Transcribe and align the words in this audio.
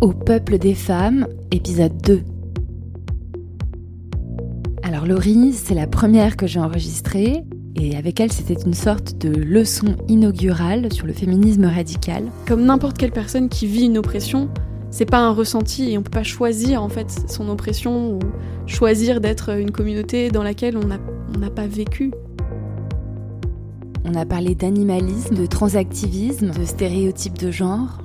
Au 0.00 0.12
peuple 0.12 0.58
des 0.58 0.74
femmes, 0.74 1.28
épisode 1.52 1.96
2. 2.02 2.22
Alors 4.82 5.06
Laurie, 5.06 5.52
c'est 5.52 5.74
la 5.74 5.86
première 5.86 6.36
que 6.36 6.46
j'ai 6.46 6.58
enregistrée 6.58 7.44
et 7.76 7.96
avec 7.96 8.18
elle 8.18 8.32
c'était 8.32 8.60
une 8.60 8.74
sorte 8.74 9.16
de 9.18 9.28
leçon 9.28 9.96
inaugurale 10.08 10.92
sur 10.92 11.06
le 11.06 11.12
féminisme 11.12 11.66
radical. 11.66 12.24
Comme 12.46 12.64
n'importe 12.64 12.98
quelle 12.98 13.12
personne 13.12 13.48
qui 13.48 13.66
vit 13.66 13.84
une 13.84 13.96
oppression, 13.96 14.48
c'est 14.90 15.06
pas 15.06 15.20
un 15.20 15.30
ressenti 15.30 15.92
et 15.92 15.98
on 15.98 16.02
peut 16.02 16.10
pas 16.10 16.22
choisir 16.24 16.82
en 16.82 16.88
fait 16.88 17.30
son 17.30 17.48
oppression 17.48 18.14
ou 18.14 18.18
choisir 18.66 19.20
d'être 19.20 19.56
une 19.56 19.70
communauté 19.70 20.30
dans 20.30 20.42
laquelle 20.42 20.76
on 20.76 21.38
n'a 21.38 21.50
pas 21.50 21.66
vécu. 21.66 22.10
On 24.14 24.18
a 24.18 24.26
parlé 24.26 24.54
d'animalisme, 24.54 25.36
de 25.36 25.46
transactivisme, 25.46 26.50
de 26.50 26.66
stéréotypes 26.66 27.38
de 27.38 27.50
genre. 27.50 28.02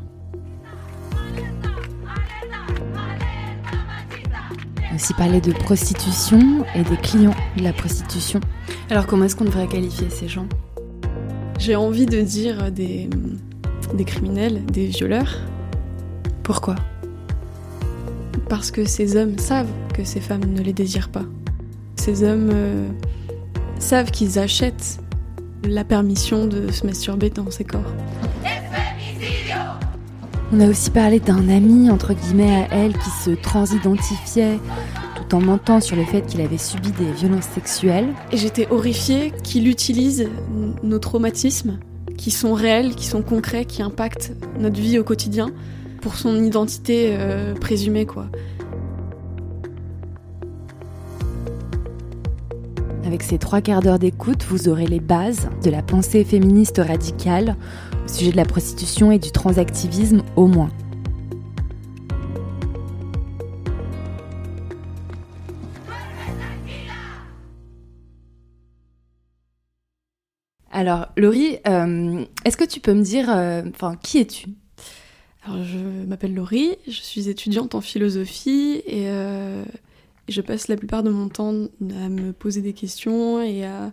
On 4.80 4.92
a 4.94 4.96
aussi 4.96 5.14
parlé 5.16 5.42
de 5.42 5.52
prostitution 5.52 6.64
et 6.76 6.84
des 6.84 6.96
clients 6.96 7.36
de 7.58 7.64
la 7.64 7.74
prostitution. 7.74 8.40
Alors 8.90 9.06
comment 9.06 9.26
est-ce 9.26 9.36
qu'on 9.36 9.44
devrait 9.44 9.68
qualifier 9.68 10.10
ces 10.10 10.30
gens? 10.30 10.48
J'ai 11.60 11.76
envie 11.76 12.06
de 12.06 12.22
dire 12.22 12.72
des, 12.72 13.10
des 13.94 14.06
criminels, 14.06 14.66
des 14.68 14.86
violeurs. 14.86 15.36
Pourquoi? 16.42 16.76
Parce 18.48 18.72
que 18.72 18.86
ces 18.86 19.18
hommes 19.18 19.38
savent 19.40 19.68
que 19.94 20.06
ces 20.06 20.22
femmes 20.22 20.46
ne 20.46 20.62
les 20.62 20.72
désirent 20.74 21.10
pas. 21.10 21.26
Ces 21.98 22.24
hommes 22.24 22.50
euh, 22.54 22.88
savent 23.78 24.12
qu'ils 24.12 24.40
achètent 24.40 25.02
la 25.68 25.84
permission 25.84 26.46
de 26.46 26.72
se 26.72 26.86
masturber 26.86 27.30
dans 27.30 27.50
ses 27.52 27.64
corps. 27.64 27.94
On 30.52 30.62
a 30.62 30.68
aussi 30.70 30.90
parlé 30.92 31.20
d'un 31.20 31.50
ami, 31.50 31.90
entre 31.92 32.14
guillemets, 32.14 32.68
à 32.72 32.76
elle 32.76 32.94
qui 32.94 33.10
se 33.10 33.32
transidentifiait 33.32 34.60
tout 35.16 35.36
en 35.36 35.42
mentant 35.42 35.82
sur 35.82 35.98
le 35.98 36.06
fait 36.06 36.22
qu'il 36.22 36.40
avait 36.40 36.58
subi 36.58 36.92
des 36.92 37.12
violences 37.12 37.48
sexuelles. 37.54 38.08
Et 38.32 38.38
j'étais 38.38 38.68
horrifiée 38.72 39.34
qu'il 39.44 39.68
utilise 39.68 40.30
nos 40.84 41.00
traumatismes, 41.00 41.80
qui 42.18 42.32
sont 42.32 42.54
réels, 42.54 42.96
qui 42.96 43.06
sont 43.06 43.22
concrets, 43.22 43.66
qui 43.66 43.82
impactent 43.82 44.32
notre 44.58 44.80
vie 44.80 44.98
au 45.00 45.04
quotidien, 45.04 45.50
pour 46.02 46.16
son 46.16 46.42
identité 46.42 47.10
euh, 47.12 47.54
présumée, 47.54 48.06
quoi. 48.06 48.28
Avec 53.08 53.24
ces 53.24 53.38
trois 53.38 53.62
quarts 53.62 53.80
d'heure 53.80 54.00
d'écoute, 54.00 54.44
vous 54.44 54.68
aurez 54.68 54.86
les 54.86 55.00
bases 55.00 55.48
de 55.64 55.70
la 55.70 55.82
pensée 55.82 56.26
féministe 56.26 56.82
radicale 56.86 57.56
au 58.04 58.08
sujet 58.10 58.32
de 58.32 58.36
la 58.36 58.44
prostitution 58.44 59.14
et 59.14 59.18
du 59.18 59.32
transactivisme 59.32 60.24
au 60.36 60.48
moins. 60.48 60.70
Alors, 70.70 71.08
Laurie, 71.16 71.60
euh, 71.66 72.26
est-ce 72.44 72.58
que 72.58 72.66
tu 72.66 72.82
peux 72.82 72.94
me 72.94 73.04
dire, 73.04 73.30
euh, 73.30 73.62
enfin, 73.74 73.96
qui 74.04 74.18
es-tu? 74.18 74.50
Alors, 75.46 75.64
je 75.64 75.78
m'appelle 75.78 76.34
Laurie, 76.34 76.76
je 76.86 77.00
suis 77.00 77.30
étudiante 77.30 77.74
en 77.74 77.80
philosophie 77.80 78.82
et 78.86 79.10
je 80.28 80.42
passe 80.42 80.68
la 80.68 80.76
plupart 80.76 81.04
de 81.04 81.10
mon 81.10 81.30
temps 81.30 81.54
à 81.54 82.10
me 82.10 82.32
poser 82.34 82.62
des 82.62 82.74
questions 82.74 83.42
et 83.42 83.66
à 83.66 83.92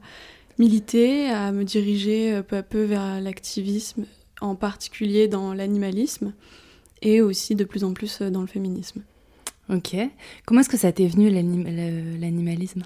militer, 0.59 1.29
à 1.31 1.53
me 1.53 1.65
diriger 1.65 2.33
euh, 2.33 2.43
peu 2.43 2.57
à 2.57 2.63
peu 2.63 2.83
vers 2.83 3.21
l'activisme, 3.21 4.05
en 4.41 4.55
particulier 4.55 5.29
dans 5.29 5.55
l'animalisme 5.55 6.33
et 7.03 7.21
aussi 7.21 7.55
de 7.55 7.65
plus 7.65 7.85
en 7.85 7.93
plus 7.93 8.21
euh, 8.21 8.31
dans 8.31 8.41
le 8.41 8.47
féminisme. 8.47 9.03
Ok. 9.71 9.97
Comment 10.45 10.61
est-ce 10.61 10.69
que 10.69 10.77
ça 10.77 10.93
t'est 10.93 11.07
venu 11.07 11.31
l'animalisme? 11.31 12.83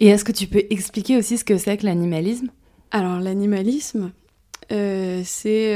Et 0.00 0.08
est-ce 0.08 0.24
que 0.24 0.32
tu 0.32 0.46
peux 0.46 0.64
expliquer 0.70 1.16
aussi 1.16 1.38
ce 1.38 1.44
que 1.44 1.56
c'est 1.56 1.76
que 1.76 1.86
l'animalisme? 1.86 2.48
Alors 2.90 3.20
l'animalisme, 3.20 4.10
euh, 4.72 5.22
c'est 5.24 5.74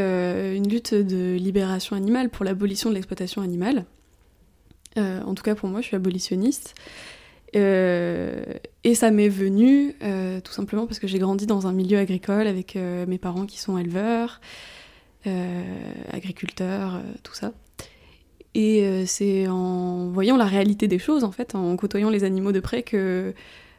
une 0.57 0.69
lutte 0.69 0.95
de 0.95 1.37
libération 1.37 1.95
animale 1.95 2.31
pour 2.31 2.45
l'abolition 2.45 2.91
de 2.91 2.97
l'exploitation 2.97 3.43
animale. 3.43 3.85
Euh, 4.99 5.23
en 5.23 5.35
tout 5.35 5.43
cas 5.43 5.55
pour 5.55 5.69
moi, 5.69 5.81
je 5.81 5.87
suis 5.87 5.97
abolitionniste. 5.97 6.75
Euh, 7.55 8.45
et 8.85 8.95
ça 8.95 9.11
m'est 9.11 9.29
venu 9.29 9.95
euh, 10.03 10.41
tout 10.41 10.53
simplement 10.53 10.87
parce 10.87 10.99
que 10.99 11.07
j'ai 11.07 11.19
grandi 11.19 11.47
dans 11.47 11.67
un 11.67 11.73
milieu 11.73 11.99
agricole 11.99 12.47
avec 12.47 12.77
mes 12.77 13.19
parents 13.19 13.47
qui 13.47 13.59
sont 13.59 13.79
éleveurs, 13.79 14.41
agriculteurs, 16.11 17.01
tout 17.23 17.35
ça. 17.35 17.53
Et 18.55 19.07
c'est 19.07 19.47
en 19.49 20.09
voyant 20.11 20.37
la 20.37 20.45
réalité 20.45 20.89
des 20.89 20.99
choses, 20.99 21.25
en 21.25 21.33
fait, 21.33 21.55
en 21.55 21.75
côtoyant 21.77 22.11
les 22.11 22.25
animaux 22.25 22.53
de 22.53 22.61
près, 22.61 22.83
que 22.83 23.35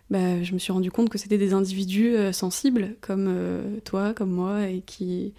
bah, 0.09 0.41
je 0.41 0.53
me 0.53 0.59
suis 0.59 0.71
rendu 0.71 0.89
compte 0.89 1.09
que 1.09 1.17
c'était 1.19 1.37
des 1.37 1.53
individus 1.53 2.15
sensibles 2.31 2.95
comme 3.01 3.81
toi, 3.83 4.13
comme 4.13 4.31
moi, 4.31 4.67
et 4.67 4.81
qui, 4.81 5.33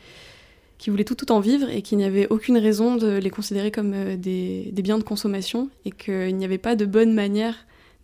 qui 0.84 0.90
voulaient 0.90 1.04
tout, 1.04 1.14
tout 1.14 1.32
en 1.32 1.40
vivre 1.40 1.70
et 1.70 1.80
qu'il 1.80 1.96
n'y 1.96 2.04
avait 2.04 2.28
aucune 2.28 2.58
raison 2.58 2.96
de 2.96 3.16
les 3.16 3.30
considérer 3.30 3.70
comme 3.70 3.94
euh, 3.94 4.16
des, 4.18 4.70
biens 4.82 4.98
de 4.98 5.02
consommation 5.02 5.70
et 5.86 5.90
qu'il 5.90 6.36
n'y 6.36 6.44
avait 6.44 6.58
pas 6.58 6.76
de 6.76 6.84
bonne 6.84 7.14
manière 7.14 7.54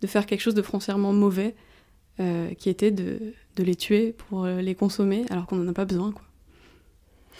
de 0.01 0.07
faire 0.07 0.25
quelque 0.25 0.41
chose 0.41 0.55
de 0.55 0.63
foncièrement 0.63 1.13
mauvais 1.13 1.53
euh, 2.19 2.51
qui 2.55 2.71
était 2.71 2.89
de, 2.89 3.35
les 3.59 3.75
tuer 3.75 4.13
pour 4.13 4.45
euh, 4.45 4.61
les 4.61 4.73
consommer 4.73 5.25
alors 5.29 5.45
qu'on 5.45 5.57
n'en 5.57 5.69
a 5.69 5.73
pas 5.73 5.85
besoin, 5.85 6.11
quoi. 6.11 6.23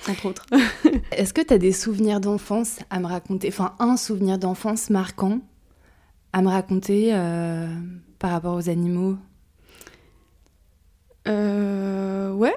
Entre 0.08 0.28
autres. 0.28 0.46
Est-ce 1.12 1.34
que 1.34 1.42
tu 1.42 1.56
as 1.56 1.58
des 1.58 1.72
souvenirs 1.72 2.20
d'enfance 2.20 2.78
à 2.92 3.00
me 3.00 3.08
raconter 3.08 3.48
Enfin, 3.48 3.74
un 3.80 3.98
souvenir 3.98 4.38
d'enfance 4.38 4.92
marquant 4.92 5.40
à 6.34 6.44
me 6.44 6.50
raconter 6.50 7.10
par 8.20 8.30
rapport 8.30 8.56
aux 8.56 8.70
animaux? 8.70 9.18
Ouais. 11.26 12.56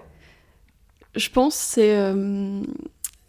Je 1.16 1.28
pense 1.30 1.54
c'est 1.54 1.96
euh, 1.96 2.60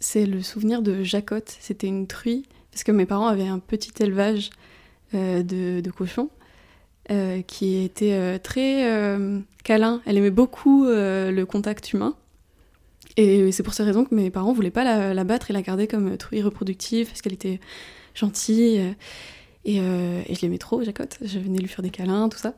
c'est 0.00 0.26
le 0.26 0.42
souvenir 0.42 0.82
de 0.82 1.02
Jacotte. 1.02 1.56
C'était 1.60 1.86
une 1.86 2.06
truie 2.06 2.46
parce 2.70 2.84
que 2.84 2.92
mes 2.92 3.06
parents 3.06 3.28
avaient 3.28 3.46
un 3.46 3.58
petit 3.58 3.92
élevage 4.00 4.50
euh, 5.14 5.42
de, 5.42 5.90
cochons 5.90 6.30
euh, 7.10 7.42
qui 7.42 7.82
était 7.82 8.38
très 8.40 9.08
câlin. 9.64 10.02
Elle 10.04 10.18
aimait 10.18 10.30
beaucoup 10.30 10.86
le 10.86 11.44
contact 11.44 11.92
humain. 11.92 12.14
Et 13.16 13.50
c'est 13.52 13.62
pour 13.62 13.72
ces 13.72 13.82
raisons 13.82 14.04
que 14.04 14.14
mes 14.14 14.30
parents 14.30 14.52
voulaient 14.52 14.70
pas 14.70 14.84
la, 14.84 15.14
la 15.14 15.24
battre 15.24 15.50
et 15.50 15.54
la 15.54 15.62
garder 15.62 15.86
comme 15.86 16.18
truie 16.18 16.42
reproductive 16.42 17.06
parce 17.06 17.22
qu'elle 17.22 17.32
était 17.32 17.60
gentille. 18.14 18.94
Et, 19.64 19.76
et, 19.76 20.34
je 20.34 20.40
l'aimais 20.42 20.58
trop, 20.58 20.82
Jacotte. 20.82 21.16
Je 21.22 21.38
venais 21.38 21.58
lui 21.58 21.68
faire 21.68 21.82
des 21.82 21.90
câlins, 21.90 22.28
tout 22.28 22.38
ça. 22.38 22.54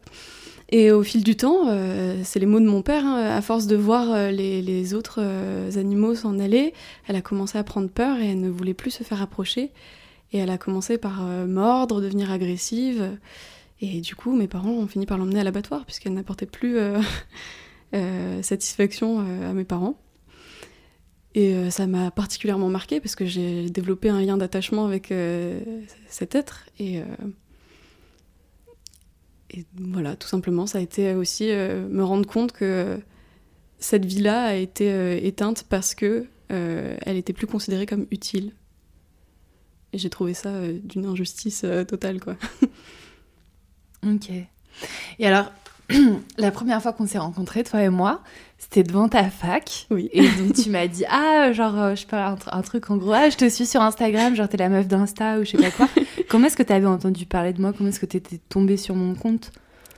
Et 0.70 0.92
au 0.92 1.02
fil 1.02 1.24
du 1.24 1.34
temps, 1.34 1.68
euh, 1.68 2.20
c'est 2.24 2.38
les 2.38 2.46
mots 2.46 2.60
de 2.60 2.66
mon 2.66 2.82
père, 2.82 3.06
hein, 3.06 3.22
à 3.22 3.40
force 3.40 3.66
de 3.66 3.76
voir 3.76 4.12
euh, 4.12 4.30
les, 4.30 4.92
autres 4.92 5.20
euh, 5.22 5.70
animaux 5.76 6.14
s'en 6.14 6.38
aller, 6.38 6.74
elle 7.06 7.16
a 7.16 7.22
commencé 7.22 7.56
à 7.56 7.64
prendre 7.64 7.88
peur 7.88 8.18
et 8.18 8.28
elle 8.28 8.40
ne 8.40 8.50
voulait 8.50 8.74
plus 8.74 8.90
se 8.90 9.02
faire 9.02 9.22
approcher. 9.22 9.72
Et 10.32 10.38
elle 10.38 10.50
a 10.50 10.58
commencé 10.58 10.98
par 10.98 11.22
mordre, 11.22 12.02
devenir 12.02 12.30
agressive. 12.30 13.16
Et 13.80 14.02
du 14.02 14.14
coup, 14.14 14.36
mes 14.36 14.46
parents 14.46 14.72
ont 14.72 14.86
fini 14.86 15.06
par 15.06 15.16
l'emmener 15.16 15.40
à 15.40 15.44
l'abattoir 15.44 15.86
puisqu'elle 15.86 16.12
n'apportait 16.12 16.44
plus 16.44 16.76
satisfaction 18.42 19.20
à 19.20 19.54
mes 19.54 19.64
parents. 19.64 19.98
Et 21.34 21.70
ça 21.70 21.86
m'a 21.86 22.10
particulièrement 22.10 22.68
marqué 22.68 23.00
parce 23.00 23.14
que 23.14 23.24
j'ai 23.24 23.70
développé 23.70 24.10
un 24.10 24.20
lien 24.20 24.36
d'attachement 24.36 24.84
avec 24.84 25.14
cet 26.08 26.34
être. 26.34 26.66
Et 26.78 27.00
et 29.50 29.64
voilà, 29.78 30.16
tout 30.16 30.28
simplement, 30.28 30.66
ça 30.66 30.78
a 30.78 30.80
été 30.80 31.14
aussi 31.14 31.50
euh, 31.50 31.88
me 31.88 32.04
rendre 32.04 32.26
compte 32.26 32.52
que 32.52 33.00
cette 33.78 34.04
vie-là 34.04 34.44
a 34.44 34.54
été 34.54 34.90
euh, 34.90 35.18
éteinte 35.22 35.64
parce 35.68 35.94
que 35.94 36.26
euh, 36.52 36.96
elle 37.02 37.16
était 37.16 37.32
plus 37.32 37.46
considérée 37.46 37.86
comme 37.86 38.06
utile. 38.10 38.52
Et 39.92 39.98
j'ai 39.98 40.10
trouvé 40.10 40.34
ça 40.34 40.52
d'une 40.84 41.06
injustice 41.06 41.64
totale, 41.86 42.20
quoi. 42.20 42.36
ok. 44.06 44.30
Et 45.18 45.26
alors, 45.26 45.50
la 46.38 46.50
première 46.50 46.82
fois 46.82 46.92
qu'on 46.92 47.06
s'est 47.06 47.18
rencontrés, 47.18 47.64
toi 47.64 47.82
et 47.82 47.88
moi, 47.88 48.22
c'était 48.58 48.82
devant 48.82 49.08
ta 49.08 49.30
fac. 49.30 49.86
Oui. 49.90 50.10
Et 50.12 50.22
donc 50.22 50.54
tu 50.54 50.70
m'as 50.70 50.86
dit, 50.86 51.04
ah, 51.08 51.52
genre, 51.52 51.94
je 51.94 52.00
sais 52.00 52.06
pas, 52.06 52.36
un, 52.52 52.62
truc 52.62 52.90
en 52.90 52.96
gros, 52.96 53.12
ah, 53.12 53.30
je 53.30 53.36
te 53.36 53.48
suis 53.48 53.66
sur 53.66 53.80
Instagram, 53.82 54.34
genre 54.34 54.48
t'es 54.48 54.56
la 54.56 54.68
meuf 54.68 54.86
d'Insta 54.86 55.38
ou 55.38 55.44
je 55.44 55.52
sais 55.52 55.58
pas 55.58 55.70
quoi. 55.70 55.88
Comment 56.28 56.46
est-ce 56.46 56.56
que 56.56 56.62
tu 56.62 56.72
avais 56.72 56.86
entendu 56.86 57.24
parler 57.24 57.52
de 57.52 57.60
moi? 57.60 57.72
Comment 57.72 57.88
est-ce 57.88 58.00
que 58.00 58.06
tu 58.06 58.18
étais 58.18 58.38
tombée 58.48 58.76
sur 58.76 58.94
mon 58.94 59.14
compte? 59.14 59.50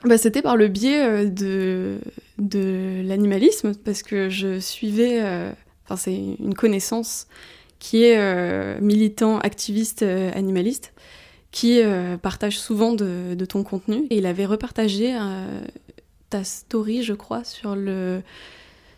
Bah, 0.04 0.16
C'était 0.16 0.42
par 0.42 0.56
le 0.56 0.68
biais 0.68 1.02
euh, 1.02 1.28
de, 1.28 1.98
de 2.38 3.02
l'animalisme, 3.04 3.74
parce 3.74 4.02
que 4.02 4.30
je 4.30 4.58
suivais, 4.58 5.20
euh, 5.22 5.52
enfin 5.84 5.96
c'est 5.96 6.14
une 6.14 6.54
connaissance 6.54 7.26
qui 7.78 8.04
est 8.04 8.18
euh, 8.18 8.78
militant, 8.80 9.38
activiste, 9.38 10.02
animaliste, 10.02 10.92
qui 11.50 11.80
partage 12.22 12.58
souvent 12.58 12.92
de, 12.92 13.34
de, 13.34 13.44
ton 13.44 13.64
contenu. 13.64 14.06
Et 14.10 14.18
il 14.18 14.26
avait 14.26 14.46
repartagé 14.46 15.18
ta 16.28 16.44
story, 16.44 17.02
je 17.02 17.12
crois, 17.12 17.42
sur 17.44 17.74
le... 17.74 18.22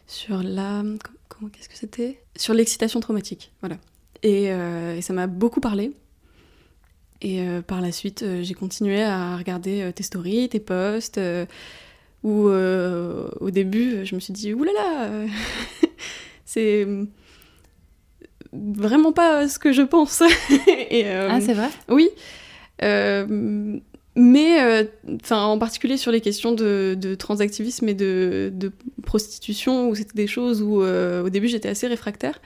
Sur 0.07 0.43
la... 0.43 0.83
comment 1.29 1.51
qu'est-ce 1.51 1.71
que 1.71 1.77
c'était? 1.77 2.21
Sur 2.37 2.53
l'excitation 2.53 3.01
traumatique, 3.01 3.53
voilà. 3.61 3.77
Et, 4.23 4.49
et 4.49 5.01
ça 5.01 5.15
m'a 5.15 5.27
beaucoup 5.27 5.61
parlé. 5.61 5.93
Et 7.23 7.43
par 7.67 7.81
la 7.81 7.91
suite, 7.91 8.25
j'ai 8.43 8.55
continué 8.55 9.03
à 9.03 9.37
regarder 9.39 9.91
tes 9.95 10.03
stories, 10.03 10.51
tes 10.51 10.61
posts 10.61 11.19
où 12.23 12.49
euh, 12.49 13.29
au 13.41 13.51
début, 13.51 14.05
je 14.05 14.15
me 14.15 14.21
suis 14.21 14.33
dit, 14.33 14.55
oulala, 14.55 15.05
euh, 15.05 15.27
c'est 16.45 16.87
vraiment 18.53 19.13
pas 19.13 19.49
ce 19.49 19.59
que 19.59 19.73
je 19.73 19.83
pense. 19.83 20.23
Et, 20.91 21.07
euh, 21.07 21.29
ah, 21.31 21.41
c'est 21.41 21.55
vrai? 21.55 21.71
Oui. 21.89 22.09
Mais 22.81 23.83
enfin 25.23 25.45
en 25.45 25.59
particulier 25.59 25.97
sur 25.97 26.13
les 26.13 26.21
questions 26.21 26.53
de, 26.53 27.15
transactivisme 27.19 27.89
et 27.89 27.95
de, 27.95 28.73
prostitution, 29.05 29.89
où 29.89 29.95
c'était 29.95 30.17
des 30.17 30.27
choses 30.27 30.63
où 30.63 30.83
au 30.83 31.31
début 31.31 31.49
j'étais 31.49 31.69
assez 31.69 31.87
réfractaire. 31.87 32.41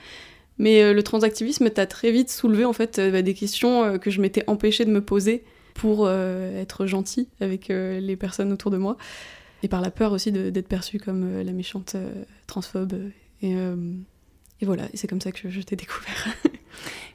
Mais 0.59 0.93
le 0.93 1.03
transactivisme 1.03 1.69
t'a 1.69 1.85
très 1.85 2.11
vite 2.11 2.29
soulevé 2.29 2.65
en 2.65 2.73
fait 2.73 2.99
bah, 3.11 3.21
des 3.21 3.33
questions 3.33 3.97
que 3.99 4.09
je 4.09 4.21
m'étais 4.21 4.43
empêchée 4.47 4.85
de 4.85 4.91
me 4.91 5.01
poser 5.01 5.43
pour 5.73 6.09
être 6.09 6.85
gentille 6.85 7.27
avec 7.39 7.69
les 7.69 8.15
personnes 8.15 8.51
autour 8.51 8.71
de 8.71 8.77
moi 8.77 8.97
et 9.63 9.67
par 9.67 9.81
la 9.81 9.91
peur 9.91 10.11
aussi 10.11 10.31
d'être 10.31 10.67
perçue 10.67 10.99
comme 10.99 11.23
euh, 11.23 11.43
la 11.43 11.51
méchante 11.51 11.95
euh, 11.95 12.23
transphobe. 12.45 12.93
Et, 13.41 13.55
euh, 13.55 13.75
voilà, 14.61 14.87
c'est 14.93 15.07
comme 15.07 15.21
ça 15.21 15.31
que 15.31 15.49
je, 15.49 15.61
t'ai 15.61 15.75
découvert. 15.75 16.27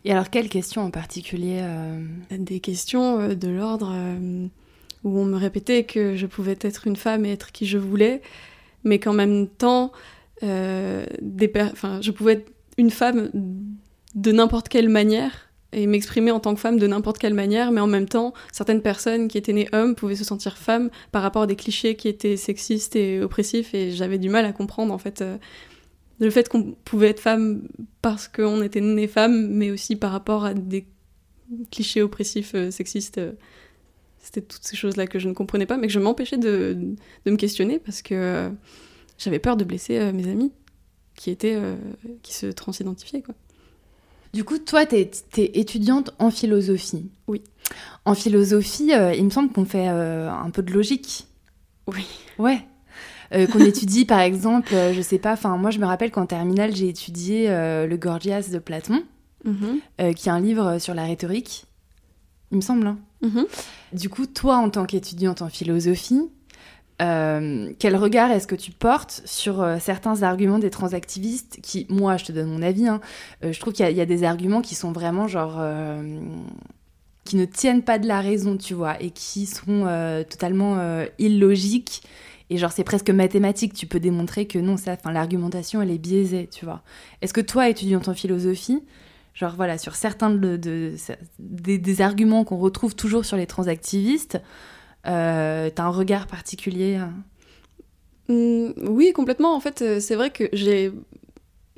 et 0.04 0.12
alors, 0.12 0.30
quelles 0.30 0.48
questions 0.48 0.82
en 0.82 0.90
particulier 0.90 1.62
Des 2.30 2.60
questions 2.60 3.28
de 3.28 3.48
l'ordre 3.48 3.94
où 5.04 5.18
on 5.18 5.24
me 5.24 5.36
répétait 5.36 5.84
que 5.84 6.16
je 6.16 6.26
pouvais 6.26 6.56
être 6.60 6.86
une 6.86 6.96
femme 6.96 7.24
et 7.24 7.32
être 7.32 7.52
qui 7.52 7.66
je 7.66 7.78
voulais, 7.78 8.22
mais 8.84 8.98
qu'en 8.98 9.12
même 9.12 9.48
temps, 9.48 9.92
je 10.42 12.10
pouvais 12.10 12.32
être 12.32 12.52
une 12.78 12.90
femme 12.90 13.30
de 14.14 14.32
n'importe 14.32 14.68
quelle 14.68 14.88
manière 14.88 15.52
et 15.72 15.86
m'exprimer 15.86 16.30
en 16.30 16.40
tant 16.40 16.54
que 16.54 16.60
femme 16.60 16.78
de 16.78 16.86
n'importe 16.86 17.18
quelle 17.18 17.34
manière, 17.34 17.72
mais 17.72 17.80
en 17.80 17.86
même 17.86 18.08
temps, 18.08 18.34
certaines 18.52 18.82
personnes 18.82 19.28
qui 19.28 19.38
étaient 19.38 19.54
nées 19.54 19.68
hommes 19.72 19.94
pouvaient 19.94 20.16
se 20.16 20.24
sentir 20.24 20.58
femmes 20.58 20.90
par 21.12 21.22
rapport 21.22 21.42
à 21.42 21.46
des 21.46 21.56
clichés 21.56 21.96
qui 21.96 22.08
étaient 22.08 22.36
sexistes 22.36 22.94
et 22.94 23.22
oppressifs, 23.22 23.74
et 23.74 23.90
j'avais 23.90 24.18
du 24.18 24.28
mal 24.28 24.44
à 24.44 24.52
comprendre 24.52 24.92
en 24.92 24.98
fait 24.98 25.22
euh, 25.22 25.38
le 26.26 26.30
fait 26.30 26.48
qu'on 26.48 26.72
pouvait 26.84 27.08
être 27.08 27.20
femme 27.20 27.68
parce 28.00 28.28
qu'on 28.28 28.62
était 28.62 28.80
né 28.80 29.06
femme, 29.06 29.48
mais 29.48 29.70
aussi 29.70 29.96
par 29.96 30.12
rapport 30.12 30.44
à 30.44 30.54
des 30.54 30.86
clichés 31.70 32.02
oppressifs 32.02 32.54
euh, 32.54 32.70
sexistes. 32.70 33.18
Euh, 33.18 33.32
c'était 34.18 34.40
toutes 34.40 34.64
ces 34.64 34.76
choses-là 34.76 35.06
que 35.06 35.18
je 35.18 35.28
ne 35.28 35.34
comprenais 35.34 35.66
pas, 35.66 35.76
mais 35.76 35.88
que 35.88 35.92
je 35.92 35.98
m'empêchais 35.98 36.38
de, 36.38 36.94
de, 37.24 37.30
me 37.30 37.36
questionner 37.36 37.80
parce 37.80 38.02
que 38.02 38.52
j'avais 39.18 39.40
peur 39.40 39.56
de 39.56 39.64
blesser 39.64 40.12
mes 40.12 40.28
amis 40.30 40.52
qui 41.16 41.30
étaient 41.30 41.60
qui 42.22 42.32
se 42.32 42.46
transidentifiaient 42.46 43.22
quoi. 43.22 43.34
Du 44.32 44.44
coup, 44.44 44.58
toi, 44.58 44.86
tu 44.86 44.96
es, 44.96 45.10
étudiante 45.36 46.14
en 46.18 46.30
philosophie. 46.30 47.10
Oui. 47.26 47.42
En 48.06 48.14
philosophie, 48.14 48.94
euh, 48.94 49.14
il 49.14 49.24
me 49.26 49.30
semble 49.30 49.52
qu'on 49.52 49.66
fait 49.66 49.88
euh, 49.88 50.30
un 50.30 50.50
peu 50.50 50.62
de 50.62 50.72
logique. 50.72 51.26
Oui. 51.86 52.06
Ouais. 52.38 52.66
Euh, 53.34 53.46
qu'on 53.46 53.60
étudie, 53.60 54.04
par 54.04 54.20
exemple, 54.20 54.74
je 54.92 55.00
sais 55.00 55.18
pas, 55.18 55.32
enfin, 55.32 55.56
moi, 55.56 55.70
je 55.70 55.78
me 55.78 55.86
rappelle 55.86 56.10
qu'en 56.10 56.26
terminale, 56.26 56.74
j'ai 56.74 56.88
étudié 56.88 57.48
le 57.48 57.96
Gorgias 57.96 58.48
de 58.52 58.58
Platon, 58.58 59.02
mhm. 59.44 60.14
qui 60.14 60.28
est 60.28 60.32
un 60.32 60.40
livre 60.40 60.78
sur 60.78 60.94
la 60.94 61.04
rhétorique. 61.04 61.66
Il 62.52 62.56
me 62.56 62.60
semble. 62.60 62.86
Hein. 62.86 62.98
Mhm. 63.22 63.46
Du 63.92 64.08
coup, 64.08 64.26
toi, 64.26 64.56
en 64.56 64.70
tant 64.70 64.84
qu'étudiante 64.84 65.42
en 65.42 65.48
philosophie, 65.48 66.28
euh, 67.00 67.72
quel 67.78 67.96
regard 67.96 68.30
est-ce 68.30 68.46
que 68.46 68.54
tu 68.54 68.70
portes 68.70 69.22
sur 69.24 69.60
euh, 69.60 69.78
certains 69.80 70.22
arguments 70.22 70.58
des 70.58 70.70
transactivistes 70.70 71.58
qui, 71.62 71.86
moi, 71.88 72.16
je 72.16 72.26
te 72.26 72.32
donne 72.32 72.48
mon 72.48 72.62
avis, 72.62 72.86
hein, 72.86 73.00
euh, 73.42 73.52
je 73.52 73.58
trouve 73.58 73.72
qu'il 73.72 73.90
y, 73.90 74.00
a 74.00 74.06
des 74.06 74.24
arguments 74.24 74.60
qui 74.60 74.74
sont 74.74 74.92
vraiment 74.92 75.26
genre. 75.26 75.60
qui 77.24 77.36
ne 77.36 77.44
tiennent 77.44 77.82
pas 77.82 77.98
de 77.98 78.06
la 78.06 78.20
raison, 78.20 78.56
tu 78.56 78.74
vois, 78.74 79.00
et 79.00 79.10
qui 79.10 79.46
sont 79.46 79.84
totalement 80.28 80.76
illogiques. 81.18 82.02
Et 82.52 82.58
genre, 82.58 82.70
c'est 82.70 82.84
presque 82.84 83.08
mathématique, 83.08 83.72
tu 83.72 83.86
peux 83.86 83.98
démontrer 83.98 84.46
que 84.46 84.58
non, 84.58 84.76
ça, 84.76 84.98
l'argumentation, 85.06 85.80
elle 85.80 85.90
est 85.90 85.96
biaisée, 85.96 86.50
tu 86.52 86.66
vois. 86.66 86.82
Est-ce 87.22 87.32
que 87.32 87.40
toi, 87.40 87.70
étudiant 87.70 88.02
en 88.06 88.12
philosophie, 88.12 88.82
genre 89.32 89.54
voilà, 89.56 89.78
sur 89.78 89.94
certains 89.94 90.28
de, 90.28 90.94
des, 91.38 92.00
arguments 92.02 92.44
qu'on 92.44 92.58
retrouve 92.58 92.94
toujours 92.94 93.24
sur 93.24 93.38
les 93.38 93.46
transactivistes, 93.46 94.38
euh, 95.06 95.70
T'as 95.74 95.84
un 95.84 95.88
regard 95.88 96.26
particulier 96.26 96.96
hein? 96.96 97.14
Mmh, 98.28 98.72
Oui, 98.86 99.14
complètement. 99.14 99.56
En 99.56 99.60
fait, 99.60 99.80
euh, 99.80 99.98
c'est 99.98 100.14
vrai 100.14 100.28
que 100.28 100.44
j'ai 100.52 100.92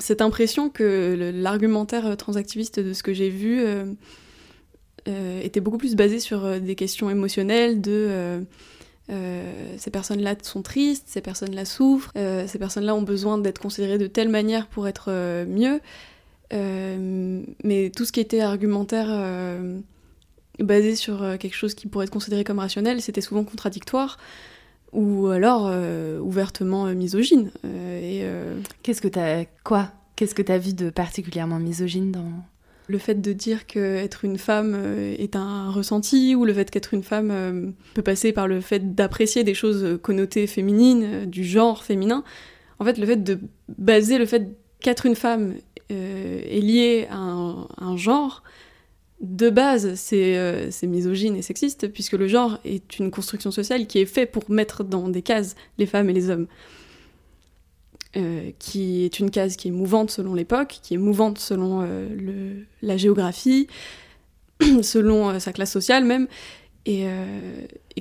cette 0.00 0.22
impression 0.22 0.70
que 0.70 1.32
l'argumentaire 1.36 2.16
transactiviste 2.16 2.80
de 2.80 2.92
ce 2.94 3.04
que 3.04 3.12
j'ai 3.14 3.30
vu 3.30 3.60
euh, 3.60 3.84
euh, 5.06 5.40
était 5.40 5.60
beaucoup 5.60 5.78
plus 5.78 5.94
basé 5.94 6.18
sur 6.18 6.60
des 6.60 6.74
questions 6.74 7.10
émotionnelles 7.10 7.80
de 7.80 8.44
ces 9.08 9.90
personnes-là 9.90 10.34
sont 10.42 10.62
tristes, 10.62 11.04
ces 11.06 11.20
personnes-là 11.20 11.64
souffrent, 11.64 12.12
ces 12.14 12.58
personnes-là 12.58 12.94
ont 12.94 13.02
besoin 13.02 13.38
d'être 13.38 13.60
considérées 13.60 13.98
de 13.98 14.06
telle 14.06 14.28
manière 14.28 14.66
pour 14.66 14.88
être 14.88 15.10
mieux. 15.46 15.80
mais 16.50 17.90
tout 17.94 18.04
ce 18.04 18.12
qui 18.12 18.20
était 18.20 18.40
argumentaire 18.40 19.08
basé 20.62 20.94
sur 20.94 21.22
euh, 21.22 21.36
quelque 21.36 21.54
chose 21.54 21.74
qui 21.74 21.88
pourrait 21.88 22.04
être 22.04 22.12
considéré 22.12 22.44
comme 22.44 22.58
rationnel, 22.58 23.00
c'était 23.02 23.20
souvent 23.20 23.44
contradictoire 23.44 24.18
ou 24.92 25.26
alors 25.26 25.66
euh, 25.66 26.20
ouvertement 26.20 26.86
euh, 26.86 26.94
misogyne. 26.94 27.50
et 27.64 28.24
qu'est-ce 28.82 29.00
que 29.00 29.08
t'as 29.08 29.44
quoi? 29.64 29.90
Qu'est-ce 30.16 30.34
que 30.34 30.42
t'as 30.42 30.58
vu 30.58 30.74
de 30.74 30.90
particulièrement 30.90 31.58
misogyne 31.58 32.12
dans 32.12 32.30
le 32.86 32.98
fait 32.98 33.20
de 33.20 33.32
dire 33.32 33.66
qu'être 33.66 34.24
une 34.24 34.38
femme 34.38 34.74
est 35.18 35.36
un 35.36 35.70
ressenti 35.70 36.34
ou 36.34 36.44
le 36.44 36.52
fait 36.52 36.70
qu'être 36.70 36.94
une 36.94 37.02
femme 37.02 37.74
peut 37.94 38.02
passer 38.02 38.32
par 38.32 38.46
le 38.46 38.60
fait 38.60 38.94
d'apprécier 38.94 39.42
des 39.42 39.54
choses 39.54 39.98
connotées 40.02 40.46
féminines, 40.46 41.24
du 41.26 41.44
genre 41.44 41.82
féminin. 41.82 42.24
En 42.78 42.84
fait, 42.84 42.98
le 42.98 43.06
fait 43.06 43.24
de 43.24 43.38
baser 43.78 44.18
le 44.18 44.26
fait 44.26 44.48
qu'être 44.80 45.06
une 45.06 45.16
femme 45.16 45.54
est 45.88 46.60
lié 46.60 47.06
à 47.10 47.16
un 47.16 47.96
genre, 47.96 48.42
de 49.24 49.50
base, 49.50 49.98
euh, 50.12 50.68
c'est 50.70 50.86
misogyne 50.86 51.36
et 51.36 51.42
sexiste, 51.42 51.88
puisque 51.88 52.12
le 52.12 52.28
genre 52.28 52.58
est 52.64 52.98
une 52.98 53.10
construction 53.10 53.50
sociale 53.50 53.86
qui 53.86 53.98
est 53.98 54.06
faite 54.06 54.32
pour 54.32 54.50
mettre 54.50 54.84
dans 54.84 55.08
des 55.08 55.22
cases 55.22 55.56
les 55.78 55.86
femmes 55.86 56.10
et 56.10 56.12
les 56.12 56.30
hommes. 56.30 56.46
Euh, 58.16 58.50
qui 58.60 59.04
est 59.04 59.18
une 59.18 59.28
case 59.28 59.56
qui 59.56 59.68
est 59.68 59.70
mouvante 59.72 60.10
selon 60.10 60.34
l'époque, 60.34 60.78
qui 60.82 60.94
est 60.94 60.98
mouvante 60.98 61.38
selon 61.38 61.80
euh, 61.82 62.62
la 62.80 62.96
géographie, 62.96 63.66
selon 64.82 65.40
sa 65.40 65.52
classe 65.52 65.72
sociale 65.72 66.04
même, 66.04 66.28
et, 66.86 67.06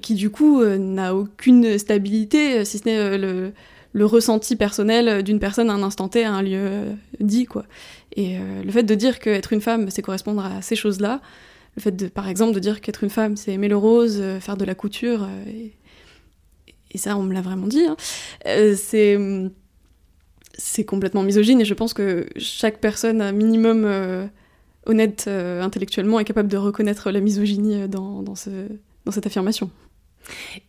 qui 0.01 0.13
du 0.13 0.29
coup 0.29 0.63
n'a 0.63 1.15
aucune 1.15 1.79
stabilité, 1.79 2.63
si 2.63 2.77
ce 2.77 2.85
n'est 2.85 3.17
le, 3.17 4.05
ressenti 4.05 4.55
personnel 4.55 5.23
d'une 5.23 5.39
personne 5.39 5.69
à 5.69 5.73
un 5.73 5.81
instant 5.81 6.09
T, 6.09 6.23
à 6.25 6.33
un 6.33 6.41
lieu 6.41 6.89
dit, 7.19 7.45
quoi. 7.45 7.65
Et 8.15 8.37
euh, 8.37 8.63
le 8.63 8.71
fait 8.71 8.83
de 8.83 8.95
dire 8.95 9.19
qu'être 9.19 9.53
une 9.53 9.61
femme, 9.61 9.89
c'est 9.89 10.01
correspondre 10.01 10.45
à 10.45 10.61
ces 10.61 10.75
choses-là, 10.75 11.21
le 11.75 11.81
fait, 11.81 11.91
de, 11.91 12.07
par 12.07 12.27
exemple, 12.27 12.53
de 12.53 12.59
dire 12.59 12.81
qu'être 12.81 13.03
une 13.03 13.09
femme, 13.09 13.35
c'est 13.35 13.51
aimer 13.51 13.67
le 13.67 13.77
rose, 13.77 14.17
euh, 14.19 14.39
faire 14.39 14.57
de 14.57 14.65
la 14.65 14.75
couture, 14.75 15.23
euh, 15.23 15.69
et, 16.91 16.97
ça, 16.97 17.17
on 17.17 17.23
me 17.23 17.33
l'a 17.33 17.41
vraiment 17.41 17.65
dit, 17.65 17.85
hein, 17.85 17.95
c'est 18.75 19.17
c'est 20.57 20.85
complètement 20.85 21.23
misogyne 21.23 21.61
et 21.61 21.65
je 21.65 21.73
pense 21.73 21.93
que 21.93 22.27
chaque 22.37 22.79
personne 22.79 23.21
un 23.21 23.31
minimum 23.31 23.87
honnête 24.85 25.27
intellectuellement 25.27 26.19
est 26.19 26.25
capable 26.25 26.49
de 26.49 26.57
reconnaître 26.57 27.11
la 27.11 27.19
misogynie 27.19 27.87
dans, 27.87 28.21
dans, 28.21 28.35
ce, 28.35 28.49
dans 29.05 29.11
cette 29.11 29.25
affirmation. 29.25 29.69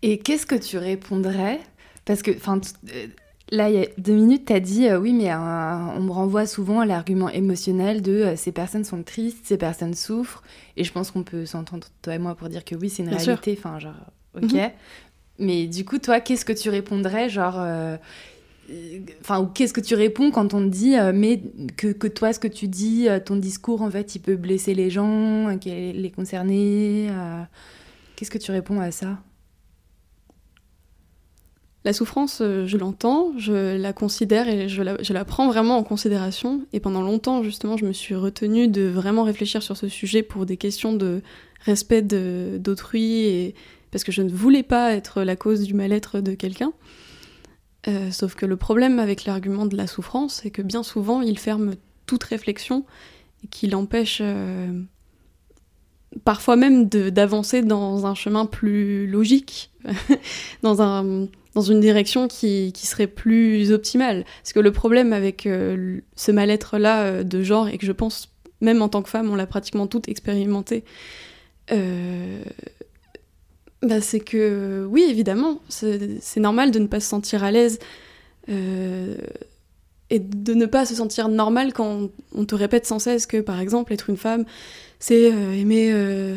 Et 0.03 0.19
qu'est-ce 0.19 0.47
que 0.47 0.55
tu 0.55 0.79
répondrais? 0.79 1.61
Parce 2.05 2.23
que, 2.23 2.31
enfin, 2.31 2.61
Là, 3.51 3.69
il 3.69 3.77
y 3.77 3.83
a 3.83 3.87
deux 3.99 4.15
minutes, 4.15 4.47
tu 4.47 4.53
as 4.55 4.61
dit 4.61 4.89
euh, 4.89 4.99
oui, 4.99 5.13
mais 5.13 5.31
euh, 5.31 5.37
on 5.37 6.01
me 6.01 6.11
renvoie 6.11 6.47
souvent 6.47 6.81
à 6.81 6.87
l'argument 6.87 7.29
émotionnel 7.29 8.01
de 8.01 8.13
euh, 8.13 8.37
ces 8.37 8.53
personnes 8.53 8.85
sont 8.85 9.03
tristes, 9.03 9.45
ces 9.45 9.59
personnes 9.59 9.95
souffrent. 9.95 10.43
Et 10.79 10.85
je 10.85 10.91
pense 10.93 11.11
qu'on 11.11 11.25
peut 11.25 11.45
s'entendre, 11.45 11.87
toi 12.01 12.15
et 12.15 12.19
moi, 12.19 12.35
pour 12.35 12.49
dire 12.49 12.65
que 12.65 12.75
oui, 12.75 12.89
c'est 12.89 13.03
une 13.03 13.11
réalité. 13.11 13.55
Enfin, 13.59 13.79
genre, 13.79 13.93
ok. 14.35 14.53
Mhm. 14.53 14.71
Mais 15.41 15.67
du 15.67 15.85
coup, 15.85 15.99
toi, 15.99 16.21
qu'est-ce 16.21 16.45
que 16.45 16.53
tu 16.53 16.71
répondrais? 16.71 17.29
Genre. 17.29 17.57
Enfin, 19.21 19.51
qu'est-ce 19.55 19.73
que 19.73 19.81
tu 19.81 19.95
réponds 19.95 20.31
quand 20.31 20.55
on 20.55 20.61
te 20.61 20.73
dit 20.73 20.95
mais 21.15 21.43
que, 21.77 21.89
que, 21.89 22.07
toi, 22.07 22.33
ce 22.33 22.39
que 22.39 22.49
tu 22.49 22.69
dis, 22.69 23.09
ton 23.25 23.37
discours, 23.37 23.83
en 23.83 23.91
fait, 23.91 24.15
il 24.15 24.21
peut 24.21 24.37
blesser 24.37 24.75
les 24.75 24.91
gens, 24.91 25.49
les 25.65 26.13
concerner 26.15 27.11
Qu'est-ce 28.17 28.31
que 28.31 28.39
tu 28.39 28.53
réponds 28.53 28.81
à 28.81 28.91
ça? 28.91 29.19
La 31.85 31.93
souffrance, 31.93 32.39
euh, 32.41 32.65
je 32.67 32.79
l'entends, 32.79 33.33
je 33.37 33.77
la 33.77 33.93
considère 33.93 34.49
et 34.49 34.69
je 34.71 34.83
la, 34.83 35.25
prends 35.25 35.49
vraiment 35.49 35.77
en 35.77 35.83
considération. 35.83 36.63
Et 36.73 36.81
pendant 36.81 37.03
longtemps, 37.03 37.43
justement, 37.43 37.77
je 37.77 37.85
me 37.85 37.93
suis 37.93 38.15
retenue 38.15 38.69
de 38.69 38.83
vraiment 38.83 39.23
réfléchir 39.23 39.63
sur 39.63 39.77
ce 39.77 39.89
sujet 39.89 40.23
pour 40.23 40.47
des 40.47 40.57
questions 40.57 40.95
de 40.95 41.21
respect 41.61 42.01
d'autrui 42.03 43.27
et 43.27 43.55
parce 43.91 44.03
que 44.03 44.13
je 44.13 44.23
ne 44.23 44.31
voulais 44.31 44.63
pas 44.63 44.95
être 44.95 45.23
la 45.23 45.37
cause 45.37 45.65
du 45.65 45.75
mal-être 45.75 46.21
de 46.21 46.35
quelqu'un. 46.35 46.73
Euh, 47.87 48.11
sauf 48.11 48.35
que 48.35 48.47
le 48.47 48.57
problème 48.57 48.99
avec 48.99 49.25
l'argument 49.25 49.67
de 49.67 49.77
la 49.77 49.87
souffrance, 49.87 50.41
c'est 50.43 50.51
que 50.51 50.63
bien 50.63 50.83
souvent, 50.83 51.21
il 51.21 51.39
ferme 51.39 51.75
toute 52.07 52.25
réflexion 52.25 52.85
et 53.43 53.49
qu'il 53.49 53.77
empêche 53.77 54.19
euh, 54.23 54.83
parfois 56.25 56.57
même 56.57 56.89
d'avancer 56.89 57.63
dans 57.63 58.07
un 58.07 58.15
chemin 58.15 58.47
plus 58.47 59.07
logique, 59.07 59.71
dans, 60.63 60.81
un, 60.81 61.29
dans 61.55 61.61
une 61.61 61.81
direction 61.81 62.27
qui, 62.27 62.73
qui, 62.73 62.87
serait 62.87 63.07
plus 63.07 63.71
optimale. 63.71 64.25
Parce 64.43 64.55
que 64.55 64.61
le 64.61 64.73
problème 64.73 65.13
avec 65.13 65.47
euh, 65.47 66.01
ce 66.17 66.33
mal-être-là 66.33 67.23
de 67.23 67.43
genre, 67.43 67.69
et 67.69 67.77
que 67.77 67.87
je 67.87 67.93
pense, 67.93 68.31
même 68.63 68.81
en 68.81 68.89
tant 68.89 69.03
que 69.03 69.11
femme, 69.11 69.31
on 69.31 69.37
l'a 69.37 69.47
pratiquement 69.47 69.87
toute 69.87 70.09
expérimenté, 70.09 70.85
bah, 73.85 74.01
c'est 74.01 74.21
que 74.21 74.87
oui, 74.89 75.05
évidemment, 75.09 75.61
c'est 75.69 76.41
normal 76.41 76.71
de 76.71 76.79
ne 76.79 76.87
pas 76.87 77.01
se 77.01 77.09
sentir 77.09 77.45
à 77.45 77.51
l'aise 77.51 77.79
euh, 78.49 79.17
et 80.11 80.19
de 80.19 80.55
ne 80.55 80.67
pas 80.67 80.87
se 80.87 80.95
sentir 80.95 81.29
normal 81.29 81.73
quand 81.73 82.11
on, 82.35 82.45
te 82.45 82.55
répète 82.55 82.87
sans 82.87 82.99
cesse 82.99 83.27
que, 83.27 83.39
par 83.39 83.61
exemple, 83.61 83.93
être 83.93 84.11
une 84.11 84.17
femme, 84.17 84.45
c'est 84.99 85.33
euh, 85.33 85.53
aimer 85.53 85.91
euh, 85.93 86.37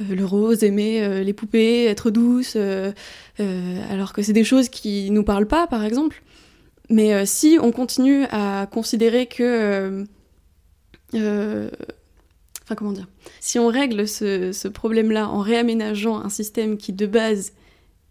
le 0.00 0.24
rose, 0.24 0.64
aimer 0.64 1.22
les 1.22 1.32
poupées, 1.32 1.84
être 1.86 2.10
douce, 2.10 2.56
alors 2.56 4.12
que 4.12 4.22
c'est 4.22 4.32
des 4.32 4.44
choses 4.44 4.68
qui 4.68 5.10
nous 5.10 5.22
parlent 5.22 5.46
pas, 5.46 5.66
par 5.68 5.84
exemple. 5.84 6.22
Mais 6.90 7.24
si 7.24 7.58
on 7.62 7.70
continue 7.70 8.24
à 8.30 8.66
considérer 8.70 9.26
que 9.26 10.04
Enfin, 12.64 12.74
comment 12.74 12.92
dire 12.92 13.08
Si 13.40 13.58
on 13.58 13.68
règle 13.68 14.08
ce, 14.08 14.68
problème-là 14.68 15.28
en 15.28 15.40
réaménageant 15.40 16.18
un 16.18 16.30
système 16.30 16.76
qui, 16.76 16.92
de 16.92 17.06
base, 17.06 17.52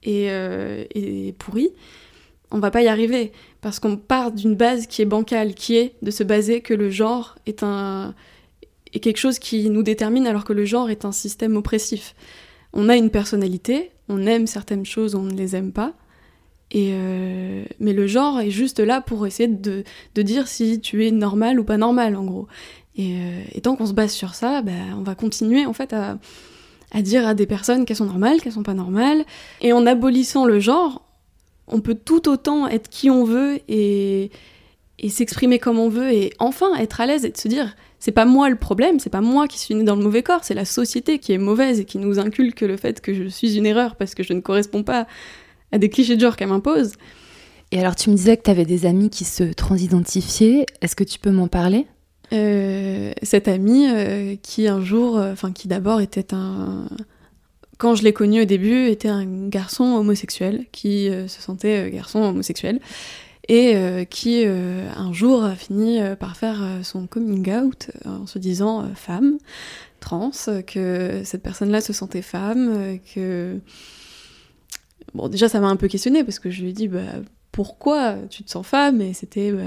est, 0.03 0.29
euh, 0.29 0.85
est 0.93 1.35
pourri, 1.37 1.71
on 2.51 2.59
va 2.59 2.71
pas 2.71 2.83
y 2.83 2.87
arriver. 2.87 3.31
Parce 3.61 3.79
qu'on 3.79 3.97
part 3.97 4.31
d'une 4.31 4.55
base 4.55 4.87
qui 4.87 5.01
est 5.01 5.05
bancale, 5.05 5.55
qui 5.55 5.75
est 5.75 5.95
de 6.01 6.11
se 6.11 6.23
baser 6.23 6.61
que 6.61 6.73
le 6.73 6.89
genre 6.89 7.35
est, 7.45 7.63
un, 7.63 8.13
est 8.93 8.99
quelque 8.99 9.17
chose 9.17 9.39
qui 9.39 9.69
nous 9.69 9.83
détermine, 9.83 10.27
alors 10.27 10.45
que 10.45 10.53
le 10.53 10.65
genre 10.65 10.89
est 10.89 11.03
un 11.03 11.11
système 11.11 11.57
oppressif. 11.57 12.15
On 12.73 12.89
a 12.89 12.95
une 12.95 13.09
personnalité, 13.09 13.91
on 14.09 14.25
aime 14.25 14.47
certaines 14.47 14.85
choses, 14.85 15.15
on 15.15 15.23
ne 15.23 15.33
les 15.33 15.55
aime 15.55 15.71
pas. 15.71 15.93
Et 16.71 16.91
euh, 16.93 17.63
mais 17.79 17.93
le 17.93 18.07
genre 18.07 18.39
est 18.39 18.49
juste 18.49 18.79
là 18.79 18.99
pour 18.99 19.27
essayer 19.27 19.47
de, 19.47 19.83
dire 20.15 20.47
si 20.47 20.79
tu 20.79 21.05
es 21.05 21.11
normal 21.11 21.59
ou 21.59 21.63
pas 21.63 21.77
normal, 21.77 22.15
en 22.15 22.23
gros. 22.23 22.47
Euh, 22.99 23.43
et, 23.51 23.61
tant 23.61 23.75
qu'on 23.75 23.85
se 23.85 23.93
base 23.93 24.11
sur 24.11 24.35
ça, 24.35 24.61
bah, 24.61 24.71
on 24.97 25.01
va 25.01 25.15
continuer 25.15 25.65
en 25.65 25.73
fait 25.73 25.93
à, 25.93 26.17
dire 27.01 27.27
à 27.27 27.33
des 27.33 27.47
personnes 27.47 27.85
qu'elles 27.85 27.97
sont 27.97 28.05
normales, 28.05 28.41
qu'elles 28.41 28.53
sont 28.53 28.63
pas 28.63 28.73
normales. 28.73 29.25
Et 29.61 29.73
en 29.73 29.85
abolissant 29.85 30.45
le 30.45 30.59
genre, 30.59 31.01
on 31.67 31.81
peut 31.81 31.95
tout 31.95 32.29
autant 32.29 32.67
être 32.67 32.89
qui 32.89 33.09
on 33.09 33.23
veut 33.23 33.59
et, 33.67 34.31
s'exprimer 35.09 35.59
comme 35.59 35.79
on 35.79 35.89
veut 35.89 36.13
et 36.13 36.31
enfin 36.39 36.75
être 36.75 37.01
à 37.01 37.05
l'aise 37.05 37.25
et 37.25 37.29
de 37.29 37.35
se 37.35 37.49
dire 37.49 37.75
c'est 37.99 38.13
pas 38.13 38.23
moi 38.23 38.49
le 38.49 38.55
problème, 38.55 38.99
c'est 38.99 39.09
pas 39.09 39.19
moi 39.19 39.49
qui 39.49 39.59
suis 39.59 39.75
né 39.75 39.83
dans 39.83 39.97
le 39.97 40.03
mauvais 40.03 40.23
corps, 40.23 40.45
c'est 40.45 40.53
la 40.53 40.63
société 40.63 41.19
qui 41.19 41.33
est 41.33 41.37
mauvaise 41.37 41.81
et 41.81 41.85
qui 41.85 41.97
nous 41.97 42.19
inculque 42.19 42.61
le 42.61 42.77
fait 42.77 43.01
que 43.01 43.13
je 43.13 43.27
suis 43.27 43.57
une 43.57 43.65
erreur 43.65 43.97
parce 43.97 44.15
que 44.15 44.23
je 44.23 44.31
ne 44.31 44.39
corresponds 44.39 44.83
pas 44.83 45.05
à 45.73 45.77
des 45.77 45.89
clichés 45.89 46.15
de 46.15 46.21
genre 46.21 46.37
qu'elle 46.37 46.47
m'impose. 46.47 46.93
Et 47.71 47.79
alors 47.79 47.97
tu 47.97 48.11
me 48.11 48.15
disais 48.15 48.37
que 48.37 48.43
tu 48.43 48.51
avais 48.51 48.63
des 48.63 48.85
amis 48.85 49.09
qui 49.09 49.25
se 49.25 49.43
transidentifiaient, 49.43 50.65
est-ce 50.81 50.95
que 50.95 51.03
tu 51.03 51.19
peux 51.19 51.31
m'en 51.31 51.49
parler? 51.49 51.85
Euh, 52.33 53.13
cette 53.21 53.47
amie 53.47 53.87
euh, 53.87 54.35
qui 54.41 54.67
un 54.67 54.83
jour, 54.83 55.17
euh, 55.17 55.33
enfin 55.33 55.51
qui 55.51 55.67
d'abord 55.67 56.01
était 56.01 56.33
un, 56.33 56.87
quand 57.77 57.95
je 57.95 58.03
l'ai 58.03 58.13
connu 58.13 58.41
au 58.41 58.45
début, 58.45 58.87
était 58.87 59.09
un 59.09 59.25
garçon 59.49 59.83
homosexuel 59.83 60.65
qui 60.71 61.09
se 61.27 61.41
sentait 61.41 61.91
garçon 61.91 62.21
homosexuel 62.21 62.79
et 63.49 63.75
qui 64.09 64.45
un 64.45 65.11
jour 65.11 65.43
a 65.43 65.55
fini 65.55 65.99
par 66.17 66.37
faire 66.37 66.63
son 66.81 67.07
coming 67.07 67.51
out 67.51 67.91
en 68.05 68.25
se 68.25 68.39
disant 68.39 68.85
femme, 68.95 69.37
trans, 69.99 70.31
que 70.65 71.23
cette 71.25 71.43
personne-là 71.43 71.81
se 71.81 71.91
sentait 71.91 72.21
femme, 72.21 72.99
que 73.13 73.59
bon 75.13 75.27
déjà 75.27 75.49
ça 75.49 75.59
m'a 75.59 75.67
un 75.67 75.75
peu 75.75 75.89
questionné 75.89 76.23
parce 76.23 76.39
que 76.39 76.51
je 76.51 76.61
lui 76.61 76.69
ai 76.69 76.73
dit 76.73 76.87
bah 76.87 77.01
pourquoi 77.51 78.15
tu 78.29 78.45
te 78.45 78.51
sens 78.51 78.65
femme? 78.65 79.01
Et 79.01 79.13
c'était 79.13 79.51
bah... 79.51 79.63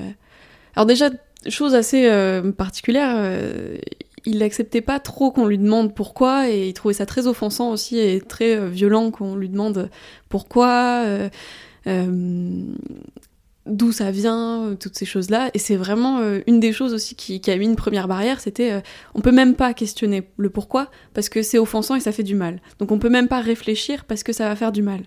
alors 0.75 0.87
déjà 0.87 1.11
chose 1.50 1.74
assez 1.74 2.08
euh, 2.08 2.52
particulière, 2.52 3.14
euh, 3.16 3.76
il 4.24 4.38
n'acceptait 4.38 4.80
pas 4.80 4.98
trop 4.98 5.30
qu'on 5.30 5.46
lui 5.46 5.58
demande 5.58 5.94
pourquoi 5.94 6.48
et 6.50 6.68
il 6.68 6.72
trouvait 6.72 6.94
ça 6.94 7.06
très 7.06 7.26
offensant 7.26 7.70
aussi 7.70 7.98
et 7.98 8.20
très 8.20 8.56
euh, 8.56 8.68
violent 8.68 9.10
qu'on 9.10 9.36
lui 9.36 9.48
demande 9.48 9.90
pourquoi, 10.28 11.04
d'où 13.66 13.92
ça 13.92 14.10
vient, 14.10 14.76
toutes 14.78 14.96
ces 14.96 15.04
choses-là. 15.04 15.50
Et 15.54 15.58
c'est 15.58 15.76
vraiment 15.76 16.20
une 16.46 16.60
des 16.60 16.72
choses 16.72 16.92
aussi 16.94 17.14
qui, 17.14 17.50
a 17.50 17.56
mis 17.56 17.66
une 17.66 17.76
première 17.76 18.08
barrière, 18.08 18.40
c'était 18.40 18.82
on 19.14 19.20
peut 19.20 19.32
même 19.32 19.54
pas 19.54 19.74
questionner 19.74 20.28
le 20.36 20.50
pourquoi 20.50 20.90
parce 21.14 21.28
que 21.28 21.42
c'est 21.42 21.58
offensant 21.58 21.94
et 21.94 22.00
ça 22.00 22.12
fait 22.12 22.24
du 22.24 22.34
mal. 22.34 22.60
Donc 22.80 22.90
on 22.90 22.98
peut 22.98 23.08
même 23.08 23.28
pas 23.28 23.40
réfléchir 23.40 24.04
parce 24.04 24.22
que 24.24 24.32
ça 24.32 24.48
va 24.48 24.56
faire 24.56 24.72
du 24.72 24.82
mal. 24.82 25.02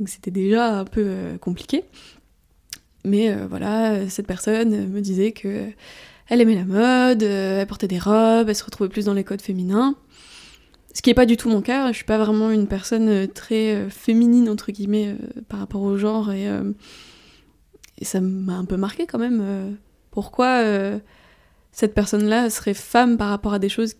Donc 0.00 0.08
c'était 0.08 0.32
déjà 0.32 0.78
un 0.80 0.84
peu 0.84 1.38
compliqué. 1.40 1.84
Mais 3.04 3.30
euh, 3.30 3.46
voilà, 3.48 4.08
cette 4.08 4.26
personne 4.26 4.88
me 4.88 5.00
disait 5.00 5.32
que 5.32 5.68
elle 6.28 6.40
aimait 6.40 6.54
la 6.54 6.64
mode, 6.64 7.22
euh, 7.22 7.60
elle 7.60 7.66
portait 7.66 7.86
des 7.86 7.98
robes, 7.98 8.48
elle 8.48 8.56
se 8.56 8.64
retrouvait 8.64 8.88
plus 8.88 9.04
dans 9.04 9.12
les 9.12 9.24
codes 9.24 9.42
féminins. 9.42 9.94
Ce 10.94 11.02
qui 11.02 11.10
n'est 11.10 11.14
pas 11.14 11.26
du 11.26 11.36
tout 11.36 11.50
mon 11.50 11.60
cas, 11.60 11.88
je 11.88 11.96
suis 11.96 12.04
pas 12.04 12.18
vraiment 12.18 12.50
une 12.50 12.66
personne 12.66 13.08
euh, 13.08 13.26
très 13.26 13.90
féminine, 13.90 14.48
entre 14.48 14.72
guillemets, 14.72 15.16
par 15.48 15.60
rapport 15.60 15.82
au 15.82 15.98
genre, 15.98 16.32
et, 16.32 16.48
et 17.98 18.04
ça 18.04 18.20
m'a 18.20 18.54
un 18.54 18.64
peu 18.64 18.76
marqué 18.76 19.06
quand 19.06 19.18
même. 19.18 19.76
pourquoi 20.10 20.62
cette 21.72 21.94
personne-là 21.94 22.48
serait 22.48 22.74
femme 22.74 23.18
par 23.18 23.28
rapport 23.28 23.52
à 23.52 23.58
des 23.58 23.68
choses 23.68 23.96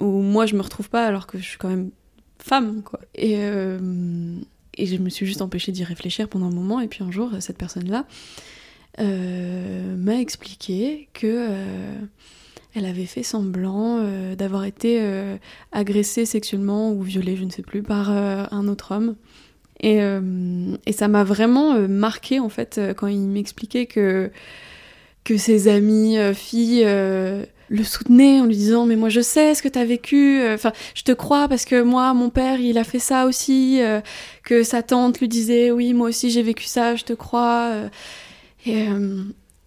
où 0.00 0.06
moi 0.06 0.46
je 0.46 0.56
me 0.56 0.62
retrouve 0.62 0.88
pas 0.88 1.04
alors 1.04 1.26
que 1.26 1.36
je 1.38 1.44
suis 1.44 1.58
quand 1.58 1.68
même 1.68 1.90
femme, 2.38 2.82
quoi. 2.82 3.00
Et, 3.14 3.38
et 4.76 4.86
je 4.86 4.96
me 4.96 5.08
suis 5.10 5.26
juste 5.26 5.42
empêchée 5.42 5.72
d'y 5.72 5.84
réfléchir 5.84 6.28
pendant 6.28 6.46
un 6.46 6.54
moment. 6.54 6.80
Et 6.80 6.88
puis 6.88 7.02
un 7.02 7.10
jour, 7.10 7.30
cette 7.40 7.58
personne-là 7.58 8.06
euh, 8.98 9.96
m'a 9.96 10.20
expliqué 10.20 11.08
que 11.14 11.26
euh, 11.26 11.94
elle 12.74 12.84
avait 12.84 13.06
fait 13.06 13.22
semblant 13.22 13.98
euh, 14.00 14.34
d'avoir 14.34 14.64
été 14.64 15.00
agressée 15.72 16.26
sexuellement 16.26 16.92
ou 16.92 17.02
violée, 17.02 17.36
je 17.36 17.44
ne 17.44 17.50
sais 17.50 17.62
plus, 17.62 17.82
par 17.82 18.10
un 18.10 18.68
autre 18.68 18.94
homme. 18.94 19.16
Et, 19.82 19.98
et 20.86 20.92
ça 20.92 21.08
m'a 21.08 21.24
vraiment 21.24 21.88
marqué 21.88 22.38
en 22.38 22.50
fait 22.50 22.78
quand 22.98 23.06
il 23.06 23.20
m'expliquait 23.20 23.86
que 23.86 24.30
que 25.24 25.36
ses 25.36 25.68
amies 25.68 26.16
filles 26.34 26.84
le 27.70 27.84
soutenait 27.84 28.40
en 28.40 28.46
lui 28.46 28.56
disant 28.56 28.84
mais 28.84 28.96
moi 28.96 29.08
je 29.08 29.20
sais 29.20 29.54
ce 29.54 29.62
que 29.62 29.68
t'as 29.68 29.84
vécu 29.84 30.40
euh, 30.40 30.54
enfin 30.54 30.72
je 30.94 31.02
te 31.02 31.12
crois 31.12 31.48
parce 31.48 31.64
que 31.64 31.80
moi 31.80 32.12
mon 32.14 32.28
père 32.28 32.60
il 32.60 32.76
a 32.76 32.84
fait 32.84 32.98
ça 32.98 33.26
aussi 33.26 33.80
euh, 33.80 34.00
que 34.44 34.64
sa 34.64 34.82
tante 34.82 35.20
lui 35.20 35.28
disait 35.28 35.70
oui 35.70 35.94
moi 35.94 36.08
aussi 36.08 36.30
j'ai 36.30 36.42
vécu 36.42 36.64
ça 36.64 36.96
je 36.96 37.04
te 37.04 37.12
crois 37.12 37.70
euh. 37.70 37.88
et, 38.66 38.88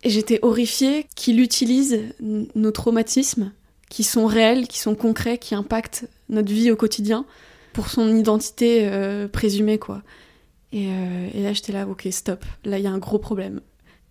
j'étais 0.10 0.40
horrifiée 0.42 1.06
qu'il 1.16 1.40
utilise 1.40 2.02
nos 2.20 2.72
traumatismes 2.72 3.54
qui 3.90 4.04
sont 4.04 4.26
réels 4.26 4.68
qui 4.68 4.80
sont 4.80 4.96
concrets 4.96 5.38
qui 5.38 5.56
impactent 5.56 6.06
notre 6.28 6.52
vie 6.52 6.72
au 6.72 6.76
quotidien 6.76 7.26
pour 7.72 7.88
son 7.88 8.14
identité 8.14 8.92
présumée 9.32 9.80
quoi 9.80 10.02
et, 10.74 10.88
là 11.36 11.54
j'étais 11.54 11.72
là 11.72 11.88
ok 11.88 12.06
stop 12.12 12.44
là 12.66 12.80
il 12.80 12.84
y 12.84 12.88
a 12.88 12.92
un 12.92 12.98
gros 12.98 13.18
problème 13.18 13.62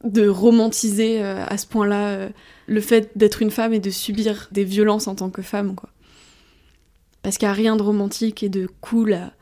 de 0.02 0.26
romantiser 0.26 1.22
à 1.22 1.58
ce 1.58 1.66
point-là 1.66 2.30
le 2.72 2.80
fait 2.80 3.10
d'être 3.16 3.42
une 3.42 3.50
femme 3.50 3.72
et 3.72 3.78
de 3.78 3.90
subir 3.90 4.48
des 4.50 4.64
violences 4.64 5.06
en 5.06 5.14
tant 5.14 5.30
que 5.30 5.42
femme, 5.42 5.74
quoi. 5.74 5.90
Parce 7.22 7.38
qu'il 7.38 7.46
n'y 7.46 7.50
a 7.50 7.54
rien 7.54 7.76
de 7.76 7.82
romantique 7.82 8.42
et 8.42 8.48
de 8.48 8.68
cool 8.80 9.12
à, 9.14 9.32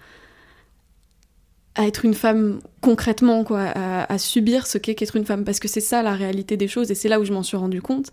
être 1.87 2.05
une 2.05 2.13
femme 2.13 2.61
concrètement, 2.83 3.43
quoi, 3.43 3.63
à, 3.63 4.19
subir 4.19 4.67
ce 4.67 4.77
qu'est 4.77 4.95
qu'être 4.95 5.17
une 5.17 5.25
femme. 5.25 5.45
Parce 5.45 5.61
que 5.61 5.69
c'est 5.69 5.81
ça 5.81 6.03
la 6.03 6.15
réalité 6.15 6.59
des 6.59 6.69
choses, 6.69 6.91
et 6.91 6.95
c'est 6.95 7.09
là 7.09 7.19
où 7.21 7.25
je 7.25 7.33
m'en 7.33 7.43
suis 7.43 7.57
rendu 7.57 7.81
compte. 7.81 8.11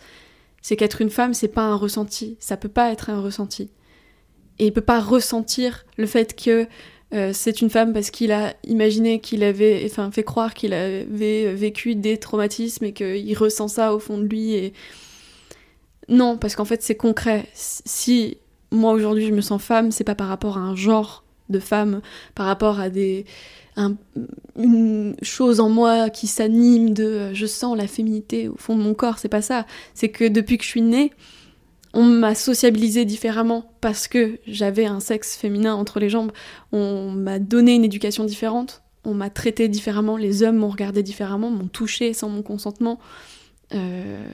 C'est 0.62 0.78
qu'être 0.78 1.02
une 1.02 1.10
femme, 1.10 1.34
c'est 1.34 1.50
pas 1.50 1.64
un 1.64 1.76
ressenti. 1.76 2.38
Ça 2.40 2.56
peut 2.56 2.70
pas 2.70 2.92
être 2.92 3.10
un 3.10 3.20
ressenti. 3.20 3.70
Et 4.60 4.68
il 4.68 4.74
peut 4.74 4.82
pas 4.82 5.02
ressentir 5.02 5.86
le 5.98 6.06
fait 6.06 6.34
que 6.42 6.66
euh, 7.14 7.32
c'est 7.34 7.62
une 7.62 7.70
femme 7.70 7.94
parce 7.94 8.10
qu'il 8.10 8.32
a 8.32 8.54
imaginé 8.66 9.20
qu'il 9.20 9.44
avait, 9.44 9.84
enfin, 9.86 10.12
fait 10.12 10.24
croire 10.24 10.54
qu'il 10.54 10.74
avait 10.74 11.54
vécu 11.54 11.96
des 11.96 12.18
traumatismes 12.18 12.86
et 12.86 12.94
qu'il 12.94 13.38
ressent 13.38 13.68
ça 13.68 13.94
au 13.94 14.00
fond 14.00 14.18
de 14.18 14.26
lui. 14.26 14.74
Non, 16.10 16.38
parce 16.38 16.56
qu'en 16.56 16.66
fait, 16.66 16.82
c'est 16.82 16.96
concret. 16.96 17.48
Si 17.54 18.38
moi 18.72 18.92
aujourd'hui 18.92 19.26
je 19.26 19.34
me 19.34 19.42
sens 19.42 19.62
femme, 19.62 19.92
c'est 19.92 20.04
pas 20.04 20.16
par 20.16 20.28
rapport 20.28 20.58
à 20.58 20.62
un 20.62 20.76
genre 20.76 21.24
de 21.50 21.60
femme, 21.60 22.02
par 22.36 22.46
rapport 22.46 22.80
à 22.80 22.90
des 22.90 23.26
une 24.58 25.16
chose 25.22 25.60
en 25.60 25.70
moi 25.70 26.10
qui 26.10 26.26
s'anime 26.26 26.96
de 26.96 27.32
je 27.34 27.46
sens 27.46 27.78
la 27.78 27.86
féminité 27.86 28.48
au 28.48 28.56
fond 28.58 28.76
de 28.76 28.82
mon 28.82 28.96
corps, 28.96 29.20
c'est 29.20 29.30
pas 29.30 29.44
ça. 29.44 29.68
C'est 29.94 30.10
que 30.10 30.28
depuis 30.28 30.58
que 30.58 30.64
je 30.64 30.70
suis 30.70 30.82
née, 30.82 31.14
on 31.94 32.04
m'a 32.04 32.34
sociabilisé 32.34 33.06
différemment 33.06 33.72
parce 33.80 34.08
que 34.08 34.40
j'avais 34.48 34.88
un 34.88 35.00
sexe 35.00 35.38
féminin 35.38 35.76
entre 35.76 36.00
les 36.00 36.10
jambes. 36.10 36.32
On 36.72 37.12
m'a 37.12 37.38
donné 37.38 37.76
une 37.76 37.86
éducation 37.86 38.24
différente 38.24 38.82
on 39.08 39.14
m'a 39.14 39.30
traité 39.30 39.70
différemment, 39.70 40.18
les 40.18 40.44
hommes 40.44 40.58
m'ont 40.58 40.70
regardé 40.70 41.02
différemment, 41.02 41.50
m'ont 41.50 41.70
touché 41.70 42.14
sans 42.14 42.28
mon 42.28 42.42
consentement. 42.42 43.00
Euh, 43.74 44.28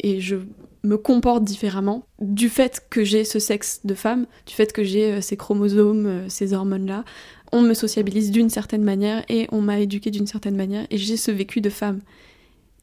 et 0.00 0.20
je 0.20 0.36
me 0.86 0.96
comporte 0.96 1.44
différemment 1.44 2.06
du 2.20 2.48
fait 2.48 2.86
que 2.90 3.04
j'ai 3.04 3.24
ce 3.24 3.38
sexe 3.38 3.80
de 3.84 3.94
femme, 3.94 4.26
du 4.46 4.54
fait 4.54 4.72
que 4.72 4.84
j'ai 4.84 5.12
euh, 5.12 5.20
ces 5.20 5.36
chromosomes, 5.36 6.06
euh, 6.06 6.28
ces 6.28 6.52
hormones-là. 6.52 7.04
On 7.52 7.62
me 7.62 7.74
sociabilise 7.74 8.30
d'une 8.30 8.50
certaine 8.50 8.82
manière 8.82 9.24
et 9.28 9.46
on 9.52 9.60
m'a 9.60 9.80
éduqué 9.80 10.10
d'une 10.10 10.26
certaine 10.26 10.56
manière 10.56 10.86
et 10.90 10.98
j'ai 10.98 11.16
ce 11.16 11.30
vécu 11.30 11.60
de 11.60 11.70
femme. 11.70 12.00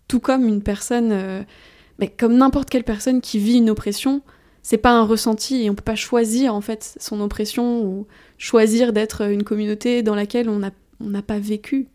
Tout 0.08 0.20
comme 0.20 0.48
une 0.48 0.62
personne, 0.62 1.46
mais 2.00 2.08
comme 2.08 2.38
n'importe 2.38 2.70
quelle 2.70 2.84
personne 2.84 3.20
qui 3.20 3.40
vit 3.40 3.58
une 3.58 3.70
oppression, 3.70 4.22
c'est 4.62 4.78
pas 4.78 4.92
un 4.92 5.04
ressenti 5.04 5.64
et 5.64 5.70
on 5.70 5.76
peut 5.76 5.84
pas 5.84 5.96
choisir 5.96 6.56
en 6.56 6.62
fait 6.62 6.96
son 7.00 7.20
oppression 7.20 7.84
ou 7.84 8.08
choisir 8.38 8.94
d'être 8.94 9.30
une 9.30 9.44
communauté 9.44 10.02
dans 10.02 10.16
laquelle 10.16 10.50
on 10.50 10.60
n'a 10.60 11.22
pas 11.22 11.40
vécu. 11.40 11.88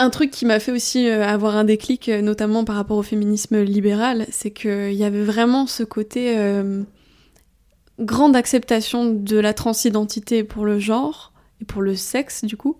Un 0.00 0.10
truc 0.10 0.30
qui 0.30 0.46
m'a 0.46 0.60
fait 0.60 0.70
aussi 0.70 1.08
euh, 1.08 1.26
avoir 1.26 1.56
un 1.56 1.64
déclic, 1.64 2.08
euh, 2.08 2.22
notamment 2.22 2.64
par 2.64 2.76
rapport 2.76 2.96
au 2.96 3.02
féminisme 3.02 3.60
libéral, 3.62 4.26
c'est 4.30 4.52
qu'il 4.52 4.92
y 4.92 5.02
avait 5.02 5.24
vraiment 5.24 5.66
ce 5.66 5.82
côté 5.82 6.38
euh, 6.38 6.84
grande 7.98 8.36
acceptation 8.36 9.12
de 9.12 9.36
la 9.38 9.52
transidentité 9.54 10.44
pour 10.44 10.64
le 10.64 10.78
genre 10.78 11.32
et 11.60 11.64
pour 11.64 11.82
le 11.82 11.96
sexe 11.96 12.44
du 12.44 12.56
coup, 12.56 12.76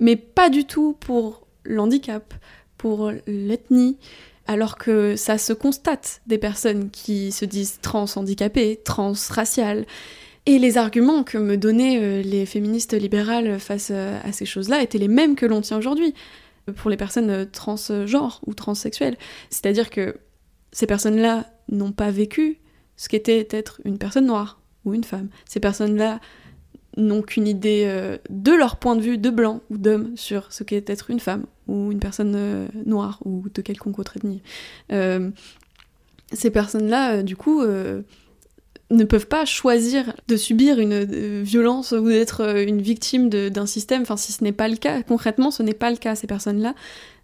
mais 0.00 0.16
pas 0.16 0.50
du 0.50 0.64
tout 0.64 0.96
pour 0.98 1.46
l'handicap, 1.64 2.34
pour 2.78 3.12
l'ethnie, 3.28 3.96
alors 4.48 4.76
que 4.76 5.14
ça 5.14 5.38
se 5.38 5.52
constate 5.52 6.20
des 6.26 6.38
personnes 6.38 6.90
qui 6.90 7.30
se 7.30 7.44
disent 7.44 7.78
trans-handicapées, 7.80 8.80
trans-raciales, 8.84 9.86
et 10.46 10.58
les 10.58 10.78
arguments 10.78 11.22
que 11.22 11.38
me 11.38 11.56
donnaient 11.56 12.22
les 12.22 12.46
féministes 12.46 12.94
libérales 12.94 13.60
face 13.60 13.90
à 13.90 14.32
ces 14.32 14.46
choses-là 14.46 14.82
étaient 14.82 14.98
les 14.98 15.06
mêmes 15.06 15.36
que 15.36 15.46
l'on 15.46 15.60
tient 15.60 15.76
aujourd'hui 15.76 16.14
pour 16.76 16.90
les 16.90 16.96
personnes 16.96 17.48
transgenres 17.50 18.40
ou 18.46 18.54
transsexuelles. 18.54 19.16
C'est-à-dire 19.50 19.90
que 19.90 20.16
ces 20.72 20.86
personnes-là 20.86 21.46
n'ont 21.70 21.92
pas 21.92 22.10
vécu 22.10 22.58
ce 22.96 23.08
qu'était 23.08 23.48
être 23.50 23.80
une 23.84 23.98
personne 23.98 24.26
noire 24.26 24.60
ou 24.84 24.94
une 24.94 25.04
femme. 25.04 25.28
Ces 25.46 25.60
personnes-là 25.60 26.20
n'ont 26.96 27.22
qu'une 27.22 27.46
idée 27.46 27.84
euh, 27.86 28.18
de 28.28 28.52
leur 28.52 28.76
point 28.76 28.96
de 28.96 29.00
vue 29.00 29.18
de 29.18 29.30
blanc 29.30 29.62
ou 29.70 29.78
d'homme 29.78 30.16
sur 30.16 30.52
ce 30.52 30.64
qu'est 30.64 30.88
être 30.90 31.10
une 31.10 31.20
femme 31.20 31.46
ou 31.68 31.92
une 31.92 32.00
personne 32.00 32.34
euh, 32.36 32.66
noire 32.84 33.20
ou 33.24 33.44
de 33.52 33.62
quelconque 33.62 33.98
autre 33.98 34.16
ethnie. 34.16 34.42
Euh, 34.92 35.30
ces 36.32 36.50
personnes-là, 36.50 37.22
du 37.22 37.36
coup, 37.36 37.60
ne 38.90 39.04
peuvent 39.04 39.28
pas 39.28 39.44
choisir 39.44 40.14
de 40.28 40.36
subir 40.36 40.78
une 40.78 40.92
euh, 40.92 41.42
violence 41.42 41.92
ou 41.92 42.08
d'être 42.08 42.42
euh, 42.42 42.64
une 42.66 42.82
victime 42.82 43.28
d'un 43.28 43.66
système, 43.66 44.02
enfin 44.02 44.16
si 44.16 44.32
ce 44.32 44.42
n'est 44.42 44.52
pas 44.52 44.68
le 44.68 44.76
cas, 44.76 45.02
concrètement 45.02 45.50
ce 45.50 45.62
n'est 45.62 45.74
pas 45.74 45.90
le 45.90 45.96
cas, 45.96 46.14
ces 46.14 46.26
personnes-là 46.26 46.74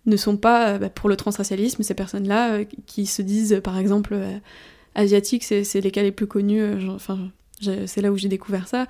ne 0.07 0.17
sont 0.17 0.37
pas 0.37 0.69
euh, 0.75 0.79
bah, 0.79 0.91
pour 0.91 1.09
le 1.09 1.17
transracialisme, 1.17 1.83
ces 1.83 1.95
personnes-là 1.95 2.65
qui 2.87 3.07
se 3.07 3.23
disent 3.23 3.61
par 3.65 3.79
exemple 3.79 4.17
asiatiques, 4.95 5.45
c'est 5.45 5.81
les 5.81 5.91
cas 5.91 6.03
les 6.03 6.13
plus 6.13 6.27
connus, 6.27 6.89
enfin 6.89 7.31
c'est 7.61 8.01
là 8.01 8.13
où 8.13 8.17
j'ai 8.17 8.29
découvert 8.29 8.69
ça, 8.69 8.87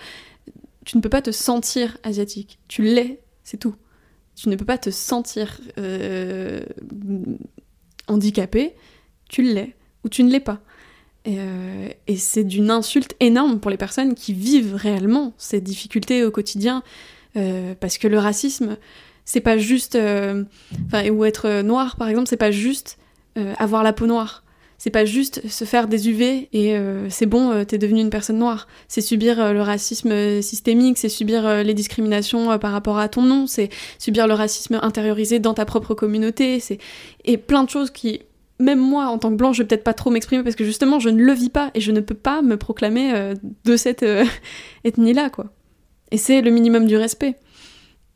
tu 0.85 0.97
ne 0.97 1.03
peux 1.03 1.09
pas 1.09 1.23
te 1.23 1.31
sentir 1.31 1.97
asiatique, 2.03 2.59
tu 2.69 2.83
l'es, 2.83 3.21
c'est 3.43 3.57
tout. 3.57 3.75
Tu 4.35 4.51
ne 4.51 4.57
peux 4.57 4.67
pas 4.67 4.77
te 4.77 4.91
sentir 4.91 5.61
handicapé, 8.07 8.75
tu 9.31 9.43
l'es, 9.43 9.75
ou 10.05 10.11
tu 10.11 10.23
ne 10.23 10.31
l'es 10.31 10.41
pas. 10.41 10.61
Euh, 11.27 11.89
et, 12.07 12.17
c'est 12.17 12.45
d'une 12.45 12.71
insulte 12.71 13.15
énorme 13.21 13.59
pour 13.61 13.71
les 13.71 13.77
personnes 13.77 14.15
qui 14.15 14.33
vivent 14.33 14.75
réellement 14.75 15.35
ces 15.39 15.61
difficultés 15.61 16.25
au 16.25 16.31
quotidien, 16.31 16.83
euh, 17.37 17.75
parce 17.79 17.99
que 17.99 18.09
le 18.09 18.19
racisme, 18.19 18.77
c'est 19.25 19.41
pas 19.41 19.59
juste, 19.59 19.97
euh, 19.97 20.45
enfin, 20.87 21.09
ou 21.11 21.25
être 21.25 21.63
noir 21.63 21.97
par 21.97 22.09
exemple, 22.09 22.29
c'est 22.29 22.37
pas 22.37 22.51
juste 22.51 22.99
avoir 23.59 23.83
la 23.83 23.93
peau 23.93 24.07
noire. 24.07 24.45
C'est 24.79 24.91
pas 24.91 25.05
juste 25.05 25.47
se 25.47 25.65
faire 25.67 25.89
des 25.89 26.09
UV 26.09 26.49
et 26.55 26.75
c'est 27.11 27.27
bon, 27.27 27.65
t'es 27.67 27.77
devenu 27.77 28.01
une 28.01 28.09
personne 28.09 28.39
noire. 28.39 28.67
C'est 28.89 29.03
subir 29.03 29.53
le 29.53 29.61
racisme 29.61 30.41
systémique, 30.41 30.97
c'est 30.97 31.11
subir 31.11 31.63
les 31.63 31.75
discriminations 31.75 32.59
par 32.59 32.73
rapport 32.73 32.99
à 32.99 33.11
ton 33.11 33.21
nom, 33.21 33.47
c'est 33.47 33.69
subir 33.99 34.27
le 34.27 34.33
racisme 34.33 34.79
intériorisé 34.81 35.39
dans 35.39 35.53
ta 35.53 35.67
propre 35.67 35.93
communauté, 35.93 36.59
c'est 36.61 36.79
et 37.27 37.37
plein 37.37 37.63
de 37.63 37.69
choses 37.69 37.91
qui 37.91 38.23
même 38.59 38.81
moi, 38.81 39.07
en 39.07 39.19
tant 39.19 39.31
que 39.31 39.37
blanche, 39.37 39.57
je 39.57 39.63
vais 39.63 39.69
peut-être 39.69 39.85
pas 39.85 39.95
trop 39.95 40.11
m'exprimer 40.11 40.43
parce 40.43 40.57
que 40.57 40.65
justement, 40.65 40.99
je 40.99 41.09
ne 41.09 41.23
le 41.23 41.33
vis 41.33 41.51
pas 41.51 41.71
et 41.75 41.81
je 41.81 41.93
ne 41.93 42.01
peux 42.01 42.15
pas 42.15 42.43
me 42.43 42.57
proclamer 42.57 43.13
euh, 43.15 43.35
de 43.65 43.77
cette 43.77 44.03
euh, 44.03 44.25
ethnie-là, 44.85 45.31
quoi. 45.31 45.53
Et 46.11 46.19
c'est 46.19 46.41
le 46.41 46.51
minimum 46.51 46.87
du 46.87 46.97
respect. 46.97 47.37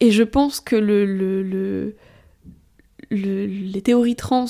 Et 0.00 0.10
je 0.10 0.22
pense 0.22 0.60
que 0.60 0.76
le, 0.76 1.04
le, 1.04 1.94
les 3.10 3.82
théories 3.82 4.16
trans 4.16 4.46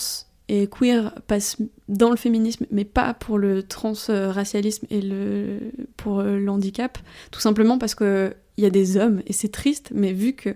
et 0.48 0.68
queer 0.68 1.14
passent 1.26 1.57
dans 1.88 2.11
le 2.11 2.16
féminisme, 2.16 2.66
mais 2.70 2.85
pas 2.85 3.14
pour 3.14 3.38
le 3.38 3.62
transracialisme 3.62 4.87
et 4.90 5.00
le, 5.00 5.59
pour 5.96 6.22
le 6.22 6.48
handicap, 6.48 6.98
tout 7.31 7.40
simplement 7.40 7.79
parce 7.79 7.94
qu'il 7.94 8.35
y 8.59 8.66
a 8.66 8.70
des 8.70 8.96
hommes, 8.96 9.22
et 9.26 9.33
c'est 9.33 9.50
triste, 9.50 9.90
mais 9.94 10.12
vu 10.12 10.35
que 10.35 10.55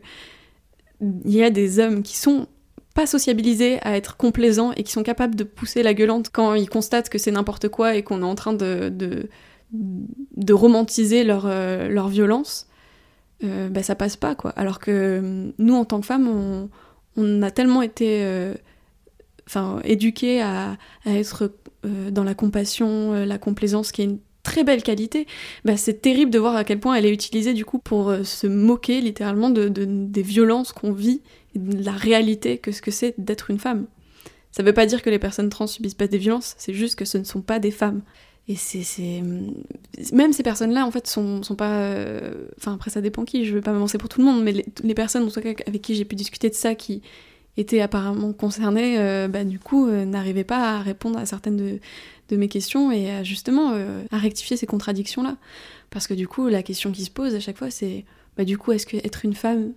il 1.00 1.32
y 1.32 1.42
a 1.42 1.50
des 1.50 1.80
hommes 1.80 2.02
qui 2.02 2.16
sont 2.16 2.46
pas 2.94 3.06
sociabilisés 3.06 3.78
à 3.82 3.96
être 3.96 4.16
complaisants 4.16 4.72
et 4.72 4.84
qui 4.84 4.92
sont 4.92 5.02
capables 5.02 5.34
de 5.34 5.44
pousser 5.44 5.82
la 5.82 5.94
gueulante 5.94 6.30
quand 6.32 6.54
ils 6.54 6.70
constatent 6.70 7.08
que 7.08 7.18
c'est 7.18 7.32
n'importe 7.32 7.68
quoi 7.68 7.96
et 7.96 8.04
qu'on 8.04 8.22
est 8.22 8.26
en 8.26 8.36
train 8.36 8.52
de, 8.52 8.88
de, 9.72 10.52
romantiser 10.52 11.24
leur, 11.24 11.46
euh, 11.46 11.88
leur 11.88 12.08
violence, 12.08 12.68
euh, 13.42 13.68
bah, 13.68 13.82
ça 13.82 13.96
passe 13.96 14.16
pas 14.16 14.36
quoi. 14.36 14.50
Alors 14.50 14.78
que 14.78 14.90
euh, 14.90 15.50
nous 15.58 15.74
en 15.74 15.84
tant 15.84 16.00
que 16.00 16.06
femmes, 16.06 16.28
on, 16.28 16.70
on 17.16 17.42
a 17.42 17.50
tellement 17.50 17.82
été 17.82 18.24
enfin, 19.46 19.80
éduqués 19.82 20.40
à, 20.40 20.76
à 21.04 21.10
être 21.10 21.52
dans 21.82 22.24
la 22.24 22.34
compassion, 22.34 23.12
la 23.24 23.38
complaisance, 23.38 23.92
qui 23.92 24.02
est 24.02 24.06
une 24.06 24.18
très 24.44 24.62
belle 24.62 24.84
qualité, 24.84 25.26
bah, 25.64 25.76
c'est 25.76 26.00
terrible 26.00 26.30
de 26.30 26.38
voir 26.38 26.54
à 26.54 26.62
quel 26.62 26.78
point 26.78 26.94
elle 26.94 27.06
est 27.06 27.12
utilisée 27.12 27.52
du 27.52 27.64
coup 27.64 27.80
pour 27.80 28.14
se 28.22 28.46
moquer 28.46 29.00
littéralement 29.00 29.50
de, 29.50 29.68
des 29.68 30.22
violences 30.22 30.72
qu'on 30.72 30.92
vit 30.92 31.20
la 31.56 31.92
réalité 31.92 32.58
que 32.58 32.70
ce 32.70 32.80
que 32.80 32.92
c'est 32.92 33.14
d'être 33.18 33.50
une 33.50 33.58
femme. 33.58 33.86
Ça 34.52 34.62
veut 34.62 34.72
pas 34.72 34.86
dire 34.86 35.02
que 35.02 35.10
les 35.10 35.18
personnes 35.18 35.48
trans 35.48 35.66
subissent 35.66 35.94
pas 35.94 36.06
des 36.06 36.18
violences, 36.18 36.54
c'est 36.58 36.74
juste 36.74 36.94
que 36.94 37.04
ce 37.04 37.18
ne 37.18 37.24
sont 37.24 37.40
pas 37.42 37.58
des 37.58 37.72
femmes. 37.72 38.02
Et 38.46 38.56
c'est. 38.56 39.22
Même 40.12 40.32
ces 40.32 40.42
personnes-là, 40.42 40.86
en 40.86 40.90
fait, 40.90 41.06
sont, 41.06 41.42
sont 41.42 41.56
pas. 41.56 41.78
Euh, 41.78 42.46
enfin, 42.58 42.74
après, 42.74 42.90
ça 42.90 43.00
dépend 43.00 43.24
qui, 43.24 43.46
je 43.46 43.54
veux 43.54 43.62
pas 43.62 43.72
m'avancer 43.72 43.96
pour 43.96 44.08
tout 44.08 44.20
le 44.20 44.26
monde, 44.26 44.42
mais 44.44 44.52
les, 44.82 44.94
personnes, 44.94 45.24
en 45.24 45.30
tout 45.30 45.40
cas, 45.40 45.54
avec 45.66 45.80
qui 45.80 45.94
j'ai 45.94 46.04
pu 46.04 46.14
discuter 46.14 46.50
de 46.50 46.54
ça, 46.54 46.74
qui 46.74 47.00
étaient 47.56 47.80
apparemment 47.80 48.32
concernées, 48.32 48.98
euh, 48.98 49.28
bah, 49.28 49.44
du 49.44 49.58
coup, 49.58 49.88
euh, 49.88 50.04
n'arrivaient 50.04 50.44
pas 50.44 50.74
à 50.74 50.80
répondre 50.80 51.18
à 51.18 51.24
certaines 51.24 51.56
de, 51.56 51.78
de 52.28 52.36
mes 52.36 52.48
questions 52.48 52.90
et 52.90 53.10
à, 53.10 53.22
justement 53.22 53.74
à 54.10 54.18
rectifier 54.18 54.56
ces 54.56 54.66
contradictions-là. 54.66 55.36
Parce 55.90 56.06
que 56.06 56.14
du 56.14 56.26
coup, 56.26 56.48
la 56.48 56.62
question 56.62 56.90
qui 56.90 57.04
se 57.04 57.10
pose 57.10 57.34
à 57.34 57.40
chaque 57.40 57.58
fois, 57.58 57.70
c'est 57.70 58.04
bah, 58.36 58.44
du 58.44 58.58
coup, 58.58 58.72
est-ce 58.72 58.86
que 58.86 58.96
être 58.96 59.24
une 59.24 59.34
femme, 59.34 59.72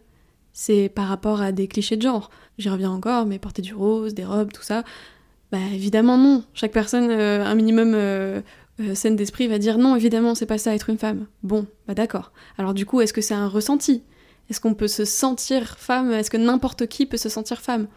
c'est 0.54 0.90
par 0.90 1.08
rapport 1.08 1.42
à 1.42 1.52
des 1.52 1.68
clichés 1.68 1.98
de 1.98 2.02
genre? 2.02 2.30
J'y 2.58 2.70
reviens 2.70 2.92
encore, 2.92 3.26
mais 3.26 3.40
porter 3.40 3.62
du 3.62 3.74
rose, 3.74 4.14
des 4.14 4.26
robes, 4.26 4.52
tout 4.52 4.64
ça. 4.64 4.84
Bah 5.52 5.60
évidemment 5.74 6.18
non. 6.18 6.44
Chaque 6.54 6.72
personne, 6.72 7.10
euh, 7.10 7.46
un 7.46 7.56
minimum 7.56 7.94
euh, 7.94 8.42
euh, 8.82 8.96
saine 8.96 9.16
d'esprit, 9.16 9.48
va 9.48 9.60
dire 9.60 9.78
non, 9.78 9.96
évidemment, 9.96 10.36
c'est 10.36 10.46
pas 10.46 10.58
ça 10.58 10.74
être 10.76 10.90
une 10.90 10.98
femme. 10.98 11.28
Bon, 11.44 11.68
bah 11.88 11.94
d'accord. 11.94 12.32
Alors 12.58 12.74
du 12.74 12.86
coup, 12.86 13.02
est-ce 13.02 13.14
que 13.14 13.22
c'est 13.22 13.34
un 13.34 13.48
ressenti? 13.48 14.04
Est-ce 14.50 14.60
qu'on 14.60 14.74
peut 14.74 14.88
se 14.88 15.06
sentir 15.06 15.78
femme? 15.78 16.12
Est-ce 16.12 16.30
que 16.30 16.38
n'importe 16.38 16.88
qui 16.88 17.06
peut 17.06 17.18
se 17.18 17.30
sentir 17.30 17.62
femme? 17.62 17.88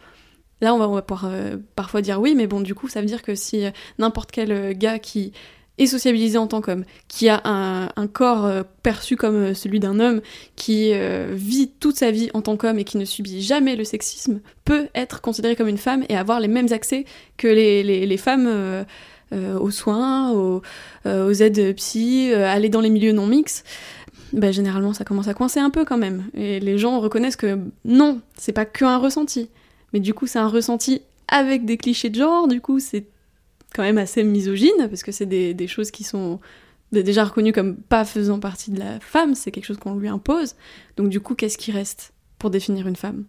Là, 0.61 0.73
on 0.73 0.77
va, 0.77 1.01
pouvoir 1.01 1.31
parfois 1.75 2.01
dire 2.01 2.21
oui, 2.21 2.35
mais 2.35 2.47
bon, 2.47 2.61
du 2.61 2.75
coup, 2.75 2.87
ça 2.87 3.01
veut 3.01 3.07
dire 3.07 3.23
que 3.23 3.35
si 3.35 3.63
n'importe 3.97 4.31
quel 4.31 4.77
gars 4.77 4.99
qui 4.99 5.33
est 5.77 5.87
sociabilisé 5.87 6.37
en 6.37 6.47
tant 6.47 6.61
qu'homme, 6.61 6.85
qui 7.07 7.29
a 7.29 7.41
un, 7.45 8.07
corps 8.07 8.45
euh, 8.45 8.63
perçu 8.83 9.15
comme 9.15 9.35
euh, 9.35 9.53
celui 9.53 9.79
d'un 9.79 9.99
homme, 9.99 10.21
qui 10.55 10.91
euh, 10.93 11.31
vit 11.33 11.69
toute 11.79 11.97
sa 11.97 12.11
vie 12.11 12.29
en 12.33 12.41
tant 12.41 12.57
qu'homme 12.57 12.79
et 12.79 12.83
qui 12.83 12.97
ne 12.97 13.05
subit 13.05 13.41
jamais 13.41 13.75
le 13.75 13.83
sexisme, 13.83 14.41
peut 14.65 14.87
être 14.95 15.21
considéré 15.21 15.55
comme 15.55 15.67
une 15.67 15.77
femme 15.77 16.03
et 16.09 16.15
avoir 16.15 16.39
les 16.39 16.47
mêmes 16.47 16.71
accès 16.71 17.05
que 17.37 17.47
les, 17.47 18.17
femmes 18.17 18.85
aux 19.31 19.71
soins, 19.71 20.31
aux, 20.31 20.61
aides 21.05 21.75
psy, 21.75 22.33
aller 22.33 22.69
dans 22.69 22.81
les 22.81 22.89
milieux 22.89 23.13
non 23.13 23.25
mixtes. 23.25 23.65
Bah, 24.33 24.51
généralement, 24.51 24.93
ça 24.93 25.03
commence 25.03 25.27
à 25.27 25.33
coincer 25.33 25.59
un 25.59 25.69
peu 25.69 25.83
quand 25.83 25.97
même. 25.97 26.25
Et 26.33 26.59
les 26.59 26.77
gens 26.77 26.99
reconnaissent 26.99 27.35
que 27.35 27.57
non, 27.85 28.21
c'est 28.37 28.53
pas 28.53 28.65
qu'un 28.65 28.97
ressenti. 28.97 29.49
Mais 29.93 29.99
du 29.99 30.13
coup, 30.13 30.27
c'est 30.27 30.39
un 30.39 30.47
ressenti 30.47 31.01
avec 31.27 31.65
des 31.65 31.77
clichés 31.77 32.09
de 32.09 32.15
genre, 32.15 32.47
du 32.47 32.61
coup, 32.61 32.79
c'est 32.79 33.05
quand 33.73 33.83
même 33.83 33.97
assez 33.97 34.23
misogyne, 34.23 34.87
parce 34.89 35.03
que 35.03 35.11
c'est 35.11 35.25
des, 35.25 35.67
choses 35.67 35.91
qui 35.91 36.03
sont 36.03 36.39
déjà 36.91 37.23
reconnues 37.23 37.53
comme 37.53 37.77
pas 37.77 38.03
faisant 38.03 38.39
partie 38.39 38.71
de 38.71 38.79
la 38.79 38.99
femme, 38.99 39.33
c'est 39.33 39.51
quelque 39.51 39.65
chose 39.65 39.77
qu'on 39.77 39.95
lui 39.95 40.09
impose. 40.09 40.55
Donc 40.97 41.09
du 41.09 41.21
coup, 41.21 41.35
qu'est-ce 41.35 41.57
qui 41.57 41.71
reste 41.71 42.13
pour 42.37 42.49
définir 42.49 42.87
une 42.87 42.97
femme? 42.97 43.23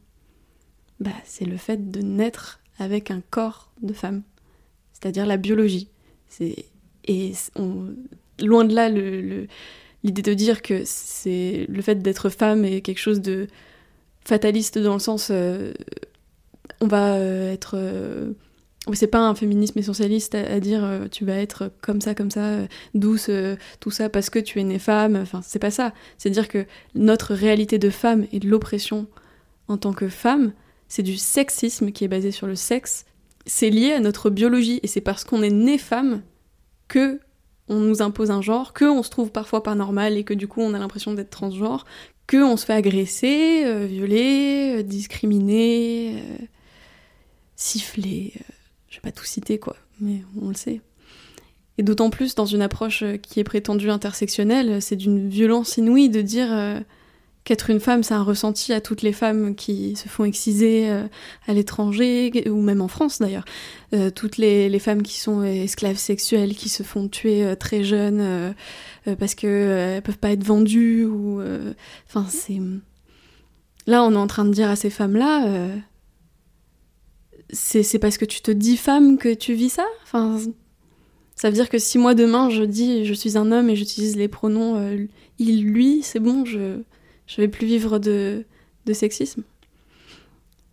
Bah, 0.98 1.11
c'est 1.25 1.44
le 1.44 1.57
fait 1.57 1.90
de 1.90 2.01
naître 2.01 2.61
avec 2.79 3.11
un 3.11 3.22
corps 3.31 3.70
de 3.83 3.92
femme, 3.92 4.22
c'est-à-dire 4.92 5.27
la 5.27 5.37
biologie. 5.37 5.88
C'est 6.29 6.64
et 7.05 7.33
loin 8.40 8.64
de 8.64 8.75
là 8.75 8.88
l'idée 8.88 10.22
de 10.22 10.35
dire 10.35 10.62
que 10.62 10.83
c'est 10.85 11.66
le 11.68 11.83
fait 11.83 11.96
d'être 11.96 12.31
femme 12.31 12.64
est 12.64 12.81
quelque 12.81 13.01
chose 13.01 13.20
de 13.20 13.48
fataliste 14.25 14.79
dans 14.79 14.94
le 14.94 15.01
sens 15.01 15.33
on 16.83 16.87
va 16.88 17.18
être 17.18 17.79
c'est 18.92 19.07
pas 19.07 19.21
un 19.21 19.35
féminisme 19.37 19.79
essentialiste 19.79 20.35
à, 20.35 20.59
dire 20.59 21.07
tu 21.11 21.25
vas 21.25 21.37
être 21.37 21.71
comme 21.81 22.01
ça, 22.01 22.14
comme 22.16 22.31
ça, 22.33 22.59
douce, 22.95 23.31
tout 23.79 23.92
ça 23.92 24.09
parce 24.09 24.29
que 24.29 24.40
tu 24.40 24.61
es 24.61 24.64
née 24.64 24.81
femme. 24.81 25.16
Enfin, 25.16 25.40
c'est 25.42 25.61
pas 25.61 25.71
ça. 25.71 25.92
C'est 26.18 26.31
dire 26.31 26.49
que 26.49 26.66
notre 26.97 27.35
réalité 27.35 27.79
de 27.79 27.90
femme 27.90 28.27
et 28.33 28.40
de 28.40 28.49
l'oppression 28.49 29.07
en 29.68 29.77
tant 29.79 29.92
que 29.92 30.09
femme, 30.09 30.53
c'est 30.88 31.03
du 31.03 31.16
sexisme 31.16 31.92
qui 31.92 32.05
est 32.05 32.09
basé 32.09 32.31
sur 32.33 32.47
le 32.47 32.57
sexe. 32.57 33.07
C'est 33.47 33.71
lié 33.71 33.92
à 33.92 34.01
notre 34.01 34.31
biologie 34.31 34.81
et 34.83 34.87
c'est 34.87 35.01
parce 35.01 35.25
qu'on 35.25 35.42
est 35.42 35.51
né 35.51 35.79
femme 35.79 36.23
que 36.88 37.21
on 37.68 37.77
nous 37.81 38.03
impose 38.03 38.31
un 38.31 38.42
genre, 38.42 38.73
que 38.73 38.85
on 38.85 39.03
se 39.03 39.11
trouve 39.11 39.31
parfois 39.31 39.62
pas 39.62 39.75
normal 39.75 40.18
et 40.18 40.25
que 40.25 40.35
du 40.35 40.49
coup 40.49 40.61
on 40.61 40.75
a 40.75 40.79
l'impression 40.79 41.14
d'être 41.14 41.31
transgenre, 41.31 41.87
que 42.27 42.37
on 42.37 42.57
se 42.57 42.66
fait 42.66 42.75
agresser, 42.75 43.62
euh, 43.64 43.87
violer, 43.87 44.77
euh, 44.79 44.83
discriminer, 44.83 46.16
euh, 46.16 46.45
siffler. 47.62 48.33
je 48.88 48.96
vais 48.96 49.03
pas 49.03 49.12
tout 49.12 49.25
citer 49.25 49.59
quoi, 49.59 49.77
mais 50.01 50.22
on 50.40 50.48
le 50.48 50.55
sait. 50.55 50.81
Et 51.79 51.83
d'autant 51.83 52.11
plus 52.11 52.35
dans 52.35 52.46
une 52.46 52.62
approche 52.62 53.05
qui 53.22 53.40
est 53.40 53.44
prétendue 53.44 53.90
intersectionnelle, 53.90 54.83
c'est 54.83 54.96
d'une 54.96 55.29
violence 55.29 55.79
inouïe 55.79 56.11
de 56.11 56.20
dire 56.20 56.85
qu'être 57.44 57.70
une 57.70 57.81
femme, 57.81 58.03
c'est 58.03 58.14
un 58.14 58.22
ressenti 58.22 58.72
à 58.72 58.81
toutes 58.81 59.03
les 59.03 59.12
femmes 59.12 59.55
qui 59.55 59.96
se 59.96 60.09
font 60.09 60.25
exciser 60.25 60.88
euh, 60.88 61.07
à 61.46 61.53
l'étranger, 61.53 62.48
ou 62.48 62.61
même 62.61 62.81
en 62.81 62.88
France 62.88 63.18
d'ailleurs. 63.18 63.44
Euh, 63.94 64.11
toutes 64.11 64.37
les, 64.37 64.79
femmes 64.79 65.03
qui 65.03 65.18
sont 65.18 65.42
esclaves 65.42 65.96
sexuelles, 65.96 66.55
qui 66.55 66.68
se 66.68 66.83
font 66.83 67.09
tuer 67.09 67.44
euh, 67.44 67.55
très 67.55 67.85
jeunes 67.85 68.55
parce 69.18 69.35
qu'elles 69.35 70.03
peuvent 70.03 70.18
pas 70.18 70.31
être 70.31 70.44
vendues, 70.44 71.05
ou... 71.05 71.42
Enfin, 72.09 72.27
c'est... 72.31 72.61
Là, 73.87 74.05
on 74.05 74.12
est 74.12 74.16
en 74.16 74.29
train 74.29 74.44
de 74.44 74.53
dire 74.53 74.70
à 74.70 74.77
ces 74.77 74.90
femmes-là, 74.90 75.68
c'est 77.52 77.98
parce 77.98 78.18
que 78.18 78.24
tu 78.24 78.40
te 78.40 78.50
dis 78.50 78.76
femme 78.76 79.18
que 79.18 79.32
tu 79.34 79.54
vis 79.54 79.70
ça? 79.70 79.86
Enfin, 80.04 80.38
ça 81.36 81.48
veut 81.48 81.54
dire 81.54 81.68
que 81.68 81.78
si 81.78 81.98
moi 81.98 82.14
demain 82.14 82.50
je 82.50 82.62
dis 82.62 83.04
je 83.04 83.14
suis 83.14 83.36
un 83.36 83.52
homme 83.52 83.68
et 83.68 83.76
j'utilise 83.76 84.16
les 84.16 84.28
pronoms 84.28 84.76
il, 85.38 85.64
lui, 85.64 86.02
c'est 86.02 86.20
bon, 86.20 86.44
je 86.44 86.82
je 87.26 87.40
vais 87.40 87.48
plus 87.48 87.66
vivre 87.66 87.98
de, 87.98 88.44
de 88.86 88.92
sexisme. 88.92 89.42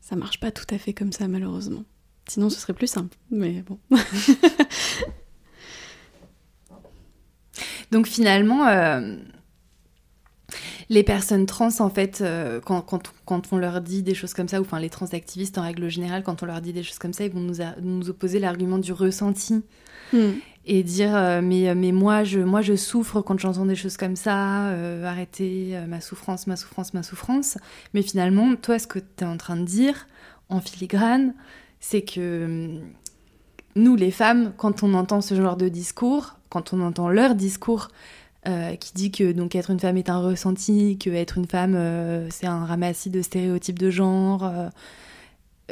Ça 0.02 0.16
marche 0.16 0.40
pas 0.40 0.52
tout 0.52 0.66
à 0.72 0.78
fait 0.78 0.94
comme 0.94 1.12
ça, 1.12 1.28
malheureusement. 1.28 1.84
Sinon, 2.28 2.50
ce 2.50 2.60
serait 2.60 2.74
plus 2.74 2.88
simple, 2.88 3.16
mais 3.32 3.64
bon. 3.64 3.80
Donc 7.92 8.08
finalement, 8.08 8.68
euh, 8.68 9.16
les 10.90 11.04
personnes 11.04 11.46
trans, 11.46 11.70
en 11.80 11.90
fait, 11.90 12.22
euh, 12.22 12.60
quand, 12.60 12.82
quand, 12.82 13.14
quand, 13.26 13.42
on 13.52 13.58
leur 13.58 13.82
dit 13.82 14.02
des 14.04 14.16
choses 14.16 14.34
comme 14.34 14.48
ça, 14.48 14.60
ou 14.60 14.64
enfin 14.64 14.80
les 14.80 14.90
trans 14.90 15.06
activistes 15.06 15.58
en 15.58 15.62
règle 15.62 15.88
générale, 15.90 16.24
quand 16.24 16.44
on 16.44 16.46
leur 16.46 16.62
dit 16.62 16.74
des 16.74 16.84
choses 16.84 17.00
comme 17.00 17.14
ça, 17.14 17.26
ils 17.26 17.32
vont 17.32 17.40
nous, 17.40 17.58
nous 17.82 18.10
opposer 18.10 18.40
l'argument 18.40 18.80
du 18.80 18.92
ressenti. 18.92 19.62
Hmm 20.12 20.32
et 20.70 20.84
dire 20.84 21.16
euh, 21.16 21.42
mais, 21.42 21.68
euh, 21.68 21.76
mais 21.76 21.92
moi, 21.92 22.24
je, 22.24 22.40
moi 22.40 22.62
je 22.62 22.76
souffre 22.76 23.22
quand 23.22 23.40
j'entends 23.40 23.66
des 23.66 23.76
choses 23.76 23.98
comme 23.98 24.16
ça, 24.16 24.68
euh, 24.68 25.04
arrêter 25.04 25.76
ma 25.88 26.00
souffrance, 26.00 26.46
ma 26.46 26.56
souffrance, 26.56 26.94
ma 26.94 27.02
souffrance. 27.02 27.58
Mais 27.94 28.04
finalement, 28.04 28.56
toi, 28.56 28.78
ce 28.78 28.86
que 28.86 29.00
tu 29.00 29.24
es 29.24 29.26
en 29.26 29.38
train 29.38 29.58
de 29.58 29.66
dire 29.66 30.08
en 30.48 30.62
filigrane, 30.62 31.34
c'est 31.80 32.04
que 32.04 32.70
nous, 33.76 33.96
les 33.96 34.12
femmes, 34.12 34.54
quand 34.58 34.84
on 34.84 34.94
entend 34.94 35.22
ce 35.22 35.34
genre 35.34 35.58
de 35.58 35.70
discours, 35.70 36.36
quand 36.50 36.72
on 36.72 36.82
entend 36.82 37.10
leur 37.10 37.34
discours 37.34 37.90
qui 38.46 38.94
dit 38.94 39.12
que 39.12 39.32
donc 39.32 39.56
être 39.56 39.70
une 39.70 39.80
femme 39.80 39.98
est 39.98 40.10
un 40.10 40.20
ressenti, 40.20 40.98
que 40.98 41.10
être 41.10 41.38
une 41.38 41.48
femme 41.48 41.78
c'est 42.30 42.48
un 42.48 42.66
ramassis 42.66 43.10
de 43.10 43.22
stéréotypes 43.22 43.78
de 43.78 43.90
genre, 43.90 44.52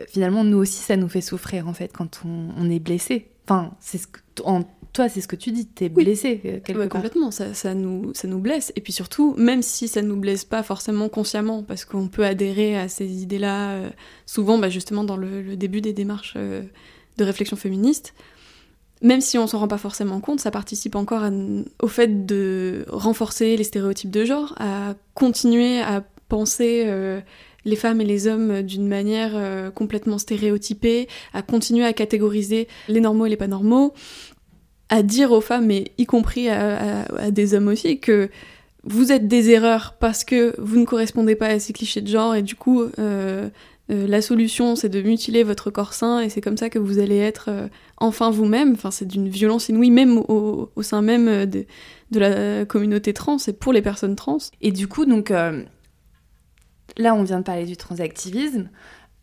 finalement 0.07 0.43
nous 0.43 0.57
aussi 0.57 0.79
ça 0.79 0.97
nous 0.97 1.07
fait 1.09 1.21
souffrir 1.21 1.67
en 1.67 1.73
fait 1.73 1.91
quand 1.93 2.21
on, 2.25 2.49
on 2.57 2.69
est 2.69 2.79
blessé. 2.79 3.29
Enfin, 3.45 3.71
c'est 3.79 3.97
ce 3.97 4.07
que, 4.07 4.19
en 4.43 4.63
toi, 4.97 5.09
c'est 5.09 5.21
ce 5.21 5.27
que 5.27 5.35
tu 5.35 5.51
dis, 5.51 5.67
t'es 5.67 5.89
blessé 5.89 6.41
euh, 6.45 6.59
quelque 6.59 6.79
part. 6.79 6.89
Complètement, 6.89 7.29
ça, 7.29 7.53
ça, 7.53 7.73
nous, 7.73 8.13
ça 8.15 8.27
nous 8.27 8.39
blesse. 8.39 8.73
Et 8.75 8.81
puis 8.81 8.91
surtout, 8.91 9.35
même 9.37 9.61
si 9.61 9.87
ça 9.87 10.01
nous 10.01 10.17
blesse 10.17 10.43
pas 10.43 10.63
forcément 10.63 11.07
consciemment, 11.07 11.61
parce 11.61 11.85
qu'on 11.85 12.07
peut 12.07 12.25
adhérer 12.25 12.75
à 12.75 12.87
ces 12.87 13.21
idées-là, 13.21 13.71
euh, 13.71 13.89
souvent 14.25 14.57
bah, 14.57 14.69
justement 14.69 15.03
dans 15.03 15.15
le, 15.15 15.55
début 15.55 15.81
des 15.81 15.93
démarches 15.93 16.33
euh, 16.35 16.63
de 17.17 17.23
réflexion 17.23 17.55
féministe, 17.55 18.15
même 19.01 19.21
si 19.21 19.37
on 19.37 19.47
s'en 19.47 19.59
rend 19.59 19.67
pas 19.67 19.77
forcément 19.77 20.19
compte, 20.19 20.39
ça 20.39 20.51
participe 20.51 20.95
encore 20.95 21.23
au 21.81 21.87
fait 21.87 22.25
de 22.25 22.85
renforcer 22.89 23.57
les 23.57 23.63
stéréotypes 23.63 24.11
de 24.11 24.25
genre, 24.25 24.55
à 24.57 24.95
continuer 25.13 25.81
à 25.81 26.03
penser 26.29 26.91
les 27.63 27.75
femmes 27.75 28.01
et 28.01 28.05
les 28.05 28.27
hommes 28.27 28.63
d'une 28.63 28.87
manière 28.87 29.71
complètement 29.73 30.17
stéréotypée, 30.17 31.07
à 31.33 31.41
continuer 31.41 31.85
à 31.85 31.93
catégoriser 31.93 32.67
les 32.87 32.99
normaux 32.99 33.27
et 33.27 33.29
les 33.29 33.37
pas 33.37 33.47
normaux, 33.47 33.93
à 34.89 35.03
dire 35.03 35.31
aux 35.31 35.41
femmes, 35.41 35.67
mais 35.67 35.91
y 35.97 36.05
compris 36.05 36.49
à, 36.49 37.31
des 37.31 37.53
hommes 37.53 37.67
aussi, 37.67 37.99
que 37.99 38.29
vous 38.83 39.11
êtes 39.11 39.27
des 39.27 39.49
erreurs 39.49 39.95
parce 39.99 40.23
que 40.23 40.55
vous 40.59 40.79
ne 40.79 40.85
correspondez 40.85 41.35
pas 41.35 41.47
à 41.47 41.59
ces 41.59 41.73
clichés 41.73 42.01
de 42.01 42.07
genre 42.07 42.35
et 42.35 42.41
du 42.41 42.55
coup 42.55 42.83
euh, 42.99 43.49
euh, 43.89 44.07
la 44.07 44.21
solution 44.21 44.75
c'est 44.75 44.89
de 44.89 45.01
mutiler 45.01 45.43
votre 45.43 45.71
corps 45.71 45.93
sain 45.93 46.19
et 46.19 46.29
c'est 46.29 46.41
comme 46.41 46.57
ça 46.57 46.69
que 46.69 46.79
vous 46.79 46.99
allez 46.99 47.17
être 47.17 47.49
euh, 47.49 47.67
enfin 47.97 48.29
vous-même. 48.29 48.73
Enfin 48.73 48.91
c'est 48.91 49.05
d'une 49.05 49.29
violence 49.29 49.69
inouïe 49.69 49.91
même 49.91 50.17
au, 50.17 50.69
sein 50.81 51.01
même 51.01 51.45
de, 51.45 51.65
de, 52.11 52.19
la 52.19 52.65
communauté 52.65 53.13
trans 53.13 53.37
et 53.47 53.53
pour 53.53 53.73
les 53.73 53.81
personnes 53.81 54.15
trans. 54.15 54.37
Et 54.61 54.71
du 54.71 54.87
coup 54.87 55.05
donc 55.05 55.29
là 55.29 57.13
on 57.13 57.23
vient 57.23 57.39
de 57.39 57.43
parler 57.43 57.65
du 57.65 57.77
transactivisme. 57.77 58.69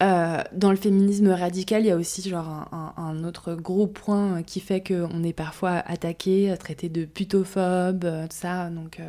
Euh, 0.03 0.43
dans 0.53 0.71
le 0.71 0.77
féminisme 0.77 1.29
radical, 1.29 1.83
il 1.83 1.87
y 1.87 1.91
a 1.91 1.97
aussi 1.97 2.29
genre 2.29 2.69
un, 2.97 3.25
autre 3.25 3.55
gros 3.55 3.87
point 3.87 4.43
qui 4.43 4.61
fait 4.61 4.83
qu'on 4.83 5.23
est 5.23 5.33
parfois 5.33 5.83
attaqué, 5.87 6.55
traité 6.59 6.89
de 6.89 7.05
putophobe, 7.05 8.05
euh, 8.05 8.25
tout 8.25 8.37
ça, 8.37 8.71
donc 8.71 8.99
euh, 8.99 9.09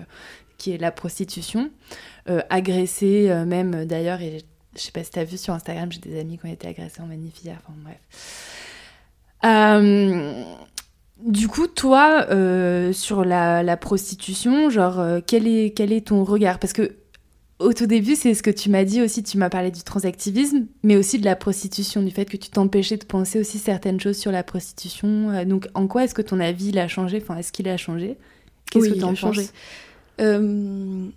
qui 0.58 0.72
est 0.72 0.78
la 0.78 0.92
prostitution, 0.92 1.70
agressé 2.50 3.28
même 3.46 3.86
d'ailleurs, 3.86 4.22
et 4.22 4.38
je 4.76 4.82
sais 4.82 4.92
pas 4.92 5.04
si 5.04 5.12
tu 5.12 5.20
as 5.20 5.24
vu 5.24 5.38
sur 5.38 5.54
Instagram, 5.54 5.92
j'ai 5.92 6.00
des 6.00 6.20
amis 6.20 6.38
qui 6.38 6.46
ont 6.46 6.52
été 6.52 6.68
agressés 6.68 7.02
en 7.02 7.08
manifia, 7.08 7.54
enfin 7.68 7.74
bref. 7.84 8.00
Du 11.20 11.48
coup, 11.48 11.68
toi, 11.68 12.28
sur 12.94 13.24
la, 13.24 13.64
la, 13.64 13.78
prostitution, 13.78 14.70
genre, 14.70 15.02
quel 15.26 15.48
est, 15.48 15.72
quel 15.76 15.92
est 15.92 16.08
ton 16.08 16.24
regard? 16.24 16.60
Parce 16.60 16.74
que 16.74 16.96
au 17.60 17.74
tout 17.74 17.86
début, 17.86 18.16
c'est 18.16 18.34
ce 18.34 18.44
que 18.44 18.50
tu 18.50 18.70
m'as 18.70 18.84
dit 18.84 19.02
aussi, 19.02 19.24
tu 19.24 19.38
m'as 19.38 19.50
parlé 19.50 19.72
du 19.72 19.82
transactivisme, 19.82 20.66
mais 20.84 20.98
aussi 20.98 21.20
de 21.20 21.26
la 21.26 21.36
prostitution, 21.36 22.04
du 22.04 22.12
fait 22.12 22.26
que 22.26 22.38
tu 22.38 22.50
t'empêchais 22.50 22.98
de 22.98 23.06
penser 23.06 23.40
aussi 23.40 23.60
certaines 23.60 24.00
choses 24.00 24.18
sur 24.18 24.32
la 24.32 24.44
prostitution. 24.44 25.30
Euh, 25.32 25.46
donc, 25.46 25.70
en 25.74 25.88
quoi 25.88 26.04
est-ce 26.04 26.14
que 26.14 26.22
ton 26.22 26.40
avis 26.40 26.70
il 26.70 26.80
a 26.80 26.88
changé? 26.88 27.20
Enfin, 27.22 27.38
est-ce 27.38 27.54
qu'il 27.54 27.70
a 27.70 27.78
changé? 27.78 28.18
Qu'est-ce 28.72 28.90
que 28.90 28.96
tu 28.96 29.04
en 29.04 29.14
penses? 29.14 29.54
euh, 30.20 31.08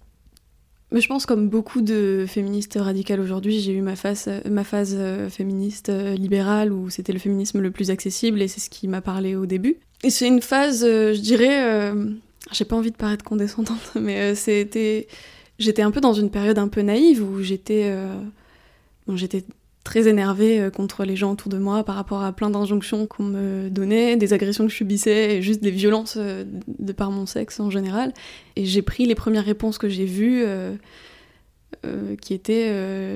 mais 0.92 1.00
je 1.00 1.08
pense 1.08 1.26
comme 1.26 1.48
beaucoup 1.48 1.80
de 1.80 2.24
féministes 2.26 2.78
radicales 2.80 3.20
aujourd'hui, 3.20 3.60
j'ai 3.60 3.72
eu 3.72 3.82
ma 3.82 3.96
phase, 3.96 4.28
euh, 4.28 5.28
féministe 5.28 5.90
libérale 5.90 6.72
où 6.72 6.90
c'était 6.90 7.12
le 7.12 7.18
féminisme 7.18 7.60
le 7.60 7.70
plus 7.70 7.90
accessible 7.90 8.40
et 8.42 8.48
c'est 8.48 8.60
ce 8.60 8.70
qui 8.70 8.88
m'a 8.88 9.00
parlé 9.00 9.36
au 9.36 9.46
début. 9.46 9.76
Et 10.04 10.10
c'est 10.10 10.28
une 10.28 10.40
phase, 10.40 10.84
je 10.84 11.20
dirais, 11.20 11.92
j'ai 12.52 12.64
pas 12.64 12.76
envie 12.76 12.90
de 12.90 12.96
paraître 12.96 13.24
condescendante, 13.24 13.92
mais 14.00 14.34
c'était 14.34 15.08
j'étais 15.58 15.82
un 15.82 15.90
peu 15.90 16.00
dans 16.00 16.12
une 16.12 16.30
période 16.30 16.58
un 16.58 16.68
peu 16.68 16.82
naïve 16.82 17.22
où 17.22 17.42
j'étais 17.42 17.84
euh, 17.86 18.20
j'étais 19.14 19.44
très 19.88 20.06
énervée 20.06 20.60
euh, 20.60 20.70
contre 20.70 21.04
les 21.04 21.16
gens 21.16 21.32
autour 21.32 21.48
de 21.48 21.56
moi 21.56 21.82
par 21.82 21.94
rapport 21.94 22.22
à 22.22 22.30
plein 22.32 22.50
d'injonctions 22.50 23.06
qu'on 23.06 23.22
me 23.22 23.70
donnait, 23.70 24.18
des 24.18 24.34
agressions 24.34 24.66
que 24.66 24.70
je 24.70 24.76
subissais 24.76 25.36
et 25.36 25.42
juste 25.42 25.62
des 25.62 25.70
violences 25.70 26.16
euh, 26.18 26.44
de 26.78 26.92
par 26.92 27.10
mon 27.10 27.24
sexe 27.24 27.58
en 27.58 27.70
général. 27.70 28.12
Et 28.56 28.66
j'ai 28.66 28.82
pris 28.82 29.06
les 29.06 29.14
premières 29.14 29.46
réponses 29.46 29.78
que 29.78 29.88
j'ai 29.88 30.04
vues. 30.04 30.44
qui 32.20 32.34
étaient 32.34 32.70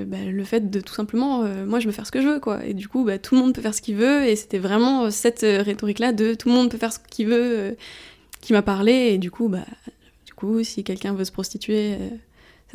bah, 0.06 0.18
le 0.24 0.44
fait 0.44 0.70
de 0.70 0.80
tout 0.80 0.94
simplement 0.94 1.42
moi 1.66 1.80
je 1.80 1.86
veux 1.86 1.92
faire 1.92 2.06
ce 2.06 2.12
que 2.12 2.22
je 2.22 2.28
veux 2.28 2.40
quoi 2.40 2.64
et 2.64 2.74
du 2.74 2.86
coup 2.86 3.04
bah, 3.04 3.18
tout 3.18 3.34
le 3.34 3.40
monde 3.40 3.54
peut 3.54 3.60
faire 3.60 3.74
ce 3.74 3.82
qu'il 3.82 3.96
veut 3.96 4.24
et 4.24 4.36
c'était 4.36 4.60
vraiment 4.60 5.10
cette 5.10 5.40
rhétorique 5.40 5.98
là 5.98 6.12
de 6.12 6.34
tout 6.34 6.48
le 6.48 6.54
monde 6.54 6.70
peut 6.70 6.78
faire 6.78 6.92
ce 6.92 7.00
qu'il 7.10 7.26
veut 7.26 7.76
qui 8.40 8.52
m'a 8.52 8.62
parlé 8.62 8.92
et 9.12 9.18
bah 9.18 9.66
du 10.24 10.34
coup 10.34 10.62
si 10.62 10.84
quelqu'un 10.84 11.12
veut 11.12 11.24
se 11.24 11.32
prostituer 11.32 11.96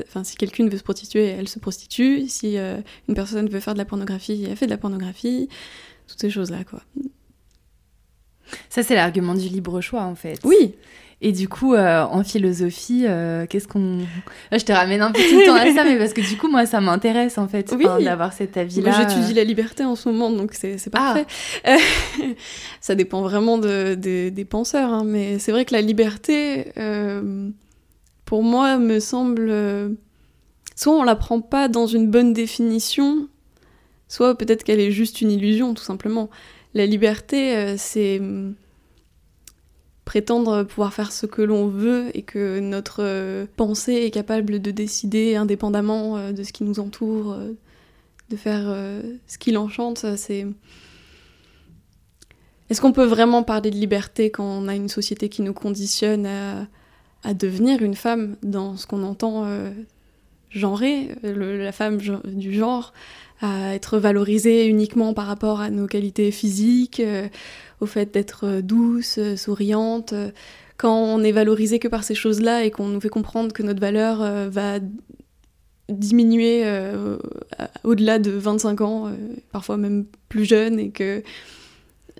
Enfin, 0.05 0.23
si 0.23 0.35
quelqu'un 0.35 0.67
veut 0.67 0.77
se 0.77 0.83
prostituer, 0.83 1.25
elle 1.25 1.47
se 1.47 1.59
prostitue. 1.59 2.27
Si 2.27 2.57
euh, 2.57 2.77
une 3.07 3.15
personne 3.15 3.49
veut 3.49 3.59
faire 3.59 3.73
de 3.73 3.79
la 3.79 3.85
pornographie, 3.85 4.45
elle 4.49 4.55
fait 4.55 4.65
de 4.65 4.71
la 4.71 4.77
pornographie. 4.77 5.49
Toutes 6.07 6.19
ces 6.19 6.29
choses-là, 6.29 6.63
quoi. 6.63 6.81
Ça, 8.69 8.83
c'est 8.83 8.95
l'argument 8.95 9.33
du 9.33 9.49
libre 9.49 9.81
choix, 9.81 10.03
en 10.03 10.15
fait. 10.15 10.39
Oui. 10.43 10.75
Et 11.19 11.31
du 11.31 11.49
coup, 11.49 11.73
euh, 11.73 12.03
en 12.03 12.23
philosophie, 12.23 13.05
euh, 13.07 13.47
qu'est-ce 13.47 13.67
qu'on... 13.67 14.05
je 14.51 14.63
te 14.63 14.71
ramène 14.71 15.01
un 15.01 15.11
petit 15.11 15.45
temps 15.45 15.55
à 15.55 15.65
ça, 15.73 15.83
mais 15.83 15.97
parce 15.97 16.13
que 16.13 16.21
du 16.21 16.37
coup, 16.37 16.47
moi, 16.47 16.67
ça 16.67 16.79
m'intéresse, 16.79 17.39
en 17.39 17.47
fait, 17.47 17.73
d'avoir 18.03 18.33
cet 18.33 18.55
avis-là. 18.55 18.91
J'étudie 18.91 19.33
la 19.33 19.43
liberté 19.43 19.83
en 19.83 19.95
ce 19.95 20.09
moment, 20.09 20.29
donc 20.29 20.53
c'est 20.53 20.89
parfait. 20.91 21.25
Ah. 21.65 21.77
ça 22.81 22.93
dépend 22.93 23.23
vraiment 23.23 23.57
de, 23.57 23.95
des 23.95 24.45
penseurs, 24.45 24.93
hein, 24.93 25.03
mais 25.05 25.39
c'est 25.39 25.51
vrai 25.51 25.65
que 25.65 25.73
la 25.73 25.81
liberté 25.81 26.71
pour 28.27 28.43
moi, 28.43 28.77
me 28.77 28.99
semble 28.99 29.47
euh, 29.49 29.89
soit 30.75 30.93
on 30.93 31.03
la 31.03 31.15
prend 31.15 31.39
pas 31.39 31.69
dans 31.69 31.87
une 31.87 32.11
bonne 32.11 32.33
définition, 32.33 33.29
soit 34.09 34.37
peut-être 34.37 34.65
qu'elle 34.65 34.81
est 34.81 34.91
juste 34.91 35.21
une 35.21 35.31
illusion, 35.31 35.73
tout 35.73 35.83
simplement. 35.83 36.29
La 36.73 36.85
liberté, 36.85 37.55
euh, 37.55 37.75
c'est 37.77 38.19
hum, 38.19 38.53
prétendre 40.03 40.63
pouvoir 40.63 40.93
faire 40.93 41.13
ce 41.13 41.25
que 41.25 41.41
l'on 41.41 41.69
veut 41.69 42.11
et 42.13 42.21
que 42.21 42.59
notre 42.59 43.01
euh, 43.01 43.45
pensée 43.55 43.93
est 43.93 44.11
capable 44.11 44.61
de 44.61 44.71
décider 44.71 45.37
indépendamment 45.37 46.31
de 46.33 46.43
ce 46.43 46.51
qui 46.51 46.65
nous 46.65 46.81
entoure, 46.81 47.37
de 48.29 48.35
faire 48.35 48.65
ce 49.25 49.37
qui 49.37 49.51
l'enchante, 49.51 50.05
c'est... 50.17 50.45
Est-ce 52.69 52.81
qu'on 52.81 52.91
peut 52.91 53.05
vraiment 53.05 53.43
parler 53.43 53.71
de 53.71 53.77
liberté 53.77 54.29
quand 54.29 54.43
on 54.43 54.67
a 54.67 54.75
une 54.75 54.89
société 54.89 55.29
qui 55.29 55.41
nous 55.41 55.53
conditionne 55.53 56.25
à, 56.25 56.67
à 57.27 57.33
devenir 57.33 57.83
une 57.83 57.95
femme 57.95 58.37
dans 58.41 58.77
ce 58.77 58.87
qu'on 58.87 59.03
entend 59.03 59.45
genré, 60.49 61.09
la 61.23 61.71
femme 61.71 61.97
du 61.97 62.53
genre, 62.53 62.93
à 63.41 63.75
être 63.75 63.99
valorisée 63.99 64.67
uniquement 64.67 65.13
par 65.13 65.27
rapport 65.27 65.61
à 65.61 65.69
nos 65.69 65.87
qualités 65.87 66.31
physiques, 66.31 66.99
euh, 66.99 67.27
au 67.81 67.85
fait 67.85 68.11
d'être 68.13 68.61
douce, 68.61 69.19
souriante. 69.35 70.13
Quand 70.77 70.95
on 70.95 71.23
est 71.23 71.31
valorisé 71.31 71.79
que 71.79 71.87
par 71.87 72.03
ces 72.03 72.15
choses-là 72.15 72.63
et 72.63 72.71
qu'on 72.71 72.87
nous 72.87 73.01
fait 73.01 73.09
comprendre 73.09 73.53
que 73.53 73.63
notre 73.63 73.79
valeur 73.79 74.21
euh, 74.21 74.49
va 74.49 74.79
diminuer 75.89 76.63
euh, 76.65 77.17
au-delà 77.83 78.19
de 78.19 78.31
25 78.31 78.81
ans, 78.81 79.11
parfois 79.51 79.77
même 79.77 80.05
plus 80.27 80.45
jeune, 80.45 80.79
et 80.79 80.89
que 80.89 81.23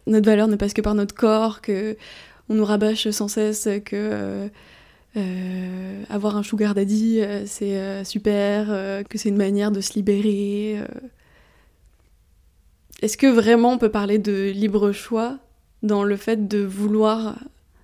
notre 0.05 0.25
valeur 0.25 0.47
ne 0.47 0.55
passe 0.55 0.73
que 0.73 0.81
par 0.81 0.95
notre 0.95 1.15
corps, 1.15 1.61
que 1.61 1.97
on 2.49 2.53
nous 2.53 2.63
rabâche 2.63 3.09
sans 3.09 3.27
cesse 3.27 3.67
que 3.83 4.49
euh, 5.17 6.03
avoir 6.09 6.37
un 6.37 6.43
sugar 6.43 6.75
daddy, 6.75 7.21
euh, 7.21 7.43
c'est 7.47 7.77
euh, 7.77 8.03
super, 8.03 8.67
que 9.09 9.17
c'est 9.17 9.29
une 9.29 9.37
manière 9.37 9.71
de 9.71 9.81
se 9.81 9.93
libérer. 9.93 10.81
Est-ce 13.01 13.17
que 13.17 13.27
vraiment 13.27 13.73
on 13.73 13.77
peut 13.77 13.89
parler 13.89 14.19
de 14.19 14.51
libre 14.51 14.91
choix 14.91 15.37
dans 15.83 16.03
le 16.03 16.17
fait 16.17 16.47
de 16.47 16.59
vouloir 16.59 17.39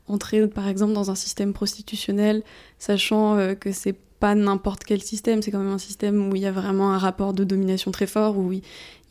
entrer 0.07 0.47
par 0.47 0.67
exemple 0.67 0.93
dans 0.93 1.11
un 1.11 1.15
système 1.15 1.53
prostitutionnel, 1.53 2.43
sachant 2.77 3.55
que 3.59 3.71
c'est 3.71 3.95
pas 4.19 4.35
n'importe 4.35 4.83
quel 4.83 5.01
système, 5.01 5.41
c'est 5.41 5.51
quand 5.51 5.59
même 5.59 5.73
un 5.73 5.77
système 5.77 6.29
où 6.29 6.35
il 6.35 6.41
y 6.41 6.45
a 6.45 6.51
vraiment 6.51 6.93
un 6.93 6.97
rapport 6.97 7.33
de 7.33 7.43
domination 7.43 7.91
très 7.91 8.07
fort, 8.07 8.37
où 8.37 8.51
il 8.51 8.61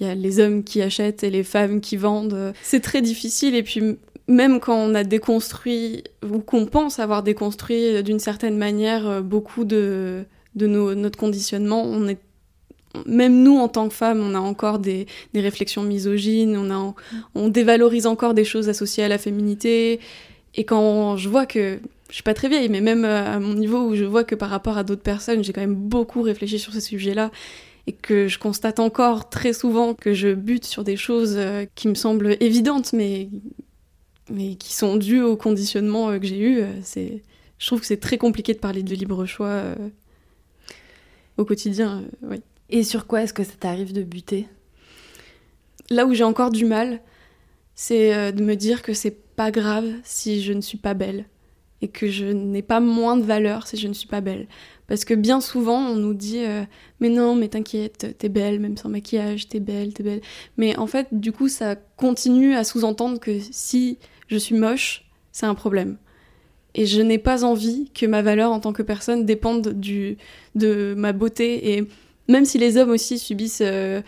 y 0.00 0.04
a 0.04 0.14
les 0.14 0.40
hommes 0.40 0.64
qui 0.64 0.82
achètent 0.82 1.22
et 1.22 1.30
les 1.30 1.44
femmes 1.44 1.80
qui 1.80 1.96
vendent. 1.96 2.52
C'est 2.62 2.80
très 2.80 3.00
difficile 3.00 3.54
et 3.54 3.62
puis 3.62 3.96
même 4.28 4.61
quand 4.61 4.76
on 4.76 4.94
a 4.94 5.04
déconstruit, 5.04 6.04
ou 6.28 6.38
qu'on 6.38 6.66
pense 6.66 6.98
avoir 6.98 7.22
déconstruit 7.22 7.96
euh, 7.96 8.02
d'une 8.02 8.18
certaine 8.18 8.56
manière 8.56 9.08
euh, 9.08 9.20
beaucoup 9.20 9.64
de, 9.64 10.24
de 10.54 10.66
notre 10.66 11.18
conditionnement, 11.18 11.82
on 11.82 12.08
est 12.08 12.18
même 13.06 13.42
nous 13.42 13.56
en 13.56 13.68
tant 13.68 13.88
que 13.88 13.94
femmes, 13.94 14.20
on 14.20 14.35
a 14.35 14.38
encore 14.38 14.78
des, 14.78 15.06
des 15.32 15.40
réflexions 15.40 15.82
misogynes, 15.82 16.58
on, 16.58 16.94
on 17.35 17.48
dévalorise 17.48 18.06
encore 18.06 18.35
des 18.35 18.44
choses 18.44 18.68
associées 18.68 19.02
à 19.02 19.08
la 19.08 19.16
féminité. 19.16 19.98
Et 20.54 20.64
quand 20.64 21.16
je 21.16 21.30
vois 21.30 21.46
que, 21.46 21.78
je 22.11 22.14
suis 22.14 22.22
pas 22.22 22.35
très 22.35 22.50
vieille, 22.50 22.68
mais 22.68 22.82
même 22.82 23.06
euh, 23.06 23.37
à 23.37 23.40
mon 23.40 23.54
niveau 23.54 23.78
où 23.78 23.96
je 23.96 24.04
vois 24.04 24.24
que 24.24 24.35
par 24.35 24.50
rapport 24.50 24.76
à 24.76 24.85
d'autres 24.85 25.02
personnes, 25.02 25.42
j'ai 25.42 25.54
quand 25.54 25.62
même 25.62 25.74
beaucoup 25.74 26.20
réfléchi 26.20 26.58
sur 26.58 26.74
ces 26.74 26.82
sujets-là 26.82 27.30
et 27.87 27.92
que 27.92 28.28
je 28.28 28.38
constate 28.38 28.78
encore 28.78 29.30
très 29.30 29.54
souvent 29.54 29.94
que 29.94 30.12
je 30.12 30.35
bute 30.35 30.66
sur 30.66 30.85
des 30.85 30.96
choses 30.96 31.37
qui 31.74 31.88
me 31.88 31.94
semblent 31.94 32.37
évidentes, 32.38 32.92
mais 32.92 33.28
mais 34.30 34.54
qui 34.54 34.72
sont 34.72 34.96
dus 34.96 35.20
au 35.20 35.37
conditionnement 35.37 36.11
euh, 36.11 36.18
que 36.18 36.26
j'ai 36.26 36.38
eu. 36.38 36.61
Euh, 36.61 36.72
c'est, 36.82 37.22
je 37.58 37.66
trouve 37.66 37.80
que 37.80 37.87
c'est 37.87 38.00
très 38.00 38.18
compliqué 38.18 38.54
de 38.54 38.58
parler 38.58 38.82
de 38.82 38.94
libre 38.94 39.24
choix 39.26 39.48
euh, 39.48 39.74
au 41.37 41.44
quotidien. 41.44 42.04
oui. 42.22 42.40
Et 42.70 42.85
sur 42.85 43.06
quoi 43.06 43.22
est-ce 43.22 43.35
que 43.35 43.44
ça 43.44 43.52
t'arrive 43.58 43.92
de 43.92 44.02
buter? 44.02 44.48
Là 45.90 46.06
où 46.06 46.14
j'ai 46.14 46.24
encore 46.24 46.50
du 46.50 46.64
mal, 46.64 47.02
c'est 47.74 48.32
de 48.32 48.42
me 48.42 48.54
dire 48.54 48.80
que 48.80 48.94
c'est 48.94 49.11
pas 49.11 49.50
grave 49.50 49.90
si 50.04 50.42
je 50.42 50.54
ne 50.54 50.62
suis 50.62 50.78
pas 50.78 50.94
belle 50.94 51.26
et 51.83 51.88
que 51.88 52.09
je 52.09 52.25
n'ai 52.25 52.62
pas 52.62 52.81
moins 52.81 53.16
de 53.16 53.25
valeur 53.25 53.66
si 53.66 53.77
je 53.77 53.88
ne 53.88 53.92
suis 53.92 54.09
pas 54.09 54.23
belle. 54.23 54.47
Parce 54.87 55.05
que 55.05 55.14
bien 55.14 55.40
souvent, 55.40 55.79
on 55.79 55.97
nous 55.97 56.14
dit 56.14 56.42
Mais 57.01 57.09
non, 57.09 57.35
mais 57.35 57.49
t'inquiète, 57.49 58.16
t'es 58.18 58.29
belle, 58.29 58.61
même 58.61 58.77
sans 58.77 58.88
maquillage, 58.88 59.49
t'es 59.49 59.61
belle, 59.61 59.92
t'es 59.92 60.03
belle. 60.03 60.21
Mais 60.57 60.77
en 60.79 60.87
fait, 60.87 61.09
du 61.12 61.33
coup, 61.33 61.49
ça 61.49 61.77
continue 61.97 62.55
à 62.55 62.64
sous-entendre 62.64 63.18
que 63.18 63.38
si 63.51 63.99
je 64.29 64.38
suis 64.38 64.55
moche, 64.55 65.05
c'est 65.33 65.47
un 65.47 65.55
problème. 65.55 65.97
Et 66.75 66.87
je 66.87 67.03
n'ai 67.03 67.18
pas 67.18 67.45
envie 67.45 67.90
que 67.95 68.07
ma 68.07 68.23
valeur 68.23 68.51
en 68.51 68.61
tant 68.61 68.73
que 68.73 68.83
personne 68.83 69.27
dépende 69.27 69.68
du, 69.68 70.16
de 70.55 70.95
ma 70.97 71.12
beauté. 71.12 71.75
Et 71.75 71.85
même 72.29 72.45
si 72.45 72.59
les 72.59 72.77
hommes 72.79 72.90
aussi 72.90 73.18
subissent 73.18 73.62
euh, 73.62 74.01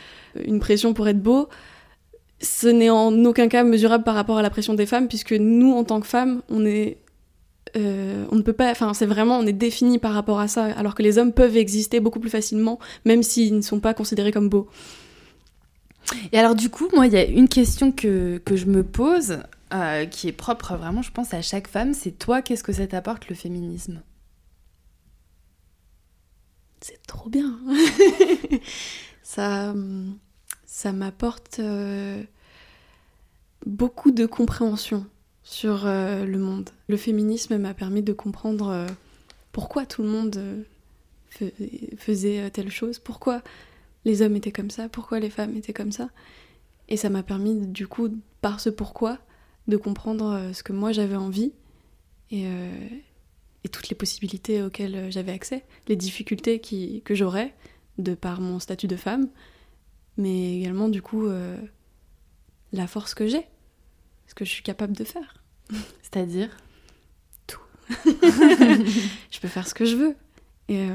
une 0.47 0.61
pression 0.61 0.95
pour 0.95 1.07
être 1.09 1.23
beau, 1.23 1.49
ce 2.41 2.69
n'est 2.69 2.91
en 2.91 3.25
aucun 3.25 3.49
cas 3.49 3.65
mesurable 3.65 4.05
par 4.05 4.15
rapport 4.15 4.39
à 4.39 4.43
la 4.43 4.51
pression 4.51 4.75
des 4.75 4.87
femmes, 4.87 5.09
puisque 5.09 5.33
nous, 5.33 5.73
en 5.73 5.85
tant 5.85 6.01
que 6.01 6.07
femmes, 6.07 6.43
on 6.49 6.65
est. 6.65 6.99
Euh, 7.77 8.27
on 8.31 8.37
ne 8.37 8.43
peut 8.43 8.53
pas. 8.53 8.71
Enfin, 8.71 8.95
c'est 8.95 9.07
vraiment. 9.07 9.39
On 9.39 9.47
est 9.47 9.53
défini 9.53 9.99
par 9.99 10.13
rapport 10.13 10.41
à 10.41 10.49
ça, 10.49 10.67
alors 10.77 10.95
que 10.95 11.03
les 11.03 11.19
hommes 11.19 11.33
peuvent 11.33 11.57
exister 11.57 12.01
beaucoup 12.01 12.21
plus 12.21 12.31
facilement, 12.31 12.79
même 13.05 13.23
s'ils 13.23 13.57
ne 13.57 13.63
sont 13.63 13.81
pas 13.81 13.95
considérés 13.95 14.33
comme 14.33 14.49
beaux. 14.49 14.69
Et 16.33 16.39
alors, 16.39 16.55
du 16.55 16.69
coup, 16.71 16.89
moi, 16.95 17.07
il 17.07 17.13
y 17.13 17.17
a 17.17 17.25
une 17.25 17.49
question 17.49 17.91
que, 17.91 18.41
que 18.45 18.57
je 18.57 18.67
me 18.67 18.85
pose. 18.85 19.39
Euh, 19.73 20.07
qui 20.07 20.29
est 20.29 20.33
propre 20.33 20.77
vraiment, 20.77 21.03
je 21.03 21.11
pense, 21.11 21.35
à 21.35 21.43
chaque 21.43 21.67
femme, 21.67 21.95
c'est 21.95 22.13
toi, 22.13 22.43
qu'est-ce 22.43 22.63
que 22.63 22.73
ça 22.73 22.87
t'apporte 22.87 23.29
le 23.29 23.35
féminisme? 23.35 24.03
C'est 26.81 27.05
trop 27.09 27.29
bien. 27.29 27.59
ça, 29.23 29.75
ça 30.65 30.93
m'apporte 30.93 31.59
euh, 31.59 32.23
beaucoup 33.67 34.13
de 34.13 34.27
compréhension 34.27 35.07
sur 35.45 35.87
euh, 35.87 36.25
le 36.25 36.39
monde. 36.39 36.71
Le 36.89 36.97
féminisme 36.97 37.57
m'a 37.59 37.75
permis 37.75 38.03
de 38.03 38.13
comprendre 38.13 38.87
pourquoi 39.53 39.87
tout 39.87 40.03
le 40.03 40.09
monde 40.09 40.65
faisait 41.97 42.51
telle 42.51 42.71
chose, 42.71 42.99
pourquoi 42.99 43.43
les 44.05 44.23
hommes 44.23 44.37
étaient 44.37 44.53
comme 44.53 44.71
ça, 44.71 44.89
pourquoi 44.89 45.21
les 45.21 45.31
femmes 45.31 45.57
étaient 45.57 45.73
comme 45.73 45.93
ça. 45.93 46.11
Et 46.89 46.97
ça 46.97 47.09
m'a 47.09 47.23
permis, 47.23 47.67
du 47.67 47.87
coup, 47.87 48.09
par 48.41 48.61
ce 48.61 48.69
pourquoi, 48.69 49.19
de 49.69 49.77
comprendre 49.77 50.33
euh, 50.33 50.53
ce 50.53 50.63
que 50.63 50.73
moi 50.73 50.93
j'avais 50.93 51.17
envie 51.17 51.53
euh, 52.33 52.89
et, 53.65 53.69
toutes 53.69 53.89
les 53.89 53.95
possibilités 53.95 54.63
auxquelles 54.63 54.97
euh, 54.97 55.11
j'avais 55.11 55.33
accès, 55.33 55.65
les 55.89 55.97
difficultés 55.97 56.61
qui, 56.61 57.03
que 57.03 57.15
j'aurais 57.15 57.55
de 57.99 58.15
par 58.15 58.41
mon 58.41 58.59
statut 58.59 58.87
de 58.89 58.97
femme, 58.97 59.29
mais 60.17 60.59
également 60.59 60.89
du 60.89 61.01
coup 61.01 61.29
la 62.73 62.87
force 62.89 63.15
que 63.15 63.29
j'ai, 63.29 63.47
ce 64.27 64.35
que 64.35 64.45
je 64.45 64.51
suis 64.51 64.63
capable 64.63 64.95
de 64.95 65.05
faire. 65.05 65.43
C'est-à-dire 66.03 66.57
Tout. 67.47 67.61
je 67.89 69.41
peux 69.41 69.49
faire 69.49 69.67
ce 69.69 69.75
que 69.75 69.85
je 69.85 69.97
veux. 69.97 70.17
Et, 70.69 70.89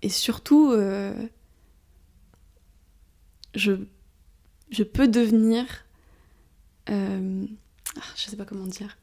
et 0.00 0.08
surtout, 0.08 0.72
je, 3.54 3.72
je 4.70 4.82
peux 4.82 5.08
devenir 5.08 5.66
euh, 6.90 7.46
ah, 7.96 8.02
je 8.16 8.30
sais 8.30 8.36
pas 8.36 8.44
comment 8.44 8.66
dire. 8.66 8.96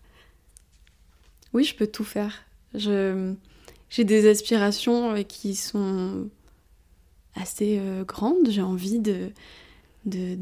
Oui, 1.54 1.64
je 1.64 1.76
peux 1.76 1.88
tout 1.88 2.04
faire. 2.04 2.44
j'ai 2.74 4.04
des 4.04 4.30
aspirations 4.30 5.16
euh, 5.16 5.24
qui 5.24 5.56
sont 5.56 6.30
assez 7.36 7.78
euh, 7.80 8.04
grandes. 8.04 8.50
J'ai 8.50 8.62
envie 8.62 9.00
de, 9.00 9.32
de, 10.06 10.38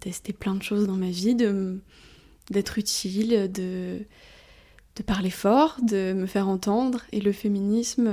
tester 0.00 0.32
plein 0.32 0.54
de 0.54 0.62
choses 0.62 0.86
dans 0.86 0.96
ma 0.96 1.10
vie, 1.10 1.34
d'être 2.50 2.78
utile, 2.78 3.50
de, 3.52 3.98
de 4.96 5.02
parler 5.02 5.30
fort, 5.30 5.76
de 5.82 6.12
me 6.12 6.26
faire 6.26 6.48
entendre. 6.48 7.02
Et 7.12 7.20
le 7.20 7.32
féminisme 7.32 8.10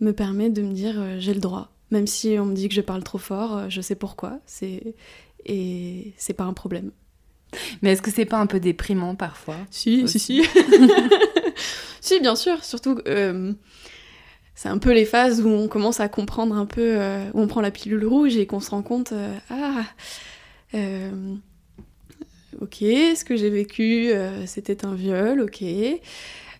me 0.00 0.12
permet 0.12 0.50
de 0.50 0.62
me 0.62 0.72
dire 0.72 1.18
j'ai 1.18 1.34
le 1.34 1.40
droit. 1.40 1.70
Même 1.90 2.06
si 2.06 2.36
on 2.38 2.46
me 2.46 2.54
dit 2.54 2.68
que 2.68 2.74
je 2.74 2.80
parle 2.80 3.02
trop 3.02 3.18
fort, 3.18 3.68
je 3.68 3.80
sais 3.80 3.96
pourquoi. 3.96 4.38
C'est 4.46 4.94
et 5.46 6.12
c'est 6.16 6.34
pas 6.34 6.44
un 6.44 6.52
problème. 6.52 6.90
Mais 7.82 7.92
est-ce 7.92 8.02
que 8.02 8.10
c'est 8.10 8.24
pas 8.24 8.38
un 8.38 8.46
peu 8.46 8.60
déprimant 8.60 9.14
parfois 9.14 9.56
Si, 9.70 10.06
si, 10.08 10.18
si. 10.18 10.44
si, 12.00 12.20
bien 12.20 12.36
sûr. 12.36 12.62
Surtout, 12.64 13.00
euh, 13.08 13.52
c'est 14.60 14.68
un 14.68 14.76
peu 14.76 14.92
les 14.92 15.06
phases 15.06 15.40
où 15.40 15.48
on 15.48 15.68
commence 15.68 16.00
à 16.00 16.10
comprendre 16.10 16.54
un 16.54 16.66
peu, 16.66 17.00
euh, 17.00 17.24
où 17.32 17.40
on 17.40 17.46
prend 17.46 17.62
la 17.62 17.70
pilule 17.70 18.04
rouge 18.04 18.36
et 18.36 18.44
qu'on 18.44 18.60
se 18.60 18.68
rend 18.68 18.82
compte, 18.82 19.12
euh, 19.12 19.34
ah, 19.48 19.84
ok, 22.60 22.76
ce 22.80 23.24
que 23.24 23.36
j'ai 23.36 23.48
vécu, 23.48 24.12
c'était 24.44 24.84
un 24.84 24.94
viol, 24.94 25.40
ok. 25.40 25.64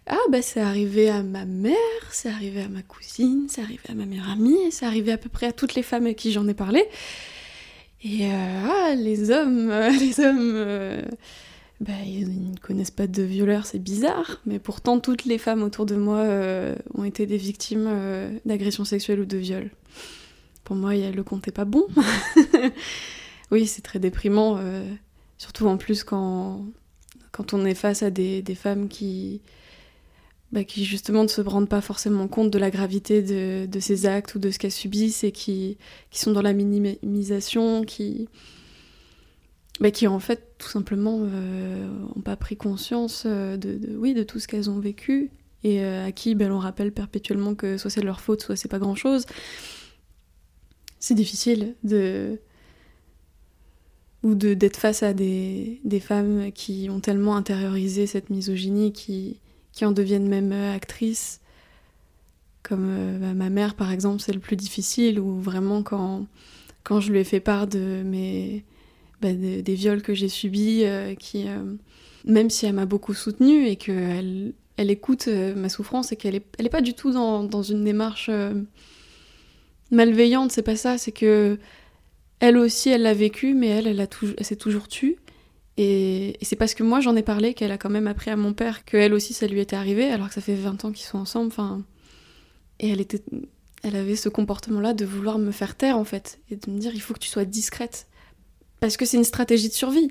Ah, 0.07 0.17
bah 0.31 0.41
c'est 0.41 0.61
arrivé 0.61 1.11
à 1.11 1.23
ma 1.23 1.45
mère, 1.45 1.77
c'est 2.11 2.31
arrivé 2.31 2.63
à 2.63 2.69
ma 2.69 2.81
cousine, 2.81 3.49
c'est 3.51 3.61
arrivé 3.61 3.83
à 3.91 3.95
ma 3.95 4.07
meilleure 4.07 4.31
amie, 4.31 4.73
c'est 4.73 4.87
arrivé 4.87 5.13
à 5.13 5.19
peu 5.19 5.29
près 5.29 5.49
à 5.49 5.53
toutes 5.53 5.75
les 5.75 5.83
femmes 5.83 6.07
à 6.07 6.15
qui 6.15 6.33
j'en 6.33 6.49
ai 6.49 6.55
parlé. 6.55 6.87
Et 8.03 8.25
euh, 8.25 8.67
ah, 8.67 8.95
les 8.95 9.31
hommes, 9.31 9.71
euh, 9.71 9.91
les 10.01 10.21
hommes 10.21 10.53
euh, 10.55 11.03
bah, 11.81 11.93
ils 12.05 12.51
ne 12.51 12.57
connaissent 12.59 12.91
pas 12.91 13.07
de 13.07 13.23
violeurs, 13.23 13.65
c'est 13.65 13.79
bizarre, 13.79 14.41
mais 14.45 14.59
pourtant 14.59 15.01
toutes 15.01 15.25
les 15.25 15.39
femmes 15.39 15.63
autour 15.63 15.87
de 15.87 15.97
moi 15.97 16.19
euh, 16.19 16.77
ont 16.93 17.05
été 17.05 17.25
des 17.25 17.39
victimes 17.39 17.87
euh, 17.89 18.39
d'agressions 18.45 18.85
sexuelles 18.85 19.21
ou 19.21 19.25
de 19.25 19.39
viols. 19.39 19.71
Pour 20.63 20.77
moi, 20.77 20.95
le 20.95 21.23
compte 21.23 21.47
n'est 21.47 21.55
pas 21.55 21.65
bon. 21.65 21.87
oui, 23.51 23.67
c'est 23.67 23.81
très 23.81 23.99
déprimant, 23.99 24.59
euh, 24.59 24.85
surtout 25.39 25.69
en 25.69 25.79
plus 25.79 26.05
quand, 26.05 26.67
quand 27.33 27.55
on 27.55 27.65
est 27.65 27.75
face 27.75 28.03
à 28.03 28.11
des, 28.11 28.45
femmes 28.55 28.89
qui, 28.89 29.41
bah, 30.53 30.65
qui 30.65 30.85
justement 30.85 31.23
ne 31.23 31.29
se 31.29 31.41
rendent 31.41 31.71
pas 31.71 31.81
forcément 31.81 32.29
compte 32.29 32.51
de 32.51 32.59
la 32.59 32.71
gravité 32.71 33.23
de, 33.23 33.65
de 33.65 33.81
ces 33.81 34.05
actes 34.05 34.35
ou 34.35 34.39
de 34.39 34.51
ce 34.51 34.59
qu'elles 34.59 34.71
subissent 34.71 35.25
et 35.25 35.33
qui, 35.33 35.79
qui 36.11 36.19
sont 36.19 36.33
dans 36.33 36.43
la 36.43 36.53
minimisation, 36.53 37.85
qui 37.85 38.29
bah, 39.81 39.91
qui 39.91 40.07
en 40.07 40.19
fait 40.19 40.55
tout 40.59 40.69
simplement 40.69 41.19
n'ont 41.19 41.31
euh, 41.33 42.23
pas 42.23 42.37
pris 42.37 42.57
conscience 42.57 43.25
euh, 43.27 43.57
de, 43.57 43.97
oui, 43.97 44.13
de 44.13 44.23
tout 44.23 44.39
ce 44.39 44.47
qu'elles 44.47 44.69
ont 44.69 44.79
vécu 44.79 45.31
et 45.65 45.83
euh, 45.83 46.07
à 46.07 46.13
qui 46.13 46.35
ben, 46.35 46.53
on 46.53 46.59
rappelle 46.59 46.93
perpétuellement 46.93 47.55
que 47.55 47.79
soit 47.79 47.91
c'est 47.91 48.03
leur 48.03 48.21
faute, 48.21 48.43
soit 48.43 48.57
c'est 48.57 48.69
pas 48.69 48.79
grand 48.79 48.95
chose. 48.95 49.25
C'est 50.99 51.15
difficile 51.15 51.75
de 51.83 52.39
ou 54.23 54.35
de 54.35 54.53
d'être 54.53 54.77
face 54.77 55.03
à 55.03 55.15
des, 55.15 55.81
des, 55.85 56.01
femmes 56.01 56.53
qui 56.53 56.89
ont 56.91 57.01
tellement 57.01 57.37
intériorisé 57.37 58.07
cette 58.07 58.29
misogynie 58.29 58.93
qui, 58.93 59.39
qui 59.73 59.87
en 59.87 59.93
deviennent 59.93 60.29
même 60.29 60.53
actrices. 60.53 61.41
Comme 62.63 63.19
bah, 63.19 63.33
ma 63.33 63.49
mère 63.49 63.75
par 63.75 63.91
exemple, 63.93 64.21
c'est 64.21 64.35
le 64.35 64.41
plus 64.41 64.57
difficile, 64.57 65.19
ou 65.19 65.41
vraiment 65.41 65.83
quand, 65.83 66.27
quand 66.85 67.01
je 67.01 67.11
lui 67.13 67.21
ai 67.21 67.25
fait 67.25 67.41
part 67.41 67.67
de 67.67 68.03
mes, 68.05 68.63
bah, 69.21 69.33
des, 69.35 69.75
viols 69.75 70.03
que 70.03 70.15
j'ai 70.15 70.29
subis, 70.29 70.85
euh, 70.85 71.15
qui, 71.15 71.47
euh, 71.47 71.75
même 72.25 72.49
si 72.49 72.65
elle 72.67 72.75
m'a 72.75 72.87
beaucoup 72.87 73.15
soutenue 73.15 73.67
et 73.67 73.77
qu'elle 73.77 74.55
elle 74.77 74.91
écoute 74.91 75.29
euh, 75.29 75.55
ma 75.55 75.69
souffrance 75.69 76.11
et 76.11 76.17
qu'elle 76.17 76.35
n'est 76.35 76.43
est 76.59 76.69
pas 76.71 76.81
du 76.81 76.95
tout 76.95 77.13
dans, 77.13 77.63
une 77.63 77.85
démarche 77.85 78.31
malveillante, 79.91 80.53
c'est 80.53 80.63
pas 80.63 80.77
ça, 80.77 80.97
c'est 80.97 81.13
que 81.13 81.59
elle 82.39 82.57
aussi, 82.57 82.89
elle 82.89 83.03
l'a 83.03 83.13
vécu, 83.13 83.53
mais 83.53 83.69
elle, 83.69 83.87
elle, 83.87 84.45
s'est 84.45 84.57
toujours 84.57 84.89
tue. 84.89 85.17
Et, 85.77 86.39
c'est 86.41 86.57
parce 86.57 86.73
que 86.73 86.83
moi, 86.83 87.01
j'en 87.01 87.15
ai 87.15 87.23
parlé 87.23 87.53
qu'elle 87.53 87.73
a 87.73 87.79
quand 87.79 87.91
même 87.91 88.07
appris 88.07 88.31
à 88.31 88.37
mon 88.37 88.55
père 88.55 88.87
que 88.87 88.97
elle 88.97 89.13
aussi, 89.13 89.35
ça 89.35 89.47
lui 89.47 89.61
était 89.61 89.77
arrivé, 89.77 90.11
alors 90.11 90.29
que 90.29 90.35
ça 90.35 90.41
fait 90.41 90.55
20 90.55 90.87
ans 90.87 90.93
qu'ils 90.93 91.07
sont 91.07 91.19
ensemble. 91.19 91.49
Enfin, 91.49 91.83
et 92.79 92.89
elle 92.89 93.03
était, 93.03 93.23
elle 93.83 93.97
avait 93.97 94.17
ce 94.17 94.31
comportement-là 94.31 94.95
de 94.95 95.05
vouloir 95.05 95.39
me 95.39 95.51
faire 95.51 95.77
taire, 95.77 95.99
en 95.99 96.05
fait, 96.05 96.41
et 96.51 96.57
de 96.57 96.71
me 96.71 96.79
dire, 96.79 96.93
il 96.95 97.03
faut 97.03 97.13
que 97.13 97.19
tu 97.19 97.29
sois 97.29 97.45
discrète 97.45 98.07
parce 98.81 98.97
que 98.97 99.05
c'est 99.05 99.19
une 99.19 99.25
stratégie 99.25 99.69
de 99.69 99.75
survie. 99.75 100.11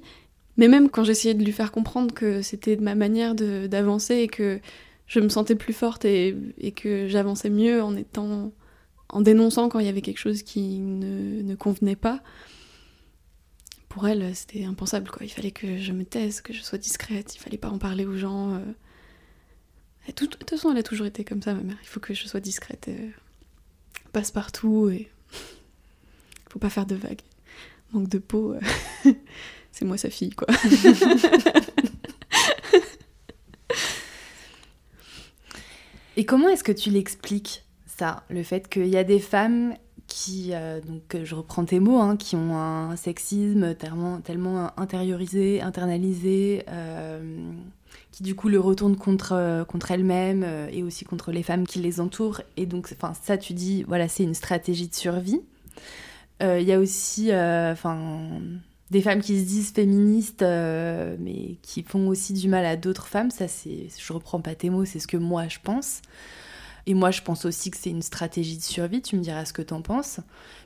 Mais 0.58 0.67
même 0.67 0.89
quand 0.89 1.03
j'essayais 1.03 1.34
de 1.34 1.43
lui 1.43 1.51
faire 1.51 1.71
comprendre 1.71 2.13
que 2.13 2.41
c'était 2.41 2.75
ma 2.75 2.93
manière 2.93 3.34
d'avancer 3.34 4.15
et 4.15 4.27
que 4.27 4.60
je 5.08 5.19
me 5.19 5.29
sentais 5.29 5.55
plus 5.55 5.73
forte 5.73 6.05
et, 6.05 6.36
que 6.75 7.08
j'avançais 7.08 7.49
mieux 7.49 7.82
en 7.82 7.95
étant 7.95 8.51
en 9.12 9.21
dénonçant 9.21 9.69
quand 9.69 9.79
il 9.79 9.88
y 9.88 9.89
avait 9.89 10.01
quelque 10.03 10.19
chose 10.19 10.43
qui 10.43 10.79
ne, 10.79 11.55
convenait 11.55 11.95
pas, 11.95 12.21
pour 13.88 14.08
elle, 14.08 14.36
c'était 14.36 14.65
impensable. 14.65 15.10
Quoi. 15.10 15.25
Il 15.25 15.29
fallait 15.29 15.49
que 15.49 15.77
je 15.77 15.93
me 15.93 16.03
taise, 16.03 16.41
que 16.41 16.53
je 16.53 16.62
sois 16.62 16.77
discrète, 16.77 17.36
il 17.36 17.39
fallait 17.39 17.58
pas 17.58 17.69
en 17.69 17.79
parler 17.79 18.05
aux 18.05 18.17
gens. 18.17 18.53
Euh. 18.53 18.60
de 20.08 20.13
toute 20.13 20.47
façon, 20.47 20.71
elle 20.71 20.77
a 20.77 20.84
toujours 20.84 21.08
été 21.08 21.23
comme 21.23 21.41
ça, 21.41 21.55
ma 21.55 21.63
mère. 21.63 21.77
Il 21.82 21.88
faut 21.88 21.99
que 21.99 22.13
je 22.13 22.27
sois 22.27 22.39
discrète, 22.39 22.89
euh, 22.89 23.10
passe 24.12 24.29
partout 24.29 24.89
et 24.89 25.10
faut 26.49 26.60
pas 26.60 26.69
faire 26.69 26.86
de 26.86 26.95
vagues 26.95 27.21
manque 27.93 28.10
de 28.10 28.17
peau, 28.19 28.54
euh, 28.54 28.60
c'est 29.71 29.86
moi 29.86 29.97
sa 29.97 30.10
fille, 30.10 30.32
quoi. 30.32 30.47
Et 36.17 36.25
comment 36.25 36.49
est-ce 36.49 36.65
que 36.65 36.73
tu 36.73 36.89
l'expliques, 36.89 37.63
ça 37.88 38.23
Le 38.30 38.43
fait 38.43 38.67
qu'il 38.67 38.88
y 38.88 38.97
a 38.97 39.06
des 39.06 39.19
femmes 39.19 39.75
qui, 40.08 40.49
euh, 40.52 40.82
donc 40.82 41.15
je 41.23 41.34
reprends 41.34 41.63
tes 41.63 41.80
mots, 41.80 41.99
hein, 41.99 42.17
qui 42.17 42.36
ont 42.36 42.58
un 42.58 42.97
sexisme 42.97 43.73
tellement, 43.75 44.19
tellement 44.19 44.78
intériorisé, 44.78 45.62
internalisé, 45.62 46.65
euh, 46.67 47.54
qui 48.12 48.23
du 48.23 48.36
coup 48.36 48.49
le 48.49 48.60
retournent 48.60 48.97
contre, 48.97 49.63
contre 49.69 49.91
elles-mêmes 49.91 50.45
et 50.73 50.84
aussi 50.84 51.06
contre 51.06 51.32
les 51.32 51.43
femmes 51.43 51.65
qui 51.65 51.80
les 51.80 52.02
entourent. 52.02 52.41
Et 52.58 52.65
donc, 52.65 52.93
ça, 53.21 53.38
tu 53.38 53.54
dis, 53.54 53.84
voilà, 53.84 54.10
c'est 54.10 54.23
une 54.23 54.34
stratégie 54.34 54.89
de 54.89 54.95
survie. 54.95 55.39
Il 56.41 56.45
euh, 56.45 56.62
y 56.62 56.71
a 56.71 56.80
aussi 56.80 57.32
euh, 57.32 57.75
des 58.91 59.02
femmes 59.02 59.21
qui 59.21 59.39
se 59.39 59.45
disent 59.45 59.71
féministes, 59.71 60.41
euh, 60.41 61.17
mais 61.19 61.58
qui 61.62 61.84
font 61.84 62.08
aussi 62.08 62.34
du 62.34 62.47
mal 62.47 62.65
à 62.65 62.78
d'autres 62.78 63.08
femmes. 63.08 63.30
Ça, 63.30 63.49
c'est, 63.49 63.88
je 63.97 64.13
reprends 64.13 64.39
pas 64.39 64.56
tes 64.56 64.69
mots, 64.69 64.86
c'est 64.86 64.99
ce 64.99 65.08
que 65.08 65.17
moi 65.17 65.47
je 65.49 65.58
pense. 65.62 66.02
Et 66.86 66.93
moi, 66.93 67.12
je 67.12 67.21
pense 67.21 67.45
aussi 67.45 67.69
que 67.71 67.78
c'est 67.78 67.89
une 67.89 68.02
stratégie 68.02 68.58
de 68.58 68.63
survie. 68.63 69.02
Tu 69.02 69.15
me 69.17 69.21
diras 69.21 69.45
ce 69.45 69.54
que 69.54 69.62
t'en 69.62 69.82
penses. 69.82 70.21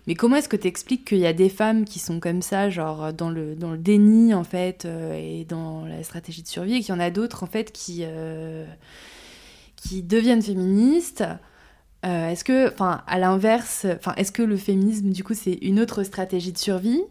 Mais 0.08 0.14
comment 0.14 0.38
est-ce 0.38 0.48
que 0.48 0.56
tu 0.56 0.68
expliques 0.68 1.06
qu'il 1.06 1.18
y 1.18 1.26
a 1.26 1.34
des 1.34 1.50
femmes 1.50 1.86
qui 1.86 2.00
sont 2.00 2.20
comme 2.20 2.42
ça, 2.42 2.70
genre 2.70 3.12
dans 3.12 3.30
le, 3.30 3.56
dans 3.56 3.72
le 3.72 3.78
déni, 3.78 4.34
en 4.34 4.44
fait, 4.44 4.86
et 4.86 5.44
dans 5.50 5.86
la 5.86 6.02
stratégie 6.04 6.44
de 6.44 6.48
survie, 6.48 6.76
et 6.76 6.80
qu'il 6.80 6.90
y 6.90 6.98
en 6.98 7.02
a 7.02 7.10
d'autres, 7.10 7.44
en 7.44 7.48
fait, 7.48 7.74
qui, 7.74 8.06
qui 9.76 10.04
deviennent 10.04 10.42
féministes 10.42 11.26
euh, 12.06 12.30
est-ce 12.30 12.44
que, 12.44 12.72
enfin, 12.72 13.02
à 13.08 13.18
l'inverse, 13.18 13.86
enfin, 13.96 14.14
est-ce 14.18 14.32
que 14.32 14.44
le 14.44 14.58
féminisme, 14.58 15.10
du 15.10 15.24
coup, 15.24 15.34
c'est 15.34 15.54
une 15.62 15.80
autre 15.80 16.04
stratégie 16.04 16.52
de 16.52 16.58
survie 16.58 17.02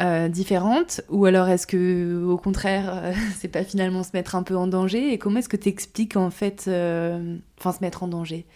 euh, 0.00 0.28
différente, 0.28 1.00
ou 1.08 1.26
alors 1.26 1.48
est-ce 1.48 1.66
que, 1.66 2.24
au 2.24 2.36
contraire, 2.36 2.90
euh, 2.92 3.12
c'est 3.38 3.48
pas 3.48 3.62
finalement 3.62 4.02
se 4.02 4.10
mettre 4.14 4.34
un 4.34 4.42
peu 4.42 4.56
en 4.56 4.66
danger? 4.66 5.12
Et 5.12 5.18
comment 5.18 5.38
est-ce 5.38 5.48
que 5.48 5.56
tu 5.56 5.68
expliques 5.68 6.16
en 6.16 6.30
fait, 6.30 6.62
enfin, 7.58 7.72
se 7.72 7.80
mettre 7.80 8.02
en 8.02 8.08
danger? 8.08 8.46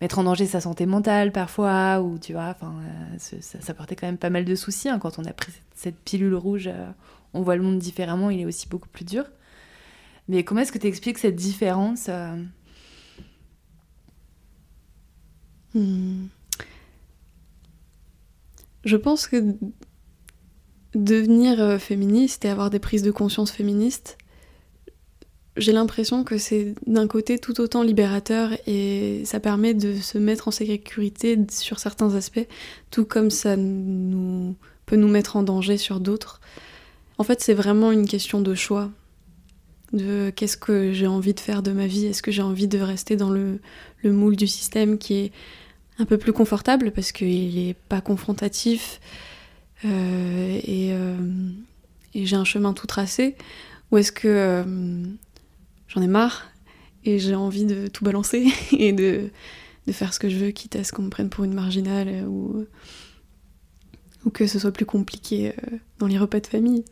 Mettre 0.00 0.18
en 0.18 0.24
danger 0.24 0.44
sa 0.44 0.60
santé 0.60 0.84
mentale 0.86 1.32
parfois, 1.32 2.02
ou 2.02 2.18
tu 2.18 2.32
vois, 2.34 2.48
enfin, 2.50 2.74
ça, 3.18 3.74
portait 3.74 3.96
quand 3.96 4.06
même 4.06 4.18
pas 4.18 4.30
mal 4.30 4.44
de 4.44 4.54
soucis 4.54 4.88
hein, 4.88 4.98
quand 4.98 5.18
on 5.18 5.24
a 5.24 5.32
pris 5.32 5.52
cette 5.74 5.96
pilule 5.96 6.34
rouge. 6.34 6.68
on 7.32 7.42
voit 7.42 7.56
le 7.56 7.62
monde 7.62 7.78
différemment, 7.78 8.28
il 8.28 8.40
est 8.40 8.44
aussi 8.44 8.68
beaucoup 8.68 8.88
plus 8.88 9.04
dur. 9.04 9.24
Mais 10.28 10.42
comment 10.42 10.60
est-ce 10.60 10.72
que 10.72 10.78
tu 10.78 10.88
expliques 10.88 11.18
cette 11.18 11.36
différence 11.36 12.10
Hmm. 15.74 16.26
Je 18.84 18.96
pense 18.96 19.26
que 19.26 19.54
devenir 20.94 21.60
euh, 21.60 21.78
féministe 21.78 22.44
et 22.44 22.48
avoir 22.48 22.70
des 22.70 22.78
prises 22.78 23.02
de 23.02 23.10
conscience 23.10 23.50
féministes, 23.50 24.16
j'ai 25.56 25.72
l'impression 25.72 26.24
que 26.24 26.36
c'est 26.36 26.74
d'un 26.86 27.06
côté 27.06 27.38
tout 27.38 27.60
autant 27.60 27.82
libérateur 27.82 28.50
et 28.66 29.22
ça 29.24 29.38
permet 29.40 29.72
de 29.72 29.94
se 29.94 30.18
mettre 30.18 30.48
en 30.48 30.50
sécurité 30.50 31.38
sur 31.50 31.78
certains 31.78 32.14
aspects, 32.14 32.46
tout 32.90 33.04
comme 33.04 33.30
ça 33.30 33.54
peut 33.54 34.96
nous 34.96 35.08
mettre 35.08 35.36
en 35.36 35.44
danger 35.44 35.76
sur 35.76 36.00
d'autres. 36.00 36.40
En 37.18 37.24
fait, 37.24 37.40
c'est 37.40 37.54
vraiment 37.54 37.92
une 37.92 38.08
question 38.08 38.40
de 38.40 38.54
choix, 38.54 38.90
de 39.92 40.32
qu'est-ce 40.34 40.56
que 40.56 40.92
j'ai 40.92 41.06
envie 41.06 41.34
de 41.34 41.40
faire 41.40 41.62
de 41.62 41.70
ma 41.70 41.86
vie, 41.86 42.06
est-ce 42.06 42.22
que 42.22 42.32
j'ai 42.32 42.42
envie 42.42 42.66
de 42.66 42.80
rester 42.80 43.14
dans 43.14 43.30
le 43.30 43.60
moule 44.02 44.34
du 44.34 44.48
système 44.48 44.98
qui 44.98 45.14
est 45.14 45.32
un 45.98 46.04
peu 46.04 46.18
plus 46.18 46.32
confortable 46.32 46.90
parce 46.90 47.12
qu'il 47.12 47.54
n'est 47.54 47.74
pas 47.74 48.00
confrontatif 48.00 49.00
euh, 49.84 50.60
euh, 50.68 51.50
et, 52.14 52.26
j'ai 52.26 52.36
un 52.36 52.44
chemin 52.44 52.72
tout 52.72 52.86
tracé 52.86 53.36
Ou 53.90 53.98
est-ce 53.98 54.12
que 54.12 54.28
euh, 54.28 55.04
j'en 55.88 56.02
ai 56.02 56.06
marre 56.06 56.50
et 57.04 57.18
j'ai 57.18 57.34
envie 57.34 57.66
de 57.66 57.86
tout 57.86 58.04
balancer 58.04 58.46
et 58.72 58.92
de, 58.92 59.30
faire 59.92 60.14
ce 60.14 60.18
que 60.18 60.28
je 60.28 60.36
veux, 60.36 60.50
quitte 60.50 60.76
à 60.76 60.84
ce 60.84 60.92
qu'on 60.92 61.02
me 61.02 61.10
prenne 61.10 61.28
pour 61.28 61.44
une 61.44 61.54
marginale 61.54 62.26
ou, 62.26 62.64
que 64.32 64.46
ce 64.46 64.58
soit 64.58 64.72
plus 64.72 64.86
compliqué 64.86 65.52
dans 65.98 66.06
les 66.06 66.16
repas 66.16 66.40
de 66.40 66.46
famille. 66.46 66.82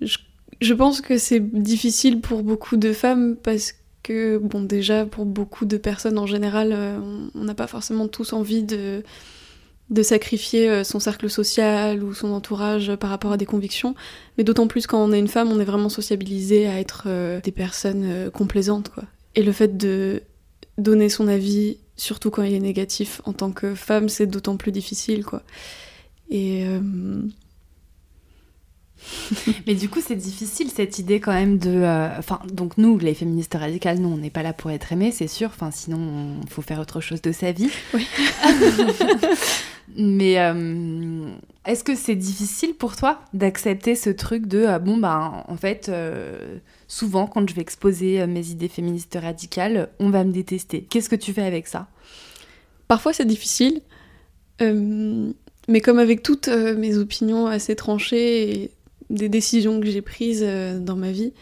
Je, 0.00 0.18
je 0.60 0.74
pense 0.74 1.00
que 1.00 1.18
c'est 1.18 1.38
difficile 1.38 2.20
pour 2.20 2.42
beaucoup 2.42 2.76
de 2.76 2.92
femmes 2.92 3.36
parce 3.36 3.70
que 3.70 3.78
que, 4.06 4.38
bon, 4.38 4.62
déjà, 4.62 5.04
pour 5.04 5.24
beaucoup 5.24 5.64
de 5.64 5.76
personnes 5.76 6.18
en 6.18 6.26
général, 6.26 6.70
euh, 6.72 7.00
on 7.34 7.42
n'a 7.42 7.54
pas 7.54 7.66
forcément 7.66 8.06
tous 8.06 8.32
envie 8.32 8.62
de, 8.62 9.02
de 9.90 10.02
sacrifier 10.02 10.70
euh, 10.70 10.84
son 10.84 11.00
cercle 11.00 11.28
social 11.28 12.04
ou 12.04 12.14
son 12.14 12.30
entourage 12.30 12.94
par 12.94 13.10
rapport 13.10 13.32
à 13.32 13.36
des 13.36 13.46
convictions. 13.46 13.96
Mais 14.38 14.44
d'autant 14.44 14.68
plus 14.68 14.86
quand 14.86 15.02
on 15.02 15.12
est 15.12 15.18
une 15.18 15.26
femme, 15.26 15.50
on 15.50 15.58
est 15.58 15.64
vraiment 15.64 15.88
sociabilisé 15.88 16.68
à 16.68 16.78
être 16.78 17.04
euh, 17.06 17.40
des 17.40 17.50
personnes 17.50 18.30
complaisantes, 18.32 18.90
quoi. 18.90 19.04
Et 19.34 19.42
le 19.42 19.50
fait 19.50 19.76
de 19.76 20.22
donner 20.78 21.08
son 21.08 21.26
avis, 21.26 21.78
surtout 21.96 22.30
quand 22.30 22.44
il 22.44 22.54
est 22.54 22.60
négatif, 22.60 23.20
en 23.24 23.32
tant 23.32 23.50
que 23.50 23.74
femme, 23.74 24.08
c'est 24.08 24.26
d'autant 24.26 24.56
plus 24.56 24.70
difficile, 24.70 25.24
quoi. 25.24 25.42
Et 26.30 26.64
Mais 29.66 29.74
du 29.74 29.88
coup, 29.88 30.00
c'est 30.00 30.16
difficile 30.16 30.70
cette 30.70 30.98
idée 30.98 31.20
quand 31.20 31.32
même 31.32 31.58
de. 31.58 31.70
Euh, 31.70 32.08
enfin, 32.18 32.40
donc 32.52 32.78
nous, 32.78 32.98
les 32.98 33.14
féministes 33.14 33.54
radicales, 33.54 33.98
nous, 33.98 34.08
on 34.08 34.16
n'est 34.16 34.30
pas 34.30 34.42
là 34.42 34.52
pour 34.52 34.70
être 34.70 34.92
aimés, 34.92 35.12
c'est 35.12 35.28
sûr. 35.28 35.48
Enfin, 35.48 35.70
sinon, 35.70 36.36
il 36.42 36.50
faut 36.50 36.62
faire 36.62 36.80
autre 36.80 37.00
chose 37.00 37.22
de 37.22 37.32
sa 37.32 37.52
vie. 37.52 37.70
Oui. 37.94 38.06
Mais 39.94 40.38
euh, 40.38 41.30
est-ce 41.64 41.84
que 41.84 41.94
c'est 41.94 42.16
difficile 42.16 42.74
pour 42.74 42.96
toi 42.96 43.20
d'accepter 43.32 43.94
ce 43.94 44.10
truc 44.10 44.46
de 44.46 44.58
euh, 44.58 44.78
bon 44.78 44.96
bah 44.98 45.44
en 45.48 45.56
fait 45.56 45.88
euh, 45.88 46.58
souvent 46.88 47.26
quand 47.26 47.48
je 47.48 47.54
vais 47.54 47.62
exposer 47.62 48.26
mes 48.26 48.48
idées 48.48 48.68
féministes 48.68 49.18
radicales, 49.20 49.88
on 49.98 50.10
va 50.10 50.24
me 50.24 50.32
détester. 50.32 50.82
Qu'est-ce 50.82 51.08
que 51.08 51.16
tu 51.16 51.32
fais 51.32 51.42
avec 51.42 51.66
ça? 51.66 51.86
Parfois 52.88 53.12
c'est 53.12 53.24
difficile, 53.24 53.80
mais 54.60 55.80
comme 55.80 55.98
avec 55.98 56.22
toutes 56.22 56.48
mes 56.48 56.98
opinions 56.98 57.46
assez 57.46 57.74
tranchées 57.74 58.50
et 58.50 58.70
des 59.10 59.28
décisions 59.28 59.80
que 59.80 59.86
j'ai 59.86 60.02
prises 60.02 60.42
dans 60.42 60.96
ma 60.96 61.12
vie, 61.12 61.32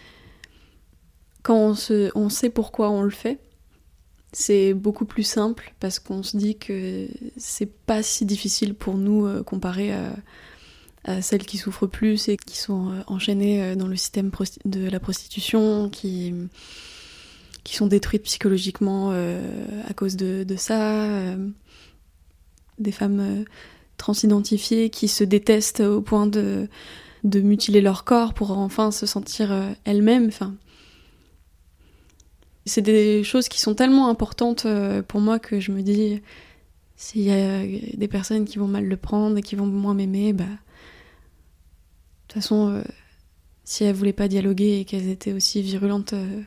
quand 1.43 1.57
on, 1.57 1.75
se, 1.75 2.11
on 2.15 2.29
sait 2.29 2.51
pourquoi 2.51 2.91
on 2.91 3.03
le 3.03 3.11
fait, 3.11 3.39
c'est 4.35 4.75
beaucoup 4.75 5.05
plus 5.05 5.23
simple 5.23 5.75
parce 5.79 5.99
qu'on 6.01 6.23
se 6.23 6.37
dit 6.37 6.57
que 6.57 7.07
c'est 7.37 7.71
pas 7.73 8.03
si 8.03 8.25
difficile 8.25 8.75
pour 8.75 8.97
nous 8.97 9.27
euh, 9.27 9.43
comparé 9.43 9.93
à, 9.93 11.21
celles 11.21 11.45
qui 11.45 11.59
souffrent 11.59 11.87
plus 11.87 12.29
et 12.29 12.39
qui 12.39 12.57
sont 12.57 12.91
euh, 12.91 13.03
enchaînées 13.07 13.62
euh, 13.62 13.75
dans 13.75 13.87
le 13.87 13.95
système 13.95 14.31
de 14.65 14.89
la 14.89 14.99
prostitution, 14.99 15.91
qui, 15.91 16.33
qui 17.62 17.77
sont 17.77 17.87
détruites 17.87 18.23
psychologiquement 18.25 19.11
à 19.11 19.93
cause 19.95 20.17
de, 20.17 20.57
ça, 20.57 21.37
des 22.79 22.93
femmes 22.93 23.45
transidentifiées 23.99 24.91
qui 24.91 25.09
se 25.09 25.25
détestent 25.25 25.81
au 25.81 26.01
point 26.01 26.27
de, 26.27 26.69
de 27.25 27.41
mutiler 27.41 27.81
leur 27.81 28.05
corps 28.05 28.35
pour 28.35 28.53
enfin 28.53 28.91
se 28.91 29.07
sentir 29.07 29.53
elles-mêmes. 29.85 30.27
Enfin, 30.29 30.55
c'est 32.66 32.83
des 32.83 33.25
choses 33.25 33.49
qui 33.49 33.61
sont 33.61 33.75
tellement 33.75 34.09
importantes 34.09 34.66
euh, 34.66 35.03
pour 35.03 35.20
moi 35.20 35.39
que 35.39 35.61
je 35.61 35.72
me 35.72 35.83
dis, 35.83 36.22
s'il 36.97 37.22
y 37.22 37.31
a 37.31 37.62
des 37.97 38.09
personnes 38.09 38.45
qui 38.45 38.59
vont 38.59 38.68
mal 38.68 38.87
le 38.87 38.97
prendre 38.97 39.37
et 39.37 39.43
qui 39.43 39.57
vont 39.57 39.66
moins 39.66 39.95
m'aimer, 39.95 40.33
bah. 40.33 40.45
De 40.45 42.29
toute 42.29 42.43
façon, 42.43 42.70
euh, 42.70 42.83
si 43.64 43.85
elles 43.85 43.95
voulaient 43.95 44.12
pas 44.12 44.29
dialoguer 44.29 44.81
et 44.81 44.85
qu'elles 44.85 45.09
étaient 45.09 45.33
aussi 45.33 45.62
virulentes 45.62 46.14
euh, 46.14 46.41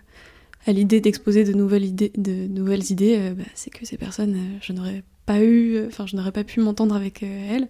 à 0.65 0.71
l'idée 0.71 0.99
d'exposer 0.99 1.43
de 1.43 1.53
nouvelles 1.53 1.86
idées, 1.86 2.11
de 2.17 2.47
nouvelles 2.47 2.91
idées 2.91 3.32
bah, 3.38 3.45
c'est 3.53 3.69
que 3.69 3.86
ces 3.86 3.95
personnes, 3.95 4.38
je 4.59 4.73
n'aurais 4.73 5.03
pas 5.25 5.41
eu, 5.41 5.86
enfin, 5.88 6.05
je 6.07 6.15
n'aurais 6.17 6.34
pas 6.34 6.43
pu 6.43 6.59
m'entendre 6.59 6.95
avec 6.95 7.23
elles. 7.23 7.69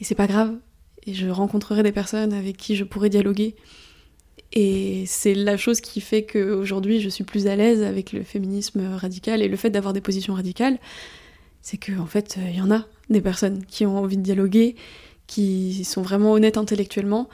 Et 0.00 0.04
c'est 0.04 0.14
pas 0.14 0.26
grave. 0.26 0.56
Et 1.06 1.14
je 1.14 1.28
rencontrerai 1.28 1.82
des 1.82 1.92
personnes 1.92 2.32
avec 2.32 2.56
qui 2.56 2.76
je 2.76 2.84
pourrais 2.84 3.10
dialoguer 3.10 3.54
et 4.54 5.04
c'est 5.06 5.34
la 5.34 5.56
chose 5.56 5.80
qui 5.80 6.00
fait 6.00 6.24
qu'aujourd'hui 6.24 7.00
je 7.00 7.08
suis 7.08 7.24
plus 7.24 7.48
à 7.48 7.56
l'aise 7.56 7.82
avec 7.82 8.12
le 8.12 8.22
féminisme 8.22 8.94
radical 8.94 9.42
et 9.42 9.48
le 9.48 9.56
fait 9.56 9.70
d'avoir 9.70 9.92
des 9.92 10.00
positions 10.00 10.34
radicales, 10.34 10.78
c'est 11.60 11.76
qu'en 11.76 12.02
en 12.02 12.06
fait 12.06 12.38
il 12.40 12.56
y 12.56 12.60
en 12.60 12.70
a 12.70 12.86
des 13.10 13.20
personnes 13.20 13.64
qui 13.66 13.84
ont 13.84 13.98
envie 13.98 14.16
de 14.16 14.22
dialoguer, 14.22 14.76
qui 15.26 15.84
sont 15.84 16.02
vraiment 16.02 16.32
honnêtes 16.32 16.56
intellectuellement, 16.56 17.28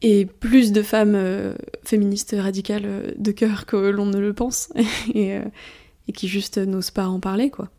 et 0.00 0.24
plus 0.24 0.72
de 0.72 0.82
femmes 0.82 1.14
euh, 1.14 1.54
féministes 1.84 2.34
radicales 2.36 2.86
euh, 2.86 3.12
de 3.18 3.30
cœur 3.30 3.66
que 3.66 3.76
l'on 3.76 4.06
ne 4.06 4.18
le 4.18 4.32
pense, 4.32 4.72
et, 5.14 5.34
euh, 5.34 5.44
et 6.08 6.12
qui 6.12 6.28
juste 6.28 6.56
n'osent 6.56 6.90
pas 6.90 7.08
en 7.08 7.20
parler 7.20 7.50
quoi. 7.50 7.70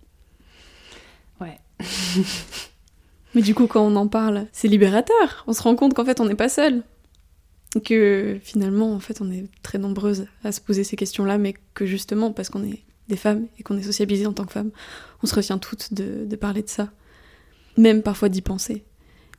Ouais. 1.42 1.58
Mais 3.36 3.42
du 3.42 3.56
coup, 3.56 3.68
quand 3.68 3.86
on 3.86 3.96
en 3.96 4.08
parle, 4.08 4.48
c'est 4.52 4.68
libérateur. 4.68 5.44
On 5.48 5.54
se 5.54 5.62
rend 5.62 5.76
compte 5.76 5.94
qu'en 5.94 6.06
fait, 6.06 6.20
on 6.20 6.26
n'est 6.26 6.36
pas 6.36 6.50
seul 6.50 6.84
que 7.80 8.38
finalement, 8.44 8.94
en 8.94 9.00
fait, 9.00 9.22
on 9.22 9.32
est 9.32 9.46
très 9.64 9.78
nombreuses 9.78 10.28
à 10.44 10.52
se 10.52 10.62
poser 10.62 10.84
ces 10.84 10.96
questions-là, 10.96 11.38
mais 11.38 11.56
que 11.74 11.86
justement, 11.86 12.32
parce 12.32 12.50
qu'on 12.50 12.64
est 12.64 12.84
des 13.10 13.18
femmes 13.18 13.48
et 13.60 13.64
qu'on 13.64 13.78
est 13.78 13.84
sociabilisées 13.84 14.28
en 14.28 14.34
tant 14.34 14.46
que 14.46 14.52
femmes, 14.52 14.72
on 15.24 15.28
se 15.28 15.36
retient 15.36 15.58
toutes 15.58 15.94
de, 15.94 16.36
parler 16.36 16.62
de 16.62 16.70
ça, 16.70 16.92
même 17.78 18.02
parfois 18.02 18.30
d'y 18.30 18.42
penser. 18.42 18.84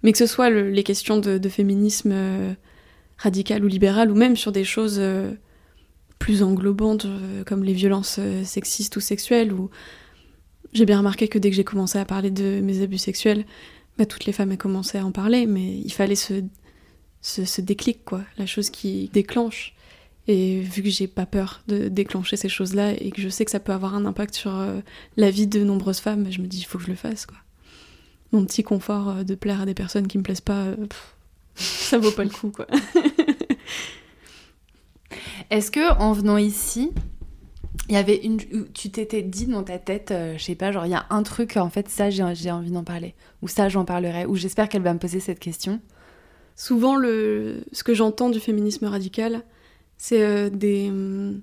Mais 0.03 0.12
que 0.12 0.18
ce 0.18 0.26
soit 0.26 0.51
les 0.51 0.82
questions 0.82 1.18
de, 1.18 1.49
féminisme 1.49 2.11
euh, 2.12 2.53
radical 3.18 3.64
ou 3.64 3.68
libéral, 3.68 4.11
ou 4.11 4.14
même 4.14 4.36
sur 4.36 4.53
des 4.53 4.64
choses 4.64 4.97
euh, 4.99 5.32
plus 6.18 6.42
englobantes, 6.42 7.07
euh, 7.07 7.45
comme 7.45 7.64
les 7.64 7.72
violences 7.72 8.20
sexistes 8.45 8.97
ou 8.97 9.01
sexuelles, 9.01 9.53
où 9.53 9.70
j'ai 10.72 10.86
bien 10.86 10.99
remarqué 10.99 11.28
que 11.28 11.38
dès 11.38 11.51
que 11.51 11.57
j'ai 11.57 11.64
commencé 11.64 11.99
à 11.99 12.05
parler 12.05 12.30
de 12.30 12.61
mes 12.61 12.82
abus 12.82 12.99
sexuels, 12.99 13.47
bah, 13.99 14.07
toutes 14.07 14.24
les 14.24 14.32
femmes 14.32 14.53
ont 14.53 14.57
commencé 14.57 14.99
à 14.99 15.07
en 15.07 15.12
parler, 15.12 15.47
mais 15.47 15.78
il 15.78 15.92
fallait 15.92 16.16
se 16.16 16.42
ce, 17.24 17.61
déclic, 17.61 18.05
quoi, 18.05 18.22
la 18.38 18.47
chose 18.47 18.70
qui 18.70 19.11
déclenche. 19.12 19.74
Et 20.26 20.61
vu 20.61 20.82
que 20.82 20.88
j'ai 20.88 21.07
pas 21.07 21.26
peur 21.26 21.62
de 21.68 21.88
déclencher 21.88 22.36
ces 22.36 22.49
choses-là 22.49 22.92
et 22.92 23.11
que 23.11 23.20
je 23.20 23.28
sais 23.28 23.45
que 23.45 23.51
ça 23.51 23.61
peut 23.61 23.72
avoir 23.72 23.95
un 23.95 24.07
impact 24.07 24.34
sur 24.34 24.55
euh, 24.55 24.80
la 25.16 25.30
vie 25.30 25.47
de 25.47 25.62
nombreuses 25.64 26.01
femmes, 26.01 26.30
je 26.30 26.40
me 26.40 26.47
dis 26.47 26.61
il 26.61 26.64
faut 26.64 26.78
que 26.78 26.84
je 26.84 26.90
le 26.90 26.97
fasse, 26.97 27.26
quoi. 27.26 27.36
Mon 28.32 28.45
petit 28.45 28.62
confort 28.62 29.11
euh, 29.11 29.22
de 29.22 29.34
plaire 29.34 29.61
à 29.61 29.66
des 29.66 29.74
personnes 29.74 30.07
qui 30.07 30.16
me 30.16 30.22
plaisent 30.22 30.40
pas, 30.40 30.62
euh, 30.62 30.76
ça 31.55 31.99
vaut 31.99 32.11
pas 32.11 32.24
le 32.24 32.30
coup, 32.30 32.51
quoi. 32.51 32.66
Est-ce 35.51 35.70
que 35.70 35.92
en 35.99 36.12
venant 36.12 36.38
ici, 36.38 36.90
il 37.89 37.95
y 37.95 37.99
avait 37.99 38.16
une, 38.16 38.39
tu 38.72 38.91
t'étais 38.91 39.22
dit 39.22 39.47
dans 39.47 39.62
ta 39.62 39.78
tête, 39.78 40.12
je 40.37 40.43
sais 40.43 40.55
pas, 40.55 40.72
genre 40.72 40.87
il 40.87 40.93
y 40.93 40.95
a 40.95 41.07
un 41.11 41.22
truc, 41.22 41.57
en 41.57 41.68
fait, 41.68 41.89
ça 41.89 42.09
j'ai 42.11 42.22
envie 42.22 42.70
d'en 42.70 42.85
parler, 42.85 43.14
ou 43.43 43.49
ça 43.49 43.68
j'en 43.68 43.85
parlerai, 43.85 44.24
ou 44.24 44.37
j'espère 44.37 44.68
qu'elle 44.68 44.82
va 44.82 44.95
me 44.95 44.99
poser 44.99 45.20
cette 45.20 45.39
question. 45.39 45.80
Souvent, 46.57 46.97
le, 46.97 47.64
ce 47.72 47.82
que 47.82 47.95
j'entends 47.95 48.30
du 48.30 48.39
féminisme 48.39 48.87
radical, 48.87 49.43
c'est 49.97 50.22
euh, 50.22 50.51
des, 50.51 50.91
mm, 50.91 51.43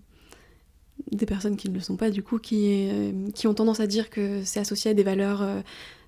des 1.12 1.26
personnes 1.26 1.58
qui 1.58 1.70
ne 1.70 1.74
le 1.76 1.82
sont 1.82 1.98
pas, 1.98 2.10
du 2.10 2.24
coup, 2.24 2.40
qui, 2.40 2.90
euh, 2.90 3.30
qui 3.34 3.48
ont 3.48 3.54
tendance 3.54 3.80
à 3.82 3.88
dire 3.88 4.10
que 4.10 4.44
c'est 4.44 4.60
associé 4.60 4.92
à 4.92 4.94
des 4.94 5.04
valeurs 5.04 5.42
euh, 5.42 5.62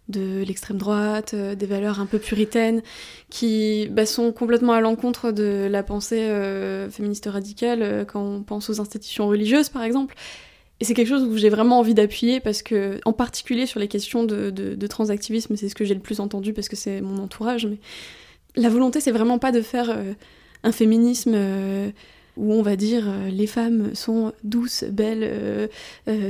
de 0.10 0.44
l'extrême 0.44 0.78
droite, 0.78 1.34
des 1.34 1.66
valeurs 1.66 2.00
un 2.00 2.06
peu 2.06 2.20
puritaines, 2.20 2.82
qui 3.30 3.88
bah, 3.90 4.06
sont 4.06 4.32
complètement 4.32 4.74
à 4.74 4.82
l'encontre 4.82 5.32
de 5.32 5.68
la 5.70 5.84
pensée 5.84 6.30
féministe 6.92 7.28
radicale 7.28 8.06
quand 8.08 8.22
on 8.22 8.44
pense 8.44 8.70
aux 8.70 8.82
institutions 8.82 9.28
religieuses, 9.28 9.70
par 9.70 9.84
exemple. 9.84 10.16
Et 10.84 10.86
c'est 10.86 10.94
quelque 10.94 11.08
chose 11.08 11.24
où 11.24 11.38
j'ai 11.38 11.48
vraiment 11.48 11.80
envie 11.80 11.94
d'appuyer 11.94 12.42
parce 12.42 12.62
que, 12.62 13.00
en 13.06 13.14
particulier 13.14 13.66
sur 13.66 13.80
les 13.80 13.88
questions 13.88 14.26
de, 14.26 14.88
transactivisme, 14.88 15.56
c'est 15.56 15.70
ce 15.70 15.76
que 15.76 15.86
j'ai 15.86 15.94
le 15.94 16.02
plus 16.02 16.20
entendu 16.20 16.52
parce 16.52 16.68
que 16.68 16.76
c'est 16.76 17.00
mon 17.00 17.24
entourage, 17.24 17.66
mais 17.66 17.78
la 18.58 18.68
volonté, 18.68 19.00
c'est 19.00 19.12
vraiment 19.12 19.40
pas 19.40 19.54
de 19.54 19.62
faire 19.62 19.90
euh, 19.90 20.14
un 20.64 20.72
féminisme 20.74 21.32
euh, 21.36 21.90
où 22.38 22.54
on 22.54 22.62
va 22.62 22.76
dire 22.76 23.04
euh, 23.08 23.30
les 23.30 23.48
femmes 23.48 23.94
sont 23.94 24.34
douces, 24.44 24.84
belles, 24.86 25.70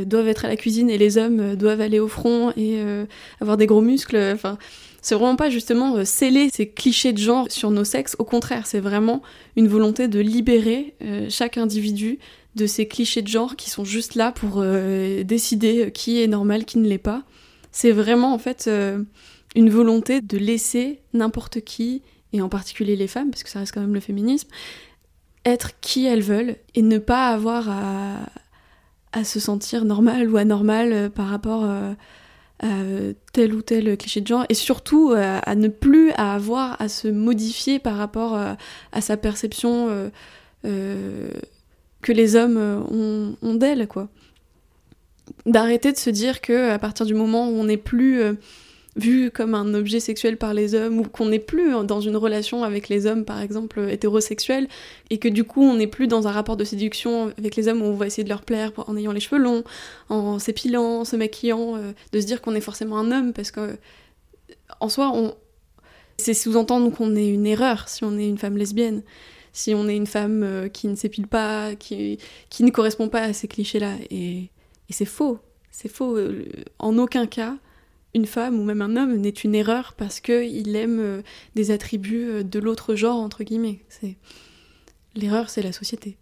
doivent 0.05 0.27
être 0.27 0.45
à 0.45 0.47
la 0.47 0.55
cuisine 0.55 0.89
et 0.89 0.97
les 0.97 1.17
hommes 1.17 1.55
doivent 1.55 1.81
aller 1.81 1.99
au 1.99 2.07
front 2.07 2.51
et 2.57 2.79
avoir 3.39 3.57
des 3.57 3.65
gros 3.65 3.81
muscles. 3.81 4.17
Enfin, 4.33 4.57
c'est 5.01 5.15
vraiment 5.15 5.35
pas 5.35 5.49
justement 5.49 6.03
sceller 6.05 6.49
ces 6.53 6.67
clichés 6.67 7.13
de 7.13 7.17
genre 7.17 7.47
sur 7.49 7.71
nos 7.71 7.83
sexes. 7.83 8.15
Au 8.19 8.23
contraire, 8.23 8.67
c'est 8.67 8.79
vraiment 8.79 9.21
une 9.55 9.67
volonté 9.67 10.07
de 10.07 10.19
libérer 10.19 10.95
chaque 11.29 11.57
individu 11.57 12.19
de 12.55 12.67
ces 12.67 12.87
clichés 12.87 13.21
de 13.21 13.27
genre 13.27 13.55
qui 13.55 13.69
sont 13.69 13.85
juste 13.85 14.15
là 14.15 14.31
pour 14.31 14.63
décider 15.25 15.91
qui 15.93 16.21
est 16.21 16.27
normal, 16.27 16.65
qui 16.65 16.77
ne 16.77 16.87
l'est 16.87 16.97
pas. 16.97 17.23
C'est 17.71 17.91
vraiment 17.91 18.33
en 18.33 18.39
fait 18.39 18.69
une 19.55 19.69
volonté 19.69 20.21
de 20.21 20.37
laisser 20.37 20.99
n'importe 21.13 21.61
qui 21.61 22.01
et 22.33 22.41
en 22.41 22.49
particulier 22.49 22.95
les 22.95 23.07
femmes, 23.07 23.29
parce 23.29 23.43
que 23.43 23.49
ça 23.49 23.59
reste 23.59 23.73
quand 23.73 23.81
même 23.81 23.93
le 23.93 23.99
féminisme, 23.99 24.49
être 25.45 25.79
qui 25.81 26.05
elles 26.05 26.21
veulent 26.21 26.55
et 26.75 26.81
ne 26.81 26.97
pas 26.97 27.29
avoir 27.29 27.69
à, 27.69 29.23
se 29.23 29.39
sentir 29.39 29.85
normal 29.85 30.29
ou 30.29 30.37
anormal 30.37 30.91
euh, 30.91 31.09
par 31.09 31.27
rapport 31.27 31.65
euh, 31.65 31.93
à 32.61 32.67
tel 33.31 33.53
ou 33.53 33.61
tel 33.61 33.95
cliché 33.97 34.21
de 34.21 34.27
genre. 34.27 34.45
Et 34.49 34.55
surtout 34.55 35.11
euh, 35.11 35.39
à 35.43 35.55
ne 35.55 35.67
plus 35.67 36.11
avoir 36.13 36.81
à 36.81 36.87
se 36.87 37.07
modifier 37.07 37.77
par 37.79 37.97
rapport 37.97 38.35
à 38.35 39.01
sa 39.01 39.17
perception 39.17 40.11
que 40.63 42.11
les 42.11 42.35
hommes 42.35 42.57
ont, 42.57 43.35
ont 43.41 43.55
d'elle 43.55 43.87
quoi. 43.87 44.07
D'arrêter 45.45 45.91
de 45.91 45.97
se 45.97 46.09
dire 46.09 46.41
que 46.41 46.71
à 46.71 46.79
partir 46.79 47.05
du 47.05 47.13
moment 47.13 47.49
où 47.49 47.53
on 47.53 47.65
n'est 47.65 47.77
plus 47.77 48.21
vu 48.95 49.31
comme 49.31 49.55
un 49.55 49.73
objet 49.73 49.99
sexuel 49.99 50.37
par 50.37 50.53
les 50.53 50.75
hommes 50.75 50.99
ou 50.99 51.03
qu'on 51.03 51.27
n'est 51.27 51.39
plus 51.39 51.71
dans 51.85 51.99
une 51.99 52.15
relation 52.15 52.63
avec 52.63 52.89
les 52.89 53.07
hommes 53.07 53.25
par 53.25 53.41
exemple 53.41 53.87
hétérosexuels 53.89 54.67
et 55.09 55.17
que 55.17 55.27
du 55.27 55.43
coup 55.43 55.63
on 55.63 55.75
n'est 55.75 55.87
plus 55.87 56.07
dans 56.07 56.27
un 56.27 56.31
rapport 56.31 56.57
de 56.57 56.63
séduction 56.63 57.31
avec 57.37 57.55
les 57.55 57.67
hommes 57.67 57.81
où 57.81 57.85
on 57.85 57.95
va 57.95 58.05
essayer 58.05 58.23
de 58.23 58.29
leur 58.29 58.43
plaire 58.43 58.71
en 58.77 58.95
ayant 58.95 59.11
les 59.11 59.19
cheveux 59.19 59.41
longs, 59.41 59.63
en 60.09 60.37
s'épilant, 60.37 60.99
en 60.99 61.05
se 61.05 61.15
maquillant, 61.15 61.75
euh, 61.75 61.91
de 62.11 62.19
se 62.19 62.25
dire 62.25 62.41
qu'on 62.41 62.55
est 62.55 62.61
forcément 62.61 62.99
un 62.99 63.11
homme 63.11 63.33
parce 63.33 63.51
que 63.51 63.77
en 64.79 64.89
soi 64.89 65.11
on 65.13 65.33
c'est 66.17 66.35
sous-entendre 66.35 66.91
qu'on 66.91 67.15
est 67.15 67.27
une 67.27 67.47
erreur 67.47 67.89
si 67.89 68.03
on 68.03 68.17
est 68.17 68.27
une 68.27 68.37
femme 68.37 68.57
lesbienne 68.57 69.01
si 69.53 69.75
on 69.75 69.87
est 69.87 69.95
une 69.95 70.07
femme 70.07 70.43
euh, 70.43 70.67
qui 70.67 70.87
ne 70.87 70.95
s'épile 70.95 71.27
pas, 71.27 71.75
qui, 71.75 72.17
qui 72.49 72.63
ne 72.63 72.71
correspond 72.71 73.07
pas 73.07 73.21
à 73.21 73.33
ces 73.33 73.47
clichés-là. 73.47 73.93
Et, 74.09 74.49
et 74.89 74.93
c'est 74.93 75.05
faux. 75.05 75.37
C'est 75.71 75.89
faux. 75.89 76.17
Euh, 76.17 76.45
en 76.79 76.97
aucun 76.97 77.27
cas, 77.27 77.55
une 78.13 78.25
femme 78.25 78.59
ou 78.59 78.63
même 78.63 78.81
un 78.81 78.95
homme 78.95 79.15
n'est 79.15 79.29
une 79.29 79.55
erreur 79.55 79.93
parce 79.97 80.19
qu'il 80.19 80.75
aime 80.75 80.99
euh, 80.99 81.21
des 81.55 81.71
attributs 81.71 82.29
euh, 82.29 82.43
de 82.43 82.59
l'autre 82.59 82.95
genre, 82.95 83.17
entre 83.17 83.43
guillemets. 83.43 83.79
C'est... 83.89 84.17
L'erreur, 85.15 85.49
c'est 85.49 85.61
la 85.61 85.71
société. 85.71 86.17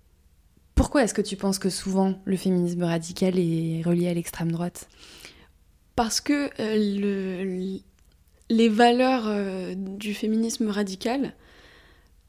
Pourquoi 0.75 1.03
est-ce 1.03 1.13
que 1.13 1.21
tu 1.21 1.35
penses 1.35 1.59
que 1.59 1.69
souvent 1.69 2.19
le 2.25 2.37
féminisme 2.37 2.83
radical 2.83 3.37
est 3.37 3.81
relié 3.85 4.07
à 4.07 4.13
l'extrême 4.13 4.51
droite? 4.51 4.89
Parce 5.95 6.21
que 6.21 6.49
euh, 6.59 6.75
le, 6.77 7.79
les 8.49 8.69
valeurs 8.69 9.29
du 9.75 10.13
féminisme 10.13 10.69
radical 10.69 11.33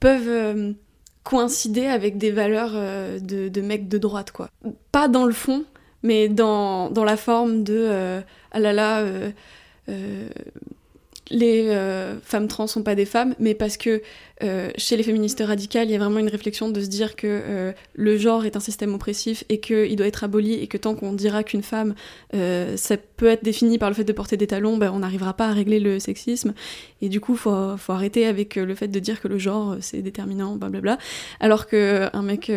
peuvent 0.01 0.75
coïncider 1.23 1.87
avec 1.87 2.19
des 2.19 2.33
valeurs 2.33 2.73
de, 3.21 3.49
de 3.49 3.61
mecs 3.61 3.89
de 3.89 3.99
droite, 3.99 4.33
quoi. 4.33 4.51
Pas 4.91 5.09
dans 5.09 5.25
le 5.25 5.33
fond, 5.33 5.65
mais 6.03 6.29
dans, 6.29 6.91
dans 6.91 7.05
la 7.05 7.17
forme 7.17 7.65
de 7.65 8.23
ah 8.53 8.61
là 8.61 8.73
là, 8.73 9.05
les 11.33 11.69
euh, 11.69 12.21
femmes 12.21 12.47
trans 12.47 12.67
sont 12.67 12.83
pas 12.83 12.95
des 12.95 13.07
femmes, 13.07 13.35
mais 13.39 13.55
parce 13.55 13.77
que 13.77 14.03
euh, 14.43 14.71
chez 14.77 14.97
les 14.97 15.03
féministes 15.03 15.43
radicales, 15.45 15.89
il 15.89 15.93
y 15.93 15.95
a 15.95 15.99
vraiment 15.99 16.19
une 16.19 16.29
réflexion 16.29 16.69
de 16.69 16.81
se 16.81 16.89
dire 16.89 17.17
que 17.17 17.27
euh, 17.27 17.73
le 17.95 18.17
genre 18.19 18.45
est 18.45 18.57
un 18.57 18.61
système 18.61 18.95
oppressif 18.95 19.43
et 19.49 19.59
qu'il 19.59 19.97
doit 19.97 20.07
être 20.07 20.25
aboli 20.25 20.55
et 20.55 20.67
que 20.67 20.77
tant 20.77 20.95
qu'on 20.95 21.13
dira 21.13 21.43
qu'une 21.43 21.63
femme, 21.63 21.95
ça 22.33 22.97
peut 23.17 23.27
être 23.27 23.45
défini 23.45 23.79
par 23.79 23.89
le 23.89 23.95
fait 23.95 24.05
de 24.05 24.13
porter 24.13 24.37
des 24.37 24.47
talons, 24.47 24.77
ben, 24.77 24.91
on 24.93 25.01
n'arrivera 25.01 25.35
pas 25.35 25.49
à 25.49 25.53
régler 25.53 25.81
le 25.81 25.99
sexisme. 25.99 26.55
Et 27.01 27.09
du 27.09 27.21
coup, 27.21 27.35
faut, 27.35 27.77
faut 27.77 27.93
arrêter 27.93 28.27
avec 28.27 28.57
le 28.57 28.75
fait 28.75 28.89
de 28.89 28.99
dire 28.99 29.21
que 29.21 29.29
le 29.29 29.39
genre 29.39 29.77
c'est 29.81 30.03
déterminant, 30.03 30.57
blablabla. 30.57 30.99
Alors 31.41 31.67
qu'un 31.67 32.23
mec 32.23 32.51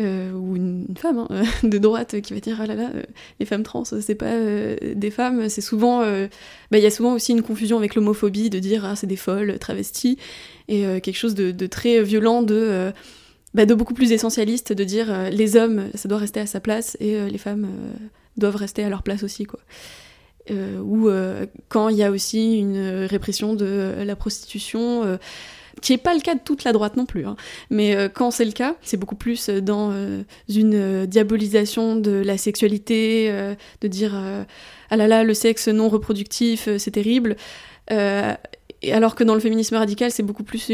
euh, 0.00 0.32
ou 0.32 0.56
une, 0.56 0.86
femme 0.96 1.24
hein, 1.30 1.44
de 1.62 1.78
droite 1.78 2.20
qui 2.20 2.34
va 2.34 2.40
dire 2.40 2.58
ah 2.60 2.66
là 2.66 2.74
là, 2.74 2.90
euh, 2.94 3.02
les 3.38 3.46
femmes 3.46 3.62
trans, 3.62 3.84
c'est 3.84 4.16
pas 4.16 4.32
euh, 4.32 4.76
des 4.94 5.10
femmes, 5.10 5.48
c'est 5.48 5.60
souvent. 5.60 6.00
Bah, 6.00 6.78
il 6.78 6.82
y 6.82 6.86
a 6.86 6.90
souvent 6.90 7.14
aussi 7.14 7.32
une 7.32 7.42
confusion 7.42 7.78
avec 7.78 7.94
l'homophobie 7.94 8.50
de 8.50 8.58
dire 8.58 8.84
ah 8.84 8.96
c'est 8.96 9.06
des 9.06 9.16
folles, 9.16 9.58
travesties, 9.60 10.18
et 10.68 10.82
quelque 11.00 11.16
chose 11.16 11.34
de, 11.34 11.66
très 11.66 12.02
violent 12.02 12.42
de. 12.42 12.92
Bah, 13.54 13.66
de 13.66 13.74
beaucoup 13.74 13.94
plus 13.94 14.10
essentialiste 14.10 14.72
de 14.72 14.82
dire 14.82 15.30
les 15.30 15.56
hommes 15.56 15.88
ça 15.94 16.08
doit 16.08 16.18
rester 16.18 16.40
à 16.40 16.46
sa 16.46 16.58
place 16.58 16.96
et 16.98 17.30
les 17.30 17.38
femmes 17.38 17.68
doivent 18.36 18.56
rester 18.56 18.82
à 18.82 18.88
leur 18.88 19.04
place 19.04 19.22
aussi 19.22 19.44
quoi. 19.44 19.60
ou 20.50 21.08
quand 21.68 21.88
il 21.88 21.96
y 21.96 22.02
a 22.02 22.10
aussi 22.10 22.58
une 22.58 23.04
répression 23.04 23.54
de 23.54 23.94
la 24.04 24.16
prostitution 24.16 25.18
qui 25.80 25.92
n'est 25.92 25.98
pas 25.98 26.14
le 26.14 26.20
cas 26.20 26.34
de 26.34 26.40
toute 26.44 26.64
la 26.64 26.72
droite 26.72 26.96
non 26.96 27.06
plus. 27.06 27.26
Hein. 27.26 27.36
Mais 27.70 27.96
euh, 27.96 28.08
quand 28.08 28.30
c'est 28.30 28.44
le 28.44 28.52
cas, 28.52 28.76
c'est 28.82 28.96
beaucoup 28.96 29.16
plus 29.16 29.48
euh, 29.48 29.60
dans 29.60 29.90
euh, 29.92 30.22
une 30.48 31.06
diabolisation 31.06 31.96
de 31.96 32.12
la 32.12 32.38
sexualité, 32.38 33.30
de 33.80 33.88
dire 33.88 34.14
ah 34.90 34.96
là 34.96 35.08
là, 35.08 35.24
le 35.24 35.34
sexe 35.34 35.68
non 35.68 35.88
reproductif, 35.88 36.68
c'est 36.78 36.90
terrible. 36.90 37.36
alors 37.88 39.14
que 39.14 39.24
dans 39.24 39.34
le 39.34 39.40
féminisme 39.40 39.76
radical, 39.76 40.10
c'est 40.10 40.22
beaucoup 40.22 40.44
plus 40.44 40.70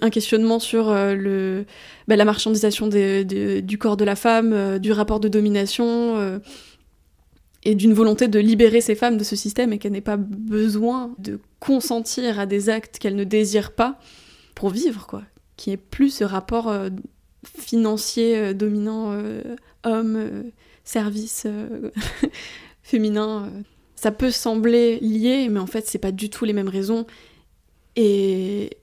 un 0.00 0.10
questionnement 0.10 0.58
sur 0.58 0.86
bah, 0.86 2.16
la 2.16 2.24
marchandisation 2.24 2.88
du 2.88 3.78
corps 3.78 3.96
de 3.96 4.04
la 4.04 4.16
femme, 4.16 4.78
du 4.78 4.92
rapport 4.92 5.20
de 5.20 5.28
domination 5.28 6.40
et 7.64 7.74
d'une 7.74 7.92
volonté 7.92 8.28
de 8.28 8.38
libérer 8.38 8.80
ces 8.80 8.94
femmes 8.94 9.16
de 9.16 9.24
ce 9.24 9.36
système 9.36 9.72
et 9.72 9.78
qu'elles 9.78 9.92
n'aient 9.92 10.00
pas 10.00 10.16
besoin 10.16 11.14
de 11.18 11.40
consentir 11.60 12.38
à 12.38 12.46
des 12.46 12.68
actes 12.68 12.98
qu'elles 12.98 13.16
ne 13.16 13.24
désirent 13.24 13.72
pas 13.72 13.98
pour 14.58 14.70
vivre, 14.70 15.06
quoi. 15.06 15.22
Qui 15.56 15.70
est 15.70 15.76
plus 15.76 16.10
ce 16.10 16.24
rapport 16.24 16.66
euh, 16.66 16.90
financier 17.46 18.36
euh, 18.36 18.54
dominant 18.54 19.12
euh, 19.12 19.54
homme, 19.84 20.50
service 20.82 21.46
féminin. 22.82 23.52
Ça 23.94 24.10
peut 24.10 24.32
sembler 24.32 24.98
lié, 24.98 25.48
mais 25.48 25.60
en 25.60 25.68
fait, 25.68 25.86
c'est 25.86 26.00
pas 26.00 26.10
du 26.10 26.28
tout 26.28 26.44
les 26.44 26.52
mêmes 26.52 26.68
raisons. 26.68 27.06
Et, 27.94 28.78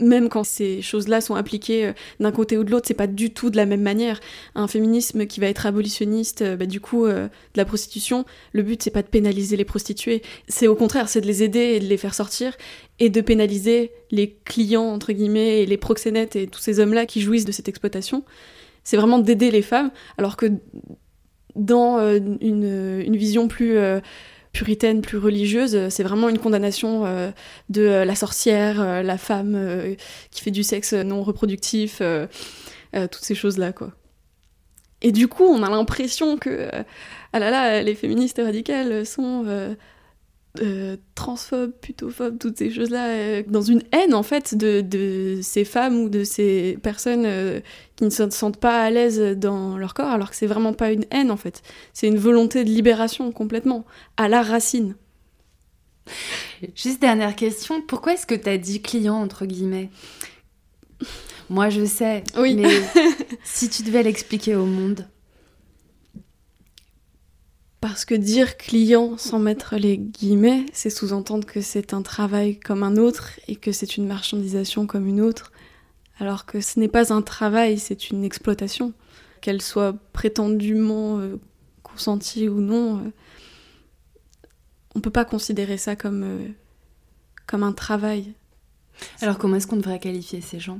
même 0.00 0.28
quand 0.28 0.44
ces 0.44 0.80
choses-là 0.80 1.20
sont 1.20 1.34
appliquées 1.34 1.86
euh, 1.86 1.92
d'un 2.20 2.32
côté 2.32 2.56
ou 2.56 2.64
de 2.64 2.70
l'autre, 2.70 2.86
c'est 2.88 2.94
pas 2.94 3.06
du 3.06 3.30
tout 3.30 3.50
de 3.50 3.56
la 3.56 3.66
même 3.66 3.82
manière. 3.82 4.20
Un 4.54 4.66
féminisme 4.66 5.26
qui 5.26 5.40
va 5.40 5.46
être 5.48 5.66
abolitionniste, 5.66 6.42
euh, 6.42 6.56
bah, 6.56 6.66
du 6.66 6.80
coup, 6.80 7.04
euh, 7.04 7.26
de 7.26 7.30
la 7.56 7.64
prostitution, 7.64 8.24
le 8.52 8.62
but 8.62 8.82
c'est 8.82 8.90
pas 8.90 9.02
de 9.02 9.08
pénaliser 9.08 9.56
les 9.56 9.64
prostituées, 9.64 10.22
c'est 10.48 10.66
au 10.66 10.74
contraire, 10.74 11.08
c'est 11.08 11.20
de 11.20 11.26
les 11.26 11.42
aider 11.42 11.74
et 11.76 11.80
de 11.80 11.86
les 11.86 11.96
faire 11.96 12.14
sortir 12.14 12.56
et 12.98 13.10
de 13.10 13.20
pénaliser 13.20 13.92
les 14.10 14.36
clients 14.44 14.84
entre 14.84 15.12
guillemets 15.12 15.62
et 15.62 15.66
les 15.66 15.76
proxénètes 15.76 16.36
et 16.36 16.46
tous 16.46 16.60
ces 16.60 16.80
hommes-là 16.80 17.06
qui 17.06 17.20
jouissent 17.20 17.44
de 17.44 17.52
cette 17.52 17.68
exploitation. 17.68 18.24
C'est 18.84 18.96
vraiment 18.96 19.18
d'aider 19.18 19.50
les 19.50 19.62
femmes, 19.62 19.90
alors 20.18 20.36
que 20.36 20.46
dans 21.54 21.98
une, 22.00 23.02
une, 23.04 23.16
vision 23.16 23.46
plus 23.46 23.76
puritaine, 24.52 25.00
plus 25.00 25.18
religieuse, 25.18 25.88
c'est 25.88 26.02
vraiment 26.02 26.28
une 26.28 26.38
condamnation 26.38 27.06
euh, 27.06 27.30
de 27.70 27.82
euh, 27.82 28.04
la 28.04 28.14
sorcière, 28.14 28.80
euh, 28.80 29.02
la 29.02 29.18
femme 29.18 29.96
qui 30.30 30.42
fait 30.42 30.50
du 30.50 30.62
sexe 30.62 30.92
non 30.92 31.22
reproductif, 31.22 32.02
toutes 32.92 33.24
ces 33.24 33.34
choses-là, 33.34 33.72
quoi. 33.72 33.92
Et 35.04 35.10
du 35.10 35.26
coup, 35.26 35.44
on 35.44 35.62
a 35.64 35.70
l'impression 35.70 36.36
que, 36.36 36.68
ah 37.32 37.38
là 37.38 37.50
là, 37.50 37.82
les 37.82 37.94
féministes 37.94 38.40
radicales 38.42 39.04
sont 39.04 39.74
euh, 40.60 40.98
transphobes, 41.14 41.72
putophobes, 41.80 42.38
toutes 42.38 42.58
ces 42.58 42.70
choses-là, 42.70 43.08
euh, 43.08 43.42
dans 43.46 43.62
une 43.62 43.82
haine 43.90 44.12
en 44.12 44.22
fait 44.22 44.54
de, 44.54 45.40
ces 45.40 45.64
femmes 45.64 45.98
ou 45.98 46.08
de 46.10 46.24
ces 46.24 46.78
personnes 46.82 47.24
euh, 47.24 47.60
qui 47.96 48.04
ne 48.04 48.10
se 48.10 48.28
sentent 48.28 48.58
pas 48.58 48.82
à 48.82 48.90
l'aise 48.90 49.18
dans 49.38 49.78
leur 49.78 49.94
corps, 49.94 50.10
alors 50.10 50.28
que 50.28 50.36
c'est 50.36 50.46
vraiment 50.46 50.74
pas 50.74 50.92
une 50.92 51.06
haine 51.10 51.30
en 51.30 51.38
fait, 51.38 51.62
c'est 51.94 52.06
une 52.06 52.18
volonté 52.18 52.64
de 52.64 52.68
libération 52.68 53.32
complètement, 53.32 53.86
à 54.18 54.28
la 54.28 54.42
racine. 54.42 54.94
Juste 56.74 57.00
dernière 57.00 57.34
question, 57.34 57.80
pourquoi 57.80 58.12
est-ce 58.12 58.26
que 58.26 58.34
tu 58.34 58.50
as 58.50 58.58
dit 58.58 58.82
client 58.82 59.16
entre 59.16 59.46
guillemets? 59.46 59.88
Moi 61.48 61.70
je 61.70 61.86
sais, 61.86 62.24
oui. 62.36 62.56
mais 62.56 62.68
si 63.44 63.70
tu 63.70 63.84
devais 63.84 64.02
l'expliquer 64.02 64.54
au 64.54 64.66
monde 64.66 65.06
parce 67.82 68.04
que 68.04 68.14
dire 68.14 68.56
client 68.56 69.18
sans 69.18 69.40
mettre 69.40 69.74
les 69.74 69.98
guillemets, 69.98 70.66
c'est 70.72 70.88
sous-entendre 70.88 71.44
que 71.44 71.60
c'est 71.60 71.92
un 71.92 72.02
travail 72.02 72.60
comme 72.60 72.84
un 72.84 72.96
autre 72.96 73.32
et 73.48 73.56
que 73.56 73.72
c'est 73.72 73.96
une 73.96 74.06
marchandisation 74.06 74.86
comme 74.86 75.08
une 75.08 75.20
autre, 75.20 75.50
alors 76.20 76.46
que 76.46 76.60
ce 76.60 76.78
n'est 76.78 76.86
pas 76.86 77.12
un 77.12 77.22
travail, 77.22 77.80
c'est 77.80 78.10
une 78.10 78.22
exploitation. 78.22 78.92
Qu'elle 79.40 79.60
soit 79.60 79.94
prétendument 80.12 81.18
euh, 81.18 81.40
consentie 81.82 82.48
ou 82.48 82.60
non, 82.60 82.98
euh, 82.98 83.10
on 84.94 85.00
ne 85.00 85.02
peut 85.02 85.10
pas 85.10 85.24
considérer 85.24 85.76
ça 85.76 85.96
comme, 85.96 86.22
euh, 86.22 86.46
comme 87.48 87.64
un 87.64 87.72
travail. 87.72 88.32
Alors 89.22 89.38
comment 89.38 89.56
est-ce 89.56 89.66
qu'on 89.66 89.76
devrait 89.76 89.98
qualifier 89.98 90.40
ces 90.40 90.60
gens? 90.60 90.78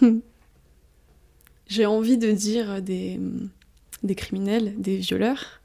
J'ai 1.66 1.86
envie 1.86 2.18
de 2.18 2.30
dire 2.30 2.80
des 2.82 3.18
des 4.02 4.14
criminels, 4.14 4.74
des 4.80 4.96
violeurs. 4.96 5.60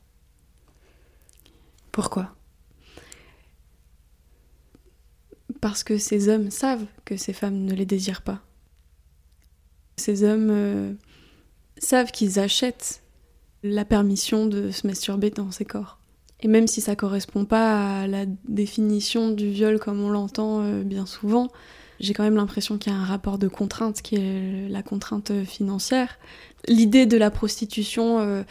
Pourquoi? 1.92 2.36
Parce 5.62 5.84
que 5.84 5.98
ces 5.98 6.30
hommes 6.30 6.52
savent 6.52 6.86
que 7.06 7.18
ces 7.18 7.34
femmes 7.34 7.64
ne 7.64 7.74
les 7.74 7.86
désirent 7.86 8.22
pas. 8.22 8.42
Ces 9.98 10.24
hommes 10.24 10.50
euh, 10.50 10.94
savent 11.78 12.12
qu'ils 12.12 12.40
achètent 12.40 13.02
la 13.64 13.86
permission 13.86 14.46
de 14.46 14.72
se 14.72 14.86
masturber 14.86 15.30
dans 15.32 15.52
ces 15.52 15.66
corps. 15.66 16.00
Et 16.42 16.48
même 16.48 16.68
si 16.68 16.82
ça 16.82 16.96
correspond 16.96 17.46
pas 17.46 18.02
à 18.02 18.08
la 18.08 18.26
définition 18.48 19.32
du 19.32 19.50
viol 19.50 19.80
comme 19.80 20.02
on 20.02 20.10
l'entend 20.10 20.62
euh, 20.62 20.84
bien 20.84 21.06
souvent, 21.06 21.50
j'ai 22.00 22.14
quand 22.14 22.24
même 22.24 22.36
l'impression 22.36 22.78
qu'il 22.78 22.92
y 22.92 22.96
a 22.96 23.00
un 23.00 23.06
rapport 23.06 23.38
de 23.38 23.48
contrainte 23.48 24.02
qui 24.02 24.16
est 24.16 24.70
la 24.70 24.84
contrainte 24.84 25.32
financière. 25.46 26.18
L'idée 26.68 27.06
de 27.06 27.18
la 27.18 27.32
prostitution 27.32 28.20
euh, 28.20 28.44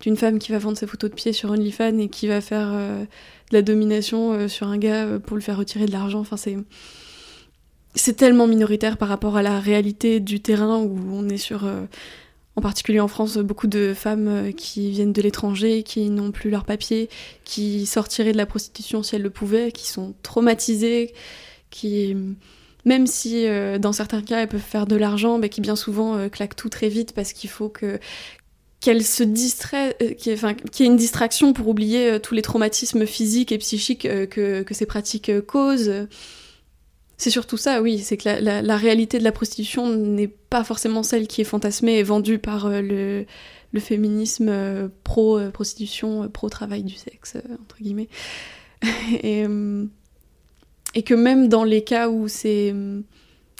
d'une 0.00 0.16
femme 0.16 0.38
qui 0.38 0.52
va 0.52 0.58
vendre 0.58 0.76
ses 0.76 0.86
photos 0.86 1.10
de 1.10 1.14
pieds 1.14 1.32
sur 1.32 1.50
OnlyFans 1.50 1.98
et 1.98 2.08
qui 2.08 2.26
va 2.26 2.40
faire 2.40 2.70
euh, 2.72 3.02
de 3.02 3.06
la 3.52 3.62
domination 3.62 4.32
euh, 4.32 4.48
sur 4.48 4.68
un 4.68 4.78
gars 4.78 5.18
pour 5.24 5.36
lui 5.36 5.42
faire 5.42 5.56
retirer 5.56 5.86
de 5.86 5.92
l'argent, 5.92 6.20
enfin 6.20 6.36
c'est 6.36 6.56
c'est 7.94 8.14
tellement 8.14 8.46
minoritaire 8.46 8.96
par 8.96 9.08
rapport 9.08 9.36
à 9.36 9.42
la 9.42 9.58
réalité 9.58 10.20
du 10.20 10.40
terrain 10.40 10.76
où 10.76 11.00
on 11.10 11.28
est 11.28 11.38
sur 11.38 11.66
en 12.54 12.60
particulier 12.60 13.00
en 13.00 13.08
France, 13.08 13.38
beaucoup 13.38 13.66
de 13.66 13.92
femmes 13.94 14.52
qui 14.52 14.90
viennent 14.90 15.12
de 15.12 15.22
l'étranger, 15.22 15.82
qui 15.82 16.08
n'ont 16.10 16.30
plus 16.30 16.50
leurs 16.50 16.64
papiers, 16.64 17.08
qui 17.44 17.86
sortiraient 17.86 18.32
de 18.32 18.36
la 18.36 18.46
prostitution 18.46 19.02
si 19.02 19.16
elles 19.16 19.22
le 19.22 19.30
pouvaient, 19.30 19.72
qui 19.72 19.88
sont 19.88 20.14
traumatisées, 20.22 21.12
qui 21.70 22.14
même 22.84 23.06
si 23.06 23.46
euh, 23.46 23.78
dans 23.78 23.92
certains 23.92 24.22
cas 24.22 24.40
elles 24.40 24.48
peuvent 24.48 24.60
faire 24.60 24.86
de 24.86 24.96
l'argent, 24.96 25.38
mais 25.38 25.48
qui 25.48 25.60
bien 25.60 25.76
souvent 25.76 26.16
euh, 26.16 26.28
claquent 26.28 26.56
tout 26.56 26.68
très 26.68 26.88
vite 26.88 27.12
parce 27.12 27.32
qu'il 27.32 27.50
faut 27.50 27.68
que 27.68 27.98
qu'elle 28.80 29.02
se 29.02 29.24
distrait, 29.24 29.96
euh, 30.02 30.14
qu'il 30.14 30.32
y, 30.32 30.82
ait 30.82 30.86
une 30.86 30.96
distraction 30.96 31.52
pour 31.52 31.66
oublier 31.66 32.20
tous 32.20 32.34
les 32.34 32.42
traumatismes 32.42 33.06
physiques 33.06 33.50
et 33.50 33.58
psychiques 33.58 34.06
que, 34.30 34.64
ces 34.70 34.86
pratiques 34.86 35.32
causent. 35.46 36.06
C'est 37.16 37.30
surtout 37.30 37.56
ça, 37.56 37.82
oui, 37.82 37.98
c'est 37.98 38.16
que 38.16 38.28
la, 38.40 38.76
réalité 38.76 39.18
de 39.18 39.24
la 39.24 39.32
prostitution 39.32 39.88
n'est 39.88 40.28
pas 40.28 40.62
forcément 40.62 41.02
celle 41.02 41.26
qui 41.26 41.40
est 41.40 41.44
fantasmée 41.44 41.98
et 41.98 42.04
vendue 42.04 42.38
par 42.38 42.70
le, 42.70 43.26
féminisme 43.80 44.88
pro-prostitution, 45.02 46.28
pro-travail 46.28 46.84
du 46.84 46.94
sexe, 46.94 47.36
entre 47.60 47.78
guillemets. 47.80 48.08
et, 49.24 49.44
et 50.94 51.02
que 51.02 51.14
même 51.14 51.48
dans 51.48 51.64
les 51.64 51.82
cas 51.82 52.08
où 52.08 52.28
c'est 52.28 52.72
hum, 52.72 53.04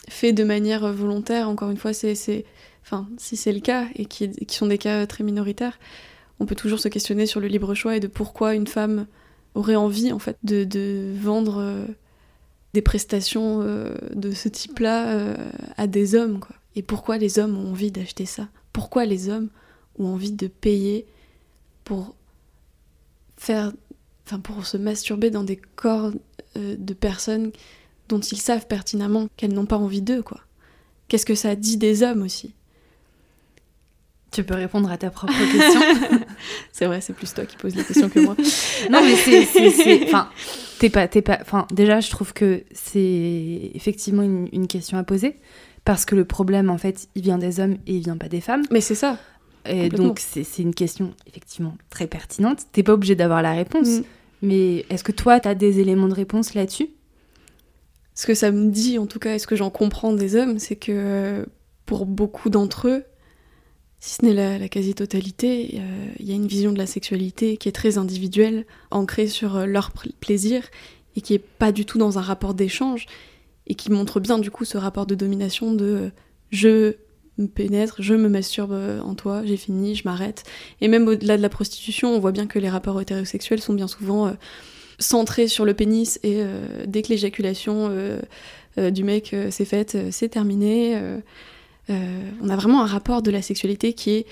fait 0.08 0.32
de 0.32 0.44
manière 0.44 0.92
volontaire, 0.92 1.48
encore 1.48 1.70
une 1.70 1.76
fois, 1.76 1.92
c'est, 1.92 2.44
enfin, 2.82 3.08
si 3.18 3.36
c'est 3.36 3.52
le 3.52 3.60
cas 3.60 3.86
et 3.94 4.06
qui, 4.06 4.30
sont 4.48 4.66
des 4.66 4.78
cas 4.78 5.06
très 5.06 5.24
minoritaires, 5.24 5.78
on 6.40 6.46
peut 6.46 6.54
toujours 6.54 6.80
se 6.80 6.88
questionner 6.88 7.26
sur 7.26 7.40
le 7.40 7.48
libre 7.48 7.74
choix 7.74 7.96
et 7.96 8.00
de 8.00 8.06
pourquoi 8.06 8.54
une 8.54 8.66
femme 8.66 9.06
aurait 9.54 9.76
envie 9.76 10.12
en 10.12 10.18
fait 10.18 10.38
de, 10.44 11.12
vendre 11.20 11.86
des 12.74 12.82
prestations 12.82 13.60
de 14.14 14.30
ce 14.30 14.48
type-là 14.48 15.34
à 15.76 15.86
des 15.86 16.14
hommes 16.14 16.38
quoi. 16.38 16.54
Et 16.78 16.82
pourquoi 16.82 17.18
les 17.18 17.40
hommes 17.40 17.58
ont 17.58 17.70
envie 17.70 17.90
d'acheter 17.90 18.24
ça? 18.24 18.48
Pourquoi 18.72 19.04
les 19.04 19.28
hommes 19.28 19.50
ont 19.98 20.06
envie 20.06 20.30
de 20.30 20.46
payer 20.46 21.06
pour 21.82 22.14
faire 23.36 23.72
enfin 24.28 24.40
pour 24.40 24.66
se 24.66 24.76
masturber 24.76 25.30
dans 25.30 25.44
des 25.44 25.56
corps 25.56 26.12
de 26.54 26.94
personnes 26.94 27.50
dont 28.08 28.20
ils 28.20 28.40
savent 28.40 28.66
pertinemment 28.66 29.28
qu'elles 29.36 29.52
n'ont 29.52 29.66
pas 29.66 29.76
envie 29.76 30.02
d'eux, 30.02 30.22
quoi. 30.22 30.40
Qu'est-ce 31.08 31.26
que 31.26 31.34
ça 31.34 31.56
dit 31.56 31.76
des 31.76 32.02
hommes 32.02 32.22
aussi? 32.22 32.54
Tu 34.30 34.44
peux 34.44 34.54
répondre 34.54 34.90
à 34.90 34.98
ta 34.98 35.10
propre 35.10 35.32
question. 35.32 35.80
c'est 36.72 36.84
vrai, 36.84 37.00
c'est 37.00 37.14
plus 37.14 37.32
toi 37.32 37.46
qui 37.46 37.56
poses 37.56 37.74
la 37.74 37.82
question 37.82 38.10
que 38.10 38.20
moi. 38.20 38.36
non, 38.90 39.00
mais 39.02 39.16
c'est. 39.16 40.04
Enfin, 40.04 40.28
t'es 40.78 40.90
pas. 40.90 41.08
T'es 41.08 41.22
pas 41.22 41.38
enfin, 41.40 41.66
déjà, 41.70 42.00
je 42.00 42.10
trouve 42.10 42.34
que 42.34 42.62
c'est 42.72 43.70
effectivement 43.74 44.22
une, 44.22 44.66
question 44.66 44.98
à 44.98 45.02
poser. 45.02 45.36
Parce 45.86 46.04
que 46.04 46.14
le 46.14 46.26
problème, 46.26 46.68
en 46.68 46.76
fait, 46.76 47.08
il 47.14 47.22
vient 47.22 47.38
des 47.38 47.60
hommes 47.60 47.78
et 47.86 47.94
il 47.94 48.02
vient 48.02 48.18
pas 48.18 48.28
des 48.28 48.42
femmes. 48.42 48.64
Mais 48.70 48.82
c'est 48.82 48.94
ça. 48.94 49.18
Et 49.64 49.88
donc, 49.88 50.20
c'est 50.20 50.62
une 50.62 50.74
question, 50.74 51.14
effectivement, 51.26 51.76
très 51.88 52.06
pertinente. 52.06 52.60
T'es 52.72 52.82
pas 52.82 52.92
obligé 52.92 53.14
d'avoir 53.14 53.40
la 53.40 53.52
réponse. 53.52 53.88
Mm. 53.88 54.02
Mais 54.42 54.84
est-ce 54.90 55.04
que 55.04 55.12
toi, 55.12 55.40
tu 55.40 55.48
as 55.48 55.54
des 55.54 55.80
éléments 55.80 56.08
de 56.08 56.14
réponse 56.14 56.54
là-dessus? 56.54 56.90
Ce 58.14 58.26
que 58.26 58.34
ça 58.34 58.50
me 58.50 58.70
dit, 58.70 58.98
en 58.98 59.06
tout 59.06 59.18
cas, 59.18 59.34
et 59.34 59.38
ce 59.38 59.46
que 59.46 59.56
j'en 59.56 59.70
comprends 59.70 60.12
des 60.12 60.36
hommes, 60.36 60.58
c'est 60.58 60.76
que 60.76 61.46
pour 61.86 62.06
beaucoup 62.06 62.50
d'entre 62.50 62.88
eux, 62.88 63.04
si 64.00 64.14
ce 64.14 64.24
n'est 64.24 64.58
la, 64.58 64.68
quasi-totalité, 64.68 65.80
euh, 65.80 66.08
il 66.18 66.28
y 66.28 66.32
a 66.32 66.34
une 66.34 66.46
vision 66.46 66.72
de 66.72 66.78
la 66.78 66.86
sexualité 66.86 67.56
qui 67.56 67.68
est 67.68 67.72
très 67.72 67.98
individuelle, 67.98 68.64
ancrée 68.90 69.26
sur 69.26 69.56
euh, 69.56 69.66
leur 69.66 69.92
plaisir, 70.20 70.62
et 71.16 71.20
qui 71.20 71.34
est 71.34 71.38
pas 71.40 71.72
du 71.72 71.84
tout 71.84 71.98
dans 71.98 72.18
un 72.18 72.22
rapport 72.22 72.54
d'échange, 72.54 73.06
et 73.66 73.74
qui 73.74 73.90
montre 73.90 74.20
bien 74.20 74.38
du 74.38 74.50
coup 74.50 74.64
ce 74.64 74.78
rapport 74.78 75.06
de 75.06 75.14
domination 75.14 75.72
de 75.72 75.84
euh, 75.84 76.10
je 76.50 76.94
pénètre, 77.46 78.02
je 78.02 78.14
me 78.14 78.28
masturbe 78.28 78.74
en 79.04 79.14
toi, 79.14 79.42
j'ai 79.44 79.56
fini, 79.56 79.94
je 79.94 80.02
m'arrête. 80.04 80.42
Et 80.80 80.88
même 80.88 81.06
au-delà 81.06 81.36
de 81.36 81.42
la 81.42 81.48
prostitution, 81.48 82.14
on 82.14 82.18
voit 82.18 82.32
bien 82.32 82.46
que 82.46 82.58
les 82.58 82.68
rapports 82.68 83.00
hétérosexuels 83.00 83.60
sont 83.60 83.74
bien 83.74 83.86
souvent 83.86 84.34
centré 84.98 85.48
sur 85.48 85.64
le 85.64 85.74
pénis 85.74 86.18
et 86.22 86.36
euh, 86.38 86.84
dès 86.86 87.02
que 87.02 87.08
l'éjaculation 87.08 87.88
euh, 87.90 88.20
euh, 88.78 88.90
du 88.90 89.04
mec 89.04 89.34
s'est 89.50 89.64
faite, 89.64 89.96
c'est 90.10 90.28
terminé. 90.28 91.00
on 91.88 92.48
a 92.48 92.56
vraiment 92.56 92.82
un 92.82 92.86
rapport 92.86 93.22
de 93.22 93.30
la 93.30 93.42
sexualité 93.42 93.92
qui 93.92 94.10
est 94.10 94.26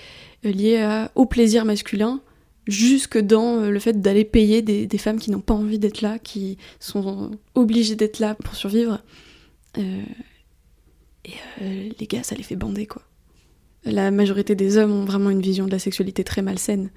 lié 0.44 1.06
au 1.14 1.26
plaisir 1.26 1.64
masculin 1.64 2.20
jusque 2.66 3.18
dans 3.18 3.60
le 3.60 3.78
fait 3.78 4.00
d'aller 4.00 4.24
payer 4.24 4.60
des, 4.60 4.98
femmes 4.98 5.18
qui 5.18 5.30
n'ont 5.30 5.40
pas 5.40 5.54
envie 5.54 5.78
d'être 5.78 6.00
là, 6.00 6.18
qui 6.18 6.58
sont 6.80 7.30
obligées 7.54 7.96
d'être 7.96 8.18
là 8.18 8.34
pour 8.34 8.54
survivre. 8.54 9.00
Et 11.60 11.94
les 11.98 12.06
gars, 12.06 12.22
ça 12.22 12.34
les 12.34 12.42
fait 12.42 12.56
bander, 12.56 12.86
quoi. 12.86 13.02
La 13.84 14.10
majorité 14.10 14.54
des 14.54 14.78
hommes 14.78 14.92
ont 14.92 15.04
vraiment 15.04 15.30
une 15.30 15.40
vision 15.40 15.66
de 15.66 15.70
la 15.70 15.78
sexualité 15.78 16.24
très 16.24 16.42
malsaine. 16.42 16.90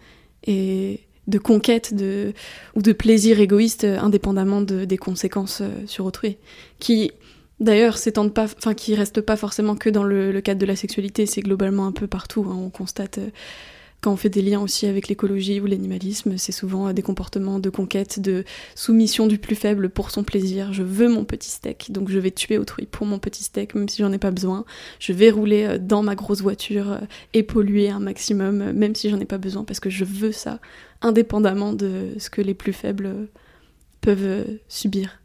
Et 0.48 1.02
de 1.30 1.38
conquête 1.38 1.94
de, 1.94 2.34
ou 2.76 2.82
de 2.82 2.92
plaisir 2.92 3.40
égoïste 3.40 3.84
euh, 3.84 4.00
indépendamment 4.00 4.62
de, 4.62 4.86
des 4.86 4.98
conséquences 4.98 5.62
euh, 5.62 5.86
sur 5.86 6.06
autrui. 6.06 6.38
Qui 6.80 7.12
d'ailleurs 7.60 7.98
s'étendent 7.98 8.34
pas, 8.34 8.46
enfin 8.46 8.74
qui 8.74 8.96
restent 8.96 9.22
pas 9.22 9.36
forcément 9.36 9.76
que 9.76 9.90
dans 9.90 10.04
le, 10.04 10.42
cadre 10.42 10.60
de 10.60 10.66
la 10.66 10.76
sexualité, 10.76 11.26
c'est 11.26 11.42
globalement 11.42 11.86
un 11.86 11.92
peu 11.92 12.08
partout. 12.08 12.46
Hein. 12.50 12.58
on 12.58 12.70
constate 12.70 13.20
euh, 13.20 13.30
quand 14.02 14.12
on 14.12 14.16
fait 14.16 14.30
des 14.30 14.42
liens 14.42 14.62
aussi 14.62 14.86
avec 14.86 15.08
l'écologie 15.08 15.60
ou 15.60 15.66
l'animalisme, 15.66 16.38
c'est 16.38 16.52
souvent 16.52 16.94
des 16.94 17.02
comportements 17.02 17.60
de 17.60 17.70
conquête, 17.70 18.20
de 18.20 18.44
soumission 18.76 19.28
du 19.28 19.38
plus 19.38 19.56
faible 19.56 19.90
pour 19.90 20.12
son 20.12 20.24
plaisir. 20.24 20.74
Je 20.74 20.84
veux 20.84 21.10
mon 21.10 21.26
petit 21.26 21.50
steak, 21.50 21.92
donc 21.92 22.10
je 22.10 22.20
vais 22.20 22.32
tuer 22.32 22.58
autrui 22.58 22.86
pour 22.86 23.06
mon 23.06 23.20
petit 23.20 23.44
steak, 23.44 23.76
même 23.76 23.90
si 23.90 24.02
j'en 24.02 24.12
ai 24.12 24.18
pas 24.18 24.32
besoin. 24.32 24.66
Je 25.00 25.14
vais 25.14 25.30
rouler 25.30 25.78
dans 25.80 26.04
ma 26.04 26.16
grosse 26.16 26.42
voiture 26.42 27.00
et 27.34 27.44
polluer 27.44 27.90
un 27.90 28.00
maximum, 28.00 28.72
même 28.72 28.96
si 28.96 29.10
j'en 29.10 29.20
ai 29.20 29.26
pas 29.26 29.38
besoin, 29.38 29.64
parce 29.64 29.80
que 29.80 29.90
je 29.90 30.06
veux 30.06 30.32
ça 30.32 30.60
indépendamment 31.02 31.74
de 31.74 32.10
ce 32.18 32.30
que 32.30 32.42
les 32.42 32.54
plus 32.54 32.74
faibles 32.74 33.28
peuvent 34.02 34.46
subir. 34.68 35.20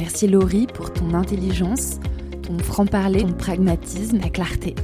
Merci 0.00 0.28
Laurie 0.28 0.66
pour 0.66 0.94
ton 0.94 1.12
intelligence, 1.12 2.00
ton 2.42 2.58
franc-parler, 2.58 3.20
ton 3.20 3.34
pragmatisme, 3.34 4.18
ta 4.18 4.30
clarté. 4.30 4.74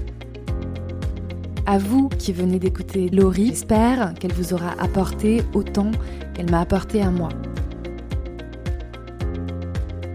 À 1.64 1.78
vous 1.78 2.10
qui 2.10 2.34
venez 2.34 2.58
d'écouter 2.58 3.08
Laurie, 3.08 3.46
j'espère 3.46 4.12
qu'elle 4.12 4.34
vous 4.34 4.52
aura 4.52 4.72
apporté 4.78 5.42
autant 5.54 5.90
qu'elle 6.34 6.50
m'a 6.50 6.60
apporté 6.60 7.00
à 7.00 7.10
moi. 7.10 7.30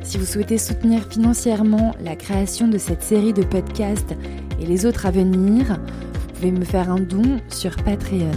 Si 0.03 0.19
vous 0.19 0.25
souhaitez 0.25 0.59
soutenir 0.59 1.01
financièrement 1.09 1.95
la 1.99 2.15
création 2.15 2.67
de 2.67 2.77
cette 2.77 3.01
série 3.01 3.33
de 3.33 3.43
podcasts 3.43 4.15
et 4.61 4.67
les 4.67 4.85
autres 4.85 5.07
à 5.07 5.11
venir, 5.11 5.79
vous 6.13 6.33
pouvez 6.35 6.51
me 6.51 6.63
faire 6.63 6.91
un 6.91 6.99
don 6.99 7.39
sur 7.49 7.75
Patreon. 7.77 8.29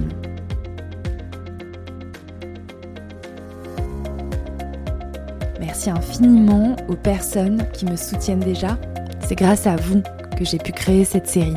Merci 5.74 5.90
infiniment 5.90 6.76
aux 6.88 6.94
personnes 6.94 7.66
qui 7.72 7.84
me 7.84 7.96
soutiennent 7.96 8.38
déjà. 8.38 8.78
C'est 9.26 9.34
grâce 9.34 9.66
à 9.66 9.74
vous 9.74 10.02
que 10.38 10.44
j'ai 10.44 10.58
pu 10.58 10.70
créer 10.70 11.04
cette 11.04 11.26
série. 11.26 11.56